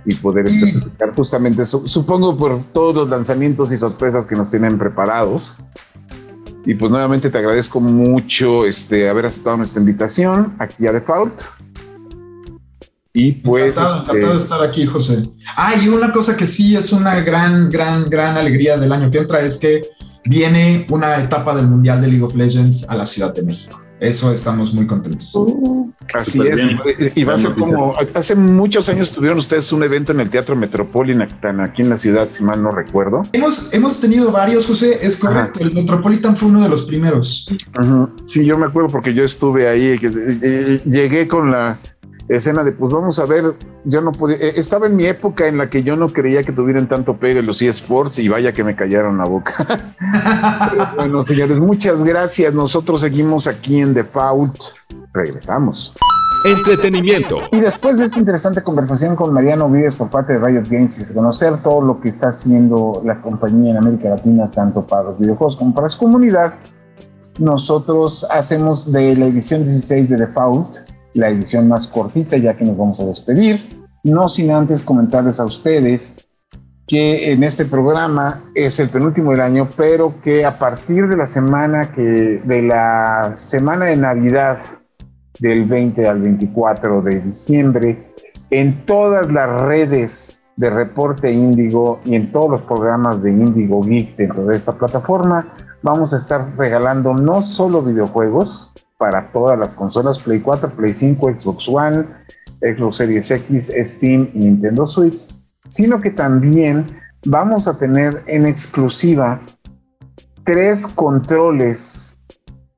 y 0.06 0.16
poder 0.16 0.48
este, 0.48 0.72
platicar 0.72 1.16
justamente, 1.16 1.66
supongo, 1.66 2.38
por 2.38 2.64
todos 2.72 2.96
los 2.96 3.10
lanzamientos 3.10 3.72
y 3.72 3.78
sorpresas 3.78 4.28
que 4.28 4.36
nos 4.36 4.50
tienen 4.52 4.78
preparados. 4.78 5.54
Y 6.66 6.74
pues 6.74 6.92
nuevamente 6.92 7.30
te 7.30 7.38
agradezco 7.38 7.80
mucho 7.80 8.66
este, 8.66 9.08
haber 9.08 9.28
aceptado 9.28 9.58
nuestra 9.58 9.80
invitación 9.80 10.56
aquí 10.58 10.88
a 10.88 10.92
Default. 10.92 11.44
Y 13.16 13.32
pues. 13.32 13.70
Encantado, 13.70 13.96
este, 13.96 14.12
encantado 14.12 14.34
de 14.34 14.40
estar 14.40 14.64
aquí, 14.64 14.86
José. 14.86 15.30
Ah, 15.56 15.74
y 15.82 15.88
una 15.88 16.12
cosa 16.12 16.36
que 16.38 16.46
sí 16.46 16.76
es 16.76 16.92
una 16.92 17.22
gran, 17.22 17.70
gran, 17.70 18.10
gran 18.10 18.38
alegría 18.38 18.78
del 18.78 18.92
año 18.92 19.10
que 19.10 19.20
entra 19.20 19.40
es 19.40 19.58
que 19.58 19.84
viene 20.26 20.86
una 20.90 21.18
etapa 21.24 21.56
del 21.56 21.68
Mundial 21.68 22.02
de 22.02 22.08
League 22.10 22.24
of 22.24 22.36
Legends 22.36 22.90
a 22.90 22.96
la 22.96 23.06
Ciudad 23.06 23.34
de 23.34 23.44
México. 23.44 23.82
Eso 24.00 24.32
estamos 24.34 24.74
muy 24.74 24.86
contentos. 24.86 25.32
Uh, 25.34 25.90
Así 26.14 26.40
es. 26.42 26.62
Y 27.16 27.24
va 27.24 27.36
a 27.36 27.38
ser 27.38 27.54
como 27.54 27.96
hace 28.14 28.36
muchos 28.36 28.90
años 28.90 29.12
tuvieron 29.12 29.40
ustedes 29.40 29.72
un 29.72 29.84
evento 29.84 30.12
en 30.12 30.20
el 30.20 30.30
Teatro 30.30 30.56
Metropolitan 30.56 31.62
aquí 31.62 31.82
en 31.82 31.90
la 31.90 31.98
ciudad, 31.98 32.28
si 32.32 32.44
mal 32.44 32.62
no 32.62 32.72
recuerdo. 32.72 33.24
Hemos, 33.32 33.74
hemos 33.74 34.00
tenido 34.02 34.32
varios, 34.32 34.68
José, 34.68 35.00
es 35.02 35.18
correcto. 35.18 35.62
El 35.62 35.74
Metropolitan 35.74 36.36
fue 36.36 36.50
uno 36.50 36.62
de 36.62 36.70
los 36.70 36.84
primeros. 36.84 37.50
Sí, 38.26 38.46
yo 38.46 38.58
me 38.58 38.66
acuerdo 38.66 38.90
porque 38.90 39.14
yo 39.14 39.24
estuve 39.24 39.70
ahí, 39.70 39.86
eh, 39.86 40.00
eh, 40.04 40.82
llegué 40.86 41.28
con 41.28 41.52
la 41.52 41.80
escena 42.28 42.64
de 42.64 42.72
pues 42.72 42.92
vamos 42.92 43.20
a 43.20 43.26
ver, 43.26 43.54
yo 43.84 44.02
no 44.02 44.12
podía, 44.12 44.38
eh, 44.38 44.54
estaba 44.56 44.88
en 44.88 44.96
mi 44.96 45.06
época 45.06 45.48
en 45.48 45.58
la 45.58 45.70
que 45.70 45.84
yo 45.84 45.96
no 45.96 46.10
creía 46.10 46.44
que 46.44 46.52
tuvieran 46.52 46.88
tanto 46.88 47.18
pegue 47.18 47.42
los 47.42 47.62
eSports 47.62 48.20
y 48.20 48.28
vaya 48.28 48.54
que 48.54 48.64
me 48.64 48.76
callaron 48.76 49.18
la 49.18 49.26
boca. 49.26 49.54
bueno, 50.96 51.24
señores, 51.24 51.60
muchas 51.60 52.04
gracias. 52.04 52.54
Nosotros 52.54 53.02
seguimos 53.02 53.48
aquí 53.48 53.80
en 53.80 53.94
Default. 53.94 54.56
Regresamos. 55.14 55.96
Entretenimiento. 56.46 57.38
Y 57.52 57.60
después 57.60 57.98
de 57.98 58.06
esta 58.06 58.20
interesante 58.20 58.62
conversación 58.62 59.16
con 59.16 59.34
Mariano 59.34 59.70
Vives 59.70 59.96
por 59.96 60.10
parte 60.10 60.34
de 60.34 60.40
Riot 60.40 60.66
Games 60.70 61.00
y 61.00 61.14
conocer 61.14 61.62
todo 61.64 61.82
lo 61.82 62.00
que 62.00 62.10
está 62.10 62.28
haciendo 62.28 63.02
la 63.04 63.22
compañía 63.22 63.72
en 63.72 63.78
América 63.78 64.10
Latina, 64.10 64.52
tanto 64.52 64.86
para 64.86 65.04
los 65.04 65.20
videojuegos 65.20 65.56
como 65.56 65.74
para 65.74 65.90
su 65.90 65.98
comunidad, 65.98 66.54
nosotros 67.40 68.26
hacemos 68.30 68.92
de 68.92 69.16
la 69.16 69.26
edición 69.26 69.64
16 69.64 70.10
de 70.10 70.18
Default 70.18 70.78
la 71.16 71.30
edición 71.30 71.68
más 71.68 71.88
cortita 71.88 72.38
ya 72.38 72.56
que 72.56 72.66
nos 72.66 72.78
vamos 72.78 73.00
a 73.00 73.06
despedir. 73.06 73.88
No 74.04 74.30
sin 74.30 74.52
antes 74.52 74.82
comentarles 74.82 75.40
a 75.40 75.46
ustedes 75.46 76.14
que 76.88 77.32
en 77.32 77.44
este 77.44 77.66
programa 77.66 78.44
es 78.54 78.80
el 78.80 78.90
penúltimo 78.90 79.32
del 79.32 79.42
año, 79.42 79.70
pero 79.76 80.20
que 80.22 80.46
a 80.46 80.60
partir 80.60 81.08
de 81.08 81.18
la 81.18 81.26
semana 81.26 81.92
que 81.92 82.02
de 82.02 82.62
la 82.62 83.34
semana 83.38 83.86
de 83.86 83.98
Navidad 83.98 84.60
del 85.40 85.66
20 85.66 86.08
al 86.08 86.22
24 86.22 87.02
de 87.02 87.22
diciembre 87.22 88.14
en 88.52 88.86
todas 88.86 89.32
las 89.32 89.50
redes 89.64 90.40
de 90.58 90.70
Reporte 90.70 91.32
Índigo 91.32 92.00
y 92.06 92.16
en 92.16 92.32
todos 92.32 92.50
los 92.52 92.62
programas 92.62 93.22
de 93.24 93.32
Índigo 93.32 93.82
Geek 93.82 94.16
dentro 94.16 94.46
de 94.46 94.58
esta 94.58 94.74
plataforma 94.74 95.52
vamos 95.82 96.14
a 96.14 96.18
estar 96.18 96.56
regalando 96.58 97.14
no 97.14 97.42
solo 97.42 97.82
videojuegos, 97.82 98.72
para 98.98 99.32
todas 99.32 99.58
las 99.58 99.74
consolas 99.74 100.20
Play 100.20 100.40
4, 100.40 100.72
Play 100.72 100.94
5, 100.94 101.34
Xbox 101.40 101.68
One, 101.68 102.06
Xbox 102.62 102.98
Series 102.98 103.30
X, 103.32 103.72
Steam 103.84 104.30
y 104.34 104.40
Nintendo 104.40 104.86
Switch, 104.86 105.28
sino 105.70 106.00
que 106.00 106.12
también 106.12 106.86
vamos 107.26 107.68
a 107.68 107.78
tener 107.78 108.24
en 108.28 108.46
exclusiva 108.46 109.42
tres 110.44 110.88
controles 110.88 112.20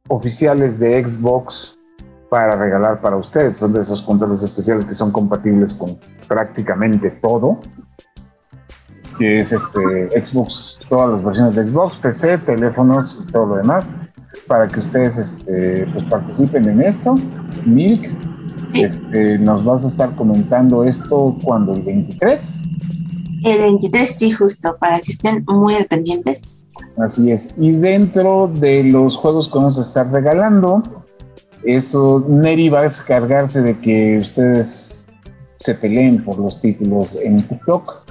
oficiales 0.07 0.79
de 0.79 1.05
Xbox 1.05 1.77
para 2.29 2.55
regalar 2.55 3.01
para 3.01 3.17
ustedes. 3.17 3.57
Son 3.57 3.73
de 3.73 3.81
esos 3.81 4.01
controles 4.01 4.41
especiales 4.43 4.85
que 4.85 4.93
son 4.93 5.11
compatibles 5.11 5.73
con 5.73 5.99
prácticamente 6.27 7.11
todo, 7.21 7.59
que 9.17 9.41
es 9.41 9.51
este 9.51 10.25
Xbox, 10.25 10.79
todas 10.89 11.11
las 11.11 11.25
versiones 11.25 11.55
de 11.55 11.67
Xbox, 11.67 11.97
PC, 11.97 12.37
teléfonos 12.39 13.23
y 13.27 13.31
todo 13.31 13.45
lo 13.47 13.55
demás, 13.57 13.89
para 14.45 14.67
que 14.67 14.79
ustedes 14.79 15.17
este, 15.17 15.87
pues, 15.93 16.05
participen 16.05 16.67
en 16.69 16.81
esto. 16.81 17.17
Milk, 17.65 18.07
este, 18.73 19.37
nos 19.39 19.63
vas 19.63 19.83
a 19.83 19.87
estar 19.87 20.15
comentando 20.15 20.83
esto 20.83 21.35
cuando 21.43 21.73
el 21.73 21.81
23. 21.81 22.63
El 23.43 23.61
23, 23.61 24.09
sí, 24.09 24.31
justo, 24.31 24.75
para 24.79 24.99
que 24.99 25.11
estén 25.11 25.43
muy 25.47 25.73
pendientes. 25.89 26.43
Así 26.97 27.31
es. 27.31 27.49
Y 27.57 27.71
dentro 27.71 28.47
de 28.47 28.83
los 28.83 29.15
juegos 29.17 29.47
que 29.47 29.57
vamos 29.57 29.77
a 29.77 29.81
estar 29.81 30.11
regalando, 30.11 30.83
eso, 31.63 32.25
Neri 32.27 32.69
va 32.69 32.79
a 32.79 32.83
descargarse 32.83 33.61
de 33.61 33.79
que 33.79 34.17
ustedes 34.19 35.07
se 35.59 35.75
peleen 35.75 36.23
por 36.23 36.37
los 36.39 36.61
títulos 36.61 37.17
en 37.21 37.43
TikTok. 37.47 38.06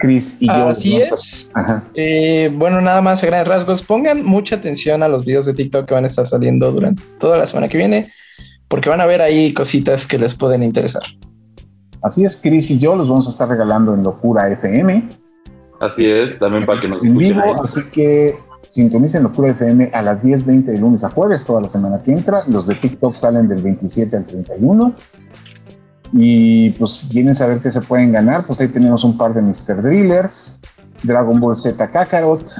Chris 0.00 0.36
y 0.40 0.46
yo. 0.46 0.68
Así 0.68 0.96
es. 0.96 1.52
Eh, 1.94 2.50
bueno, 2.54 2.80
nada 2.80 3.00
más 3.00 3.22
a 3.22 3.26
grandes 3.26 3.46
rasgos. 3.46 3.82
Pongan 3.82 4.24
mucha 4.24 4.56
atención 4.56 5.02
a 5.02 5.08
los 5.08 5.24
videos 5.24 5.46
de 5.46 5.54
TikTok 5.54 5.86
que 5.86 5.94
van 5.94 6.04
a 6.04 6.06
estar 6.08 6.26
saliendo 6.26 6.72
durante 6.72 7.02
toda 7.18 7.36
la 7.36 7.46
semana 7.46 7.68
que 7.68 7.78
viene, 7.78 8.12
porque 8.66 8.88
van 8.88 9.00
a 9.00 9.06
ver 9.06 9.22
ahí 9.22 9.52
cositas 9.54 10.06
que 10.06 10.18
les 10.18 10.34
pueden 10.34 10.62
interesar. 10.62 11.02
Así 12.02 12.24
es, 12.24 12.36
Chris 12.36 12.70
y 12.70 12.78
yo 12.78 12.96
los 12.96 13.08
vamos 13.08 13.26
a 13.26 13.30
estar 13.30 13.48
regalando 13.48 13.94
en 13.94 14.02
Locura 14.02 14.50
FM. 14.50 15.08
Así 15.80 16.06
es, 16.06 16.38
también 16.38 16.66
para 16.66 16.80
que 16.80 16.88
nos 16.88 17.04
escuchen. 17.04 17.38
Así 17.62 17.82
que 17.92 18.36
sintonicen 18.70 19.22
Locura 19.22 19.50
FM 19.50 19.90
a 19.92 20.02
las 20.02 20.22
10.20 20.22 20.64
de 20.64 20.78
lunes 20.78 21.04
a 21.04 21.10
jueves, 21.10 21.44
toda 21.44 21.60
la 21.60 21.68
semana 21.68 22.02
que 22.02 22.12
entra. 22.12 22.44
Los 22.46 22.66
de 22.66 22.74
TikTok 22.74 23.16
salen 23.16 23.48
del 23.48 23.62
27 23.62 24.16
al 24.16 24.26
31. 24.26 24.94
Y 26.12 26.70
pues 26.70 26.92
si 26.92 27.08
quieren 27.08 27.34
saber 27.34 27.60
qué 27.60 27.70
se 27.70 27.80
pueden 27.80 28.12
ganar, 28.12 28.46
pues 28.46 28.60
ahí 28.60 28.68
tenemos 28.68 29.04
un 29.04 29.16
par 29.16 29.32
de 29.34 29.42
Mr. 29.42 29.82
Drillers, 29.82 30.60
Dragon 31.02 31.38
Ball 31.40 31.56
Z 31.56 31.90
Kakarot, 31.90 32.52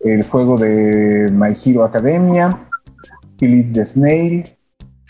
el 0.00 0.22
juego 0.24 0.56
de 0.56 1.30
My 1.32 1.56
Hero 1.64 1.84
Academia, 1.84 2.68
Philip 3.38 3.74
the 3.74 3.84
Snail, 3.84 4.56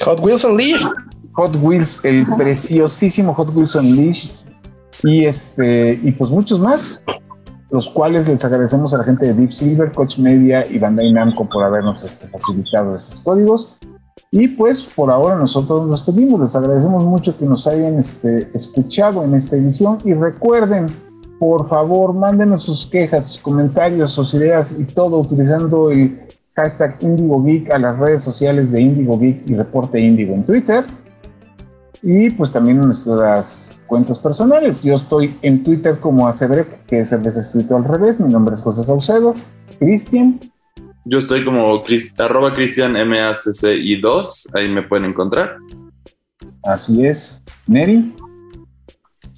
Hot 0.00 0.20
Wheels 0.20 0.44
Unleashed, 0.44 0.88
Hot 1.32 1.56
Wheels, 1.60 2.00
el 2.02 2.24
preciosísimo 2.36 3.34
Hot 3.34 3.54
Wheels 3.54 3.74
Unleashed, 3.74 4.32
y 5.04 5.26
este, 5.26 6.00
y 6.02 6.12
pues 6.12 6.30
muchos 6.30 6.60
más, 6.60 7.04
los 7.70 7.88
cuales 7.88 8.26
les 8.26 8.44
agradecemos 8.44 8.94
a 8.94 8.98
la 8.98 9.04
gente 9.04 9.26
de 9.26 9.34
Deep 9.34 9.52
Silver, 9.52 9.92
Coach 9.92 10.18
Media 10.18 10.66
y 10.66 10.78
Bandai 10.78 11.12
Namco 11.12 11.48
por 11.48 11.64
habernos 11.64 12.02
este, 12.04 12.26
facilitado 12.28 12.94
estos 12.94 13.20
códigos. 13.20 13.76
Y 14.38 14.48
pues 14.48 14.82
por 14.82 15.10
ahora 15.10 15.34
nosotros 15.36 15.88
nos 15.88 16.04
despedimos, 16.04 16.38
les 16.38 16.54
agradecemos 16.54 17.02
mucho 17.06 17.34
que 17.38 17.46
nos 17.46 17.66
hayan 17.66 17.98
este, 17.98 18.50
escuchado 18.52 19.24
en 19.24 19.34
esta 19.34 19.56
edición 19.56 19.98
y 20.04 20.12
recuerden, 20.12 20.88
por 21.38 21.66
favor, 21.70 22.12
mándenos 22.12 22.64
sus 22.64 22.84
quejas, 22.84 23.28
sus 23.28 23.38
comentarios, 23.40 24.10
sus 24.10 24.34
ideas 24.34 24.76
y 24.78 24.84
todo 24.84 25.20
utilizando 25.20 25.90
el 25.90 26.20
hashtag 26.54 26.98
IndigoGeek 27.00 27.70
a 27.70 27.78
las 27.78 27.98
redes 27.98 28.24
sociales 28.24 28.70
de 28.70 28.82
Indigo 28.82 29.18
Geek 29.18 29.48
y 29.48 29.54
Reporte 29.54 29.98
Indigo 30.00 30.34
en 30.34 30.44
Twitter 30.44 30.84
y 32.02 32.28
pues 32.28 32.52
también 32.52 32.82
en 32.82 32.88
nuestras 32.88 33.80
cuentas 33.86 34.18
personales. 34.18 34.82
Yo 34.82 34.96
estoy 34.96 35.38
en 35.40 35.64
Twitter 35.64 35.98
como 35.98 36.28
Acebre, 36.28 36.66
que 36.86 37.00
es 37.00 37.10
el 37.10 37.24
escrito 37.24 37.74
al 37.74 37.84
revés. 37.84 38.20
Mi 38.20 38.30
nombre 38.30 38.54
es 38.54 38.60
José 38.60 38.84
Saucedo. 38.84 39.32
Cristian. 39.78 40.38
Yo 41.08 41.18
estoy 41.18 41.44
como 41.44 41.80
arroba 42.18 42.52
Cristian 42.52 42.94
MACCI 42.94 43.94
2, 44.00 44.48
ahí 44.54 44.68
me 44.68 44.82
pueden 44.82 45.10
encontrar. 45.10 45.56
Así 46.64 47.06
es. 47.06 47.40
Neri. 47.68 48.12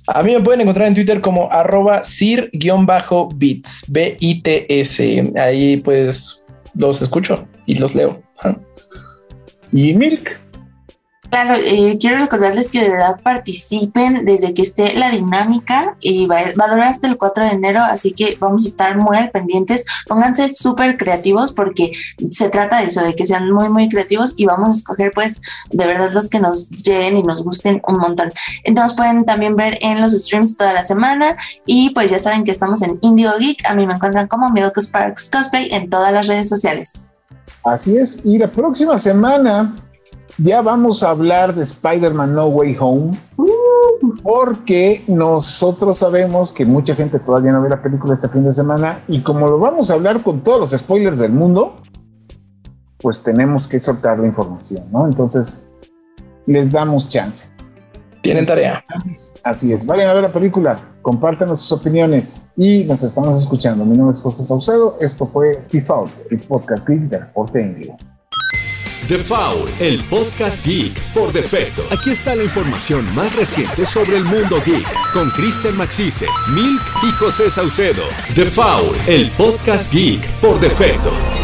A 0.07 0.23
mí 0.23 0.33
me 0.33 0.41
pueden 0.41 0.63
encontrar 0.63 0.89
en 0.89 0.95
Twitter 0.95 1.21
como 1.21 1.53
arroba 1.53 2.03
sir-bits, 2.05 3.85
B-I-T-S. 3.89 5.33
Ahí 5.39 5.77
pues 5.77 6.43
los 6.75 7.03
escucho 7.03 7.47
y 7.67 7.79
los 7.79 7.95
leo. 7.95 8.23
Y 9.71 9.93
Milk. 9.93 10.41
Claro, 11.31 11.55
eh, 11.63 11.99
quiero 12.01 12.19
recordarles 12.19 12.71
que 12.71 12.81
de 12.81 12.89
verdad 12.89 13.21
participen 13.23 14.25
desde 14.25 14.55
que 14.55 14.63
esté 14.63 14.95
la 14.95 15.11
dinámica 15.11 15.95
y 16.01 16.27
va, 16.27 16.39
a 16.39 16.69
durar 16.69 16.89
hasta 16.89 17.07
el 17.07 17.19
4 17.19 17.45
de 17.45 17.51
enero, 17.51 17.83
así 17.83 18.13
que 18.13 18.39
vamos 18.41 18.65
a 18.65 18.69
estar 18.69 18.97
muy 18.97 19.17
al 19.17 19.31
pendientes. 19.31 19.85
Pónganse 20.07 20.49
súper 20.49 20.97
creativos 20.97 21.53
porque 21.53 21.93
se 22.31 22.49
trata 22.49 22.81
de 22.81 22.87
eso, 22.87 23.05
de 23.05 23.15
que 23.15 23.27
sean 23.27 23.51
muy, 23.51 23.69
muy 23.69 23.91
creativos 23.91 24.35
y 24.39 24.47
vamos 24.47 24.73
a 24.73 24.77
escoger 24.77 25.13
pues 25.13 25.39
de 25.71 25.87
verdad 25.87 26.11
los 26.13 26.31
que 26.31 26.41
nos 26.41 26.71
lleguen 26.71 27.19
y 27.19 27.23
nos 27.23 27.45
gusten 27.45 27.83
un 27.87 27.99
montón. 27.99 28.33
Entonces 28.65 28.97
pueden 28.97 29.27
también 29.27 29.55
ver 29.55 29.79
en 29.83 30.01
los 30.01 30.13
streams 30.13 30.57
toda 30.57 30.73
la 30.73 30.83
semana 30.83 31.37
y 31.67 31.91
pues 31.91 32.11
ya 32.11 32.19
saben 32.19 32.43
que 32.45 32.53
estamos 32.53 32.81
en 32.81 32.99
Indigo 33.03 33.33
Geek. 33.39 33.67
A 33.67 33.75
mí 33.75 33.87
me 33.87 33.95
encuentran 33.95 34.29
como 34.29 34.51
Milk 34.51 34.79
Sparks 34.79 35.29
Cosplay 35.29 35.69
en 35.73 35.91
todas 35.91 36.11
las 36.11 36.27
redes 36.27 36.49
sociales. 36.49 36.93
Así 37.65 37.99
es, 37.99 38.19
y 38.25 38.39
la 38.39 38.49
próxima 38.49 38.99
semana 38.99 39.75
ya 40.39 40.63
vamos 40.63 41.03
a 41.03 41.11
hablar 41.11 41.55
de 41.55 41.65
Spider-Man 41.65 42.35
No 42.35 42.47
Way 42.47 42.77
Home, 42.81 43.19
porque 44.23 45.05
nosotros 45.09 45.99
sabemos 45.99 46.53
que 46.53 46.65
mucha 46.65 46.95
gente 46.95 47.19
todavía 47.19 47.53
no 47.53 47.63
ve 47.63 47.71
la 47.71 47.83
película 47.83 48.15
este 48.15 48.29
fin 48.29 48.45
de 48.45 48.53
semana 48.53 49.03
y 49.09 49.21
como 49.23 49.49
lo 49.49 49.59
vamos 49.59 49.91
a 49.91 49.95
hablar 49.95 50.23
con 50.23 50.43
todos 50.43 50.61
los 50.61 50.81
spoilers 50.81 51.19
del 51.19 51.33
mundo, 51.33 51.77
pues 52.99 53.23
tenemos 53.23 53.67
que 53.67 53.79
soltar 53.79 54.19
la 54.19 54.27
información, 54.27 54.85
¿no? 54.93 55.07
Entonces, 55.07 55.69
les 56.47 56.71
damos 56.71 57.09
chance. 57.09 57.47
Tienen 58.23 58.45
tarea. 58.45 58.85
Así 59.45 59.73
es. 59.73 59.87
Vayan 59.87 60.09
a 60.09 60.13
ver 60.13 60.23
la 60.25 60.33
película, 60.33 60.79
compártanos 61.03 61.63
sus 61.63 61.81
opiniones 61.81 62.49
y 62.57 62.85
nos 62.85 63.03
estamos 63.03 63.37
escuchando. 63.37 63.85
Mi 63.85 63.97
nombre 63.97 64.17
es 64.17 64.23
José 64.23 64.43
Saucedo. 64.43 64.97
Esto 65.01 65.27
fue 65.27 65.65
Default, 65.71 66.13
el 66.31 66.41
podcast 66.41 66.89
geek 66.89 67.03
de 67.03 67.19
Reporte 67.19 67.61
en 67.61 67.75
The 69.09 69.19
Foul, 69.21 69.71
el 69.81 70.05
podcast 70.11 70.67
geek 70.67 70.93
por 71.15 71.33
defecto. 71.33 71.83
Aquí 71.91 72.11
está 72.11 72.35
la 72.35 72.45
información 72.45 73.07
más 73.15 73.35
reciente 73.35 73.87
sobre 73.87 74.19
el 74.19 74.25
mundo 74.25 74.61
geek 74.67 74.87
con 75.15 75.31
Kristen 75.31 75.79
Maxise, 75.79 76.27
Milk 76.51 76.83
y 77.03 77.11
José 77.13 77.51
Saucedo. 77.51 78.03
The 78.35 78.45
Foul, 78.45 78.95
el 79.07 79.31
podcast 79.31 79.91
geek 79.91 80.29
por 80.43 80.61
defecto. 80.61 81.38